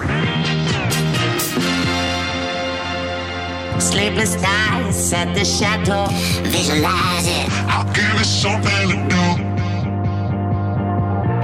Sleepless 3.78 4.34
nights 4.40 5.12
at 5.12 5.34
the 5.34 5.44
chateau. 5.44 6.06
Visualize 6.50 7.26
it. 7.28 7.48
I'll 7.68 7.84
give 7.92 8.20
it 8.20 8.24
something 8.24 8.88
to 8.90 8.96
do. 9.12 9.24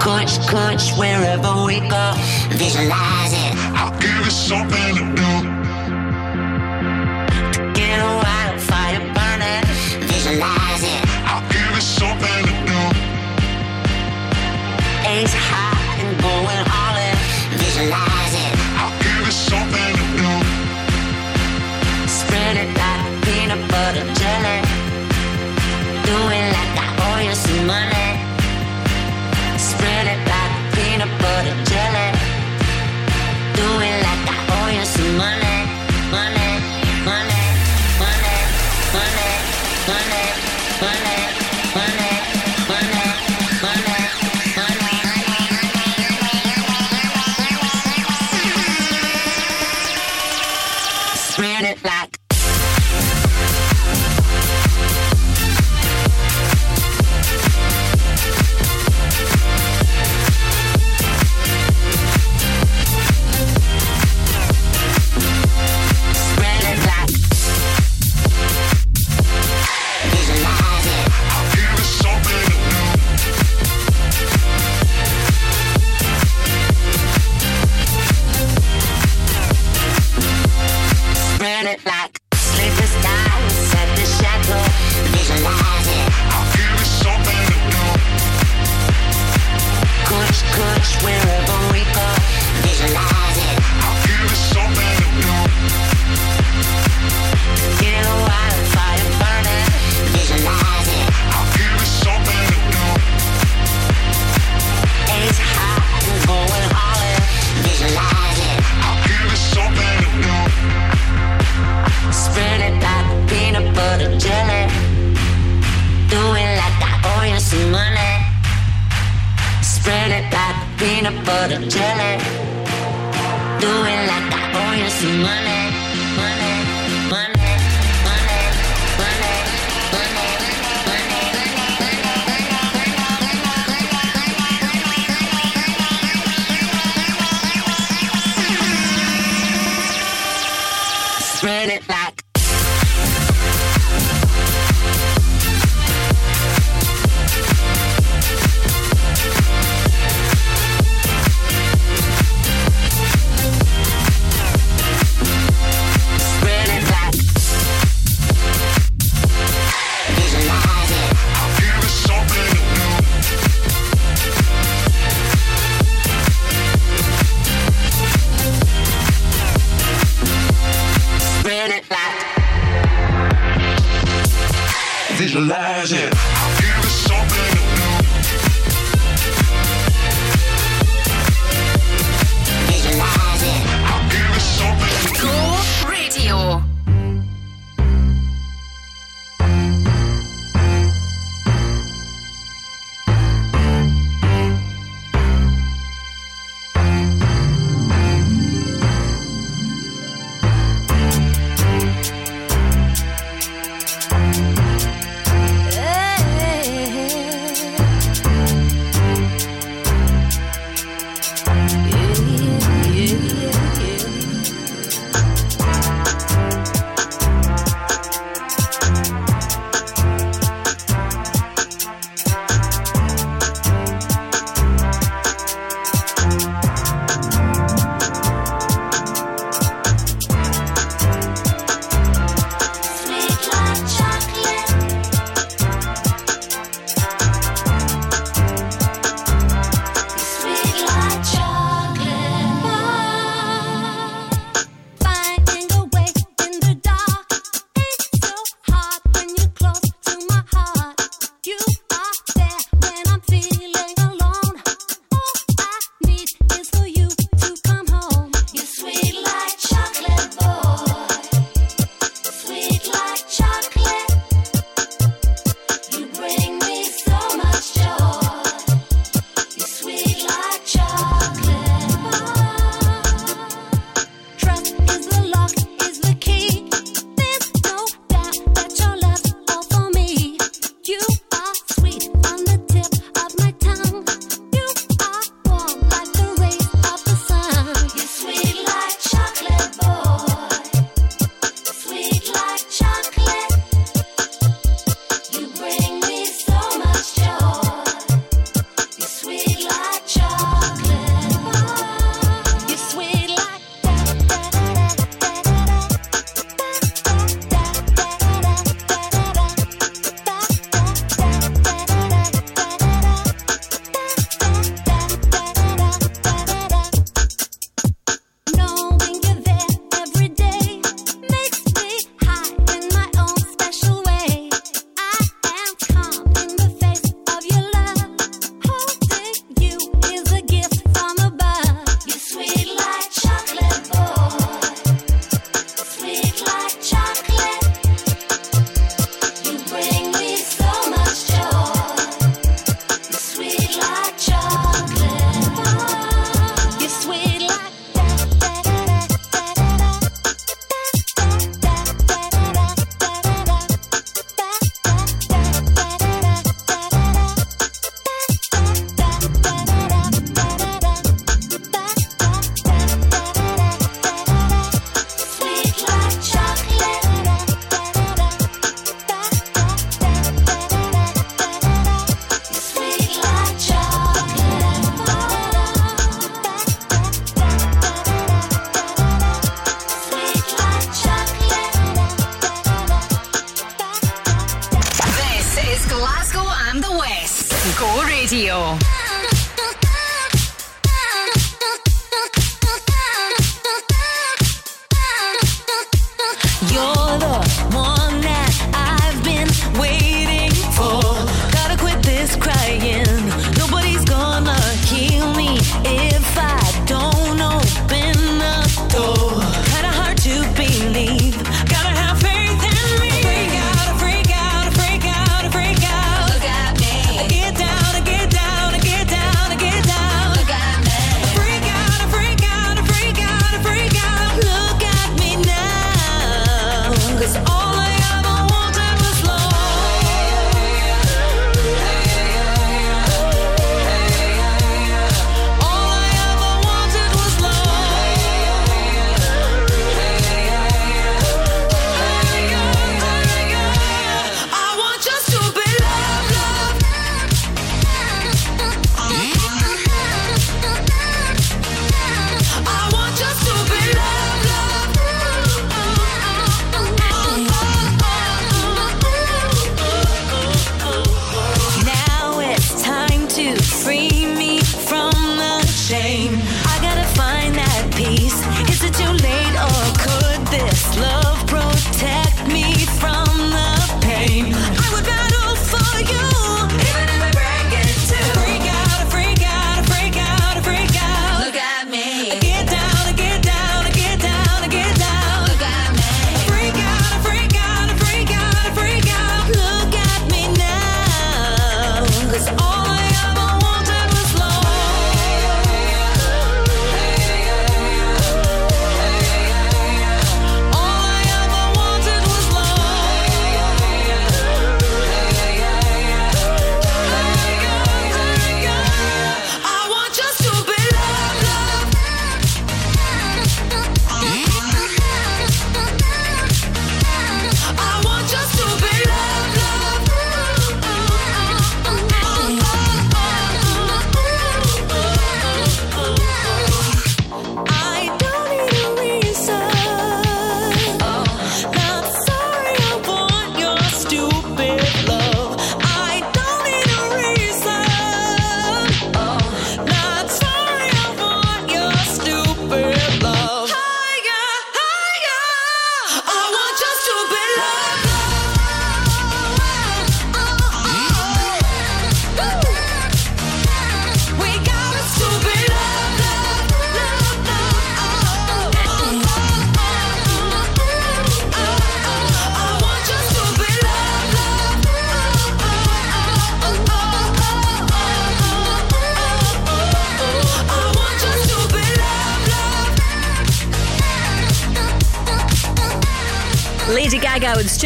Coach, 0.01 0.41
coach, 0.49 0.93
wherever 0.99 1.65
we 1.65 1.81
go. 1.89 2.13
Visualize 2.51 3.33
it. 3.33 3.55
I'll 3.77 3.97
give 4.01 4.27
it 4.27 4.33
something 4.33 4.95
to 4.97 5.05
do. 5.21 5.33
To 7.55 7.73
get 7.73 8.01
a 8.01 8.13
wildfire 8.25 9.01
burning. 9.15 9.65
Visualize 10.09 10.83
it. 10.83 11.05
I'll 11.29 11.47
give 11.53 11.77
it 11.77 11.83
something 11.83 12.50
to 15.11 15.50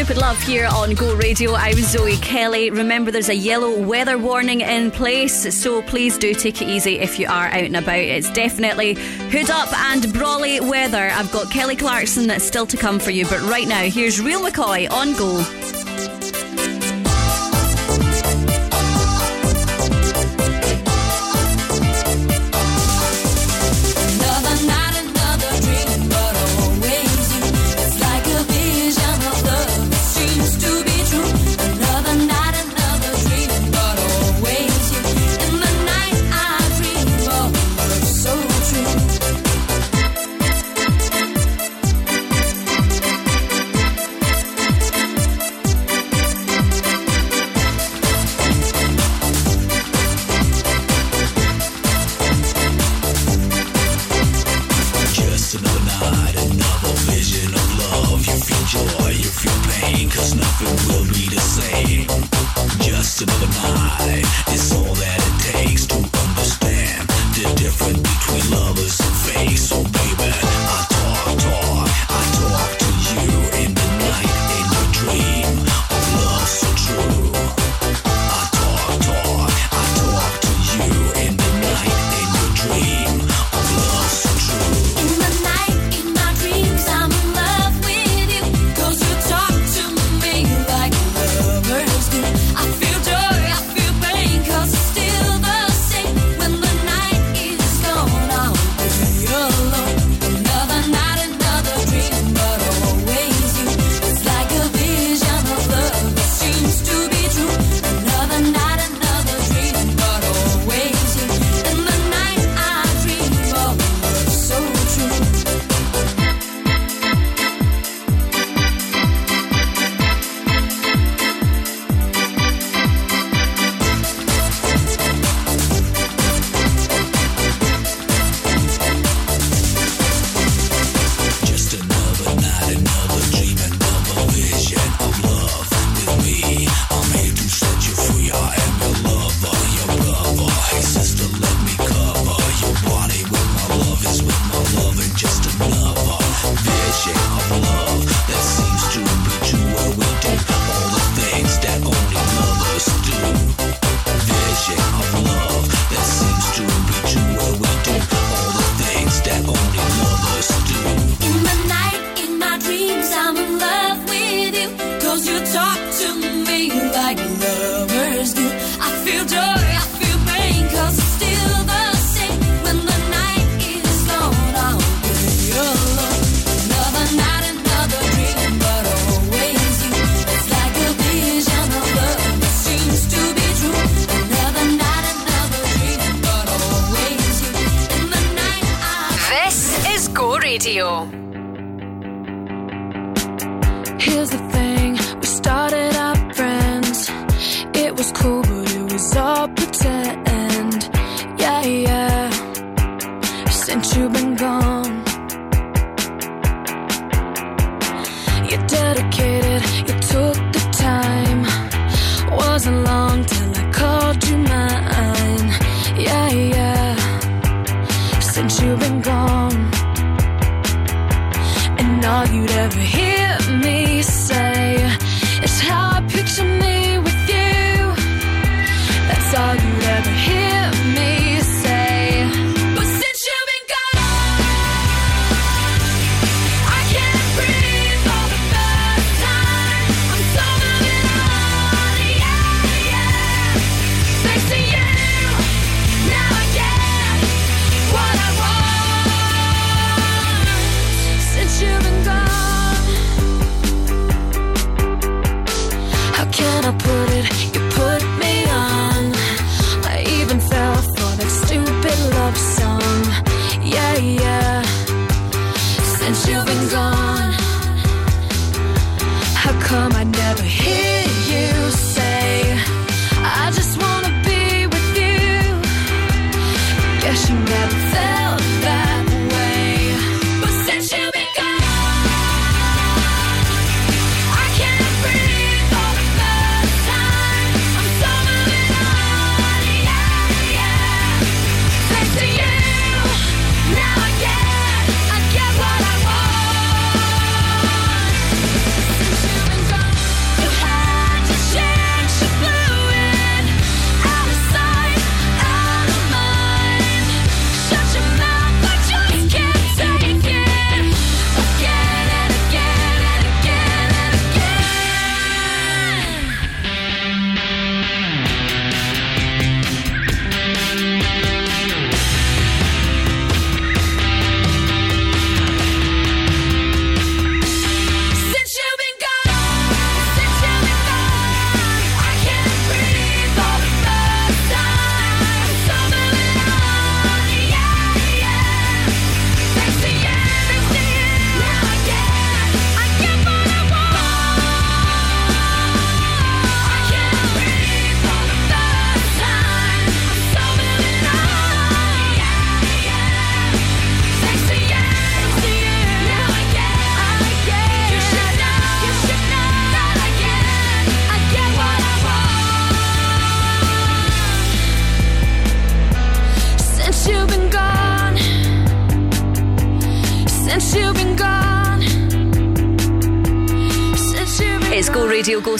Stupid 0.05 0.20
Love 0.20 0.42
here 0.42 0.66
on 0.66 0.94
Go 0.97 1.15
Radio. 1.15 1.55
I'm 1.55 1.76
Zoe 1.76 2.18
Kelly. 2.18 2.68
Remember, 2.68 3.10
there's 3.10 3.31
a 3.31 3.34
yellow 3.34 3.81
weather 3.81 4.18
warning 4.18 4.60
in 4.60 4.91
place, 4.91 5.58
so 5.58 5.81
please 5.81 6.18
do 6.18 6.34
take 6.34 6.60
it 6.60 6.68
easy 6.68 6.99
if 6.99 7.18
you 7.18 7.26
are 7.26 7.47
out 7.47 7.65
and 7.65 7.74
about. 7.74 7.97
It's 7.97 8.31
definitely 8.31 8.97
hood 9.31 9.49
up 9.49 9.73
and 9.73 10.12
brawly 10.12 10.60
weather. 10.60 11.08
I've 11.10 11.33
got 11.33 11.50
Kelly 11.50 11.74
Clarkson 11.74 12.39
still 12.39 12.66
to 12.66 12.76
come 12.76 12.99
for 12.99 13.12
you, 13.12 13.24
but 13.24 13.41
right 13.49 13.66
now, 13.66 13.84
here's 13.84 14.20
Real 14.20 14.42
McCoy 14.42 14.91
on 14.91 15.15
Go. 15.15 15.63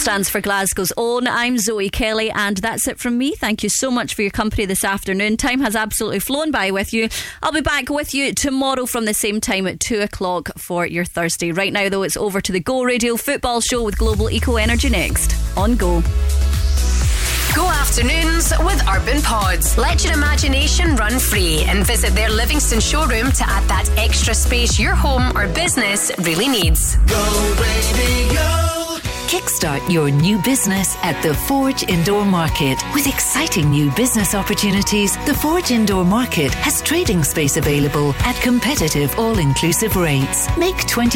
stands 0.05 0.28
for 0.28 0.42
Glasgow's 0.42 0.92
Own. 0.99 1.26
I'm 1.26 1.57
Zoe 1.57 1.89
Kelly, 1.89 2.31
and 2.31 2.58
that's 2.58 2.86
it 2.86 2.99
from 2.99 3.16
me. 3.16 3.34
Thank 3.36 3.62
you 3.62 3.70
so 3.70 3.91
much 3.91 4.12
for 4.12 4.20
your 4.20 4.31
company 4.31 4.66
this 4.66 4.84
afternoon. 4.84 5.39
Time 5.39 5.60
has 5.60 5.74
absolutely 5.74 6.18
flown 6.18 6.50
by 6.50 6.73
with 6.73 6.92
you. 6.92 7.08
I'll 7.42 7.52
be 7.52 7.62
back 7.62 7.89
with 7.89 8.15
you 8.15 8.34
tomorrow 8.34 8.84
from 8.84 9.07
the 9.07 9.15
same 9.15 9.41
time 9.41 9.66
at 9.66 9.81
two 9.81 10.00
o'clock 10.00 10.50
for 10.58 10.84
your 10.84 11.07
Thursday. 11.07 11.52
Right 11.52 11.73
now, 11.73 11.89
though, 11.89 12.02
it's 12.02 12.18
over 12.18 12.42
to 12.42 12.52
the 12.52 12.60
Go 12.60 12.83
Radio 12.83 13.16
Football 13.16 13.62
Show 13.62 13.83
with 13.83 13.97
Global 13.97 14.28
Eco 14.28 14.57
Energy 14.57 14.91
next 14.91 15.34
on 15.57 15.74
Go. 15.74 16.02
Go 17.55 17.66
afternoons 17.66 18.52
with 18.58 18.86
Urban 18.86 19.23
Pods. 19.23 19.78
Let 19.78 20.05
your 20.05 20.12
imagination 20.12 20.97
run 20.97 21.18
free 21.18 21.62
and 21.62 21.86
visit 21.86 22.10
their 22.15 22.28
Livingston 22.28 22.81
showroom 22.81 23.33
to 23.33 23.44
add 23.49 23.66
that 23.70 23.91
extra 23.97 24.34
space 24.34 24.78
your 24.78 24.94
home 24.94 25.34
or 25.34 25.49
business 25.49 26.12
really 26.18 26.49
needs. 26.49 26.97
Go, 27.07 27.55
baby. 27.57 28.64
Kickstart 29.28 29.91
your 29.91 30.11
new 30.11 30.39
business 30.39 30.97
at 31.03 31.20
the 31.23 31.35
Forge 31.35 31.83
Indoor 31.85 32.25
Market. 32.25 32.78
With 32.93 33.07
exciting 33.07 33.70
new 33.70 33.91
business 33.93 34.35
opportunities, 34.35 35.17
the 35.25 35.35
Forge 35.35 35.70
Indoor 35.70 36.05
Market 36.05 36.53
has 36.55 36.83
trading 36.83 37.25
space 37.25 37.57
available 37.57 38.15
at 38.20 38.36
competitive 38.36 39.19
all 39.19 39.39
inclusive 39.39 39.97
rates. 39.97 40.49
Make 40.59 40.77
20 40.86 41.11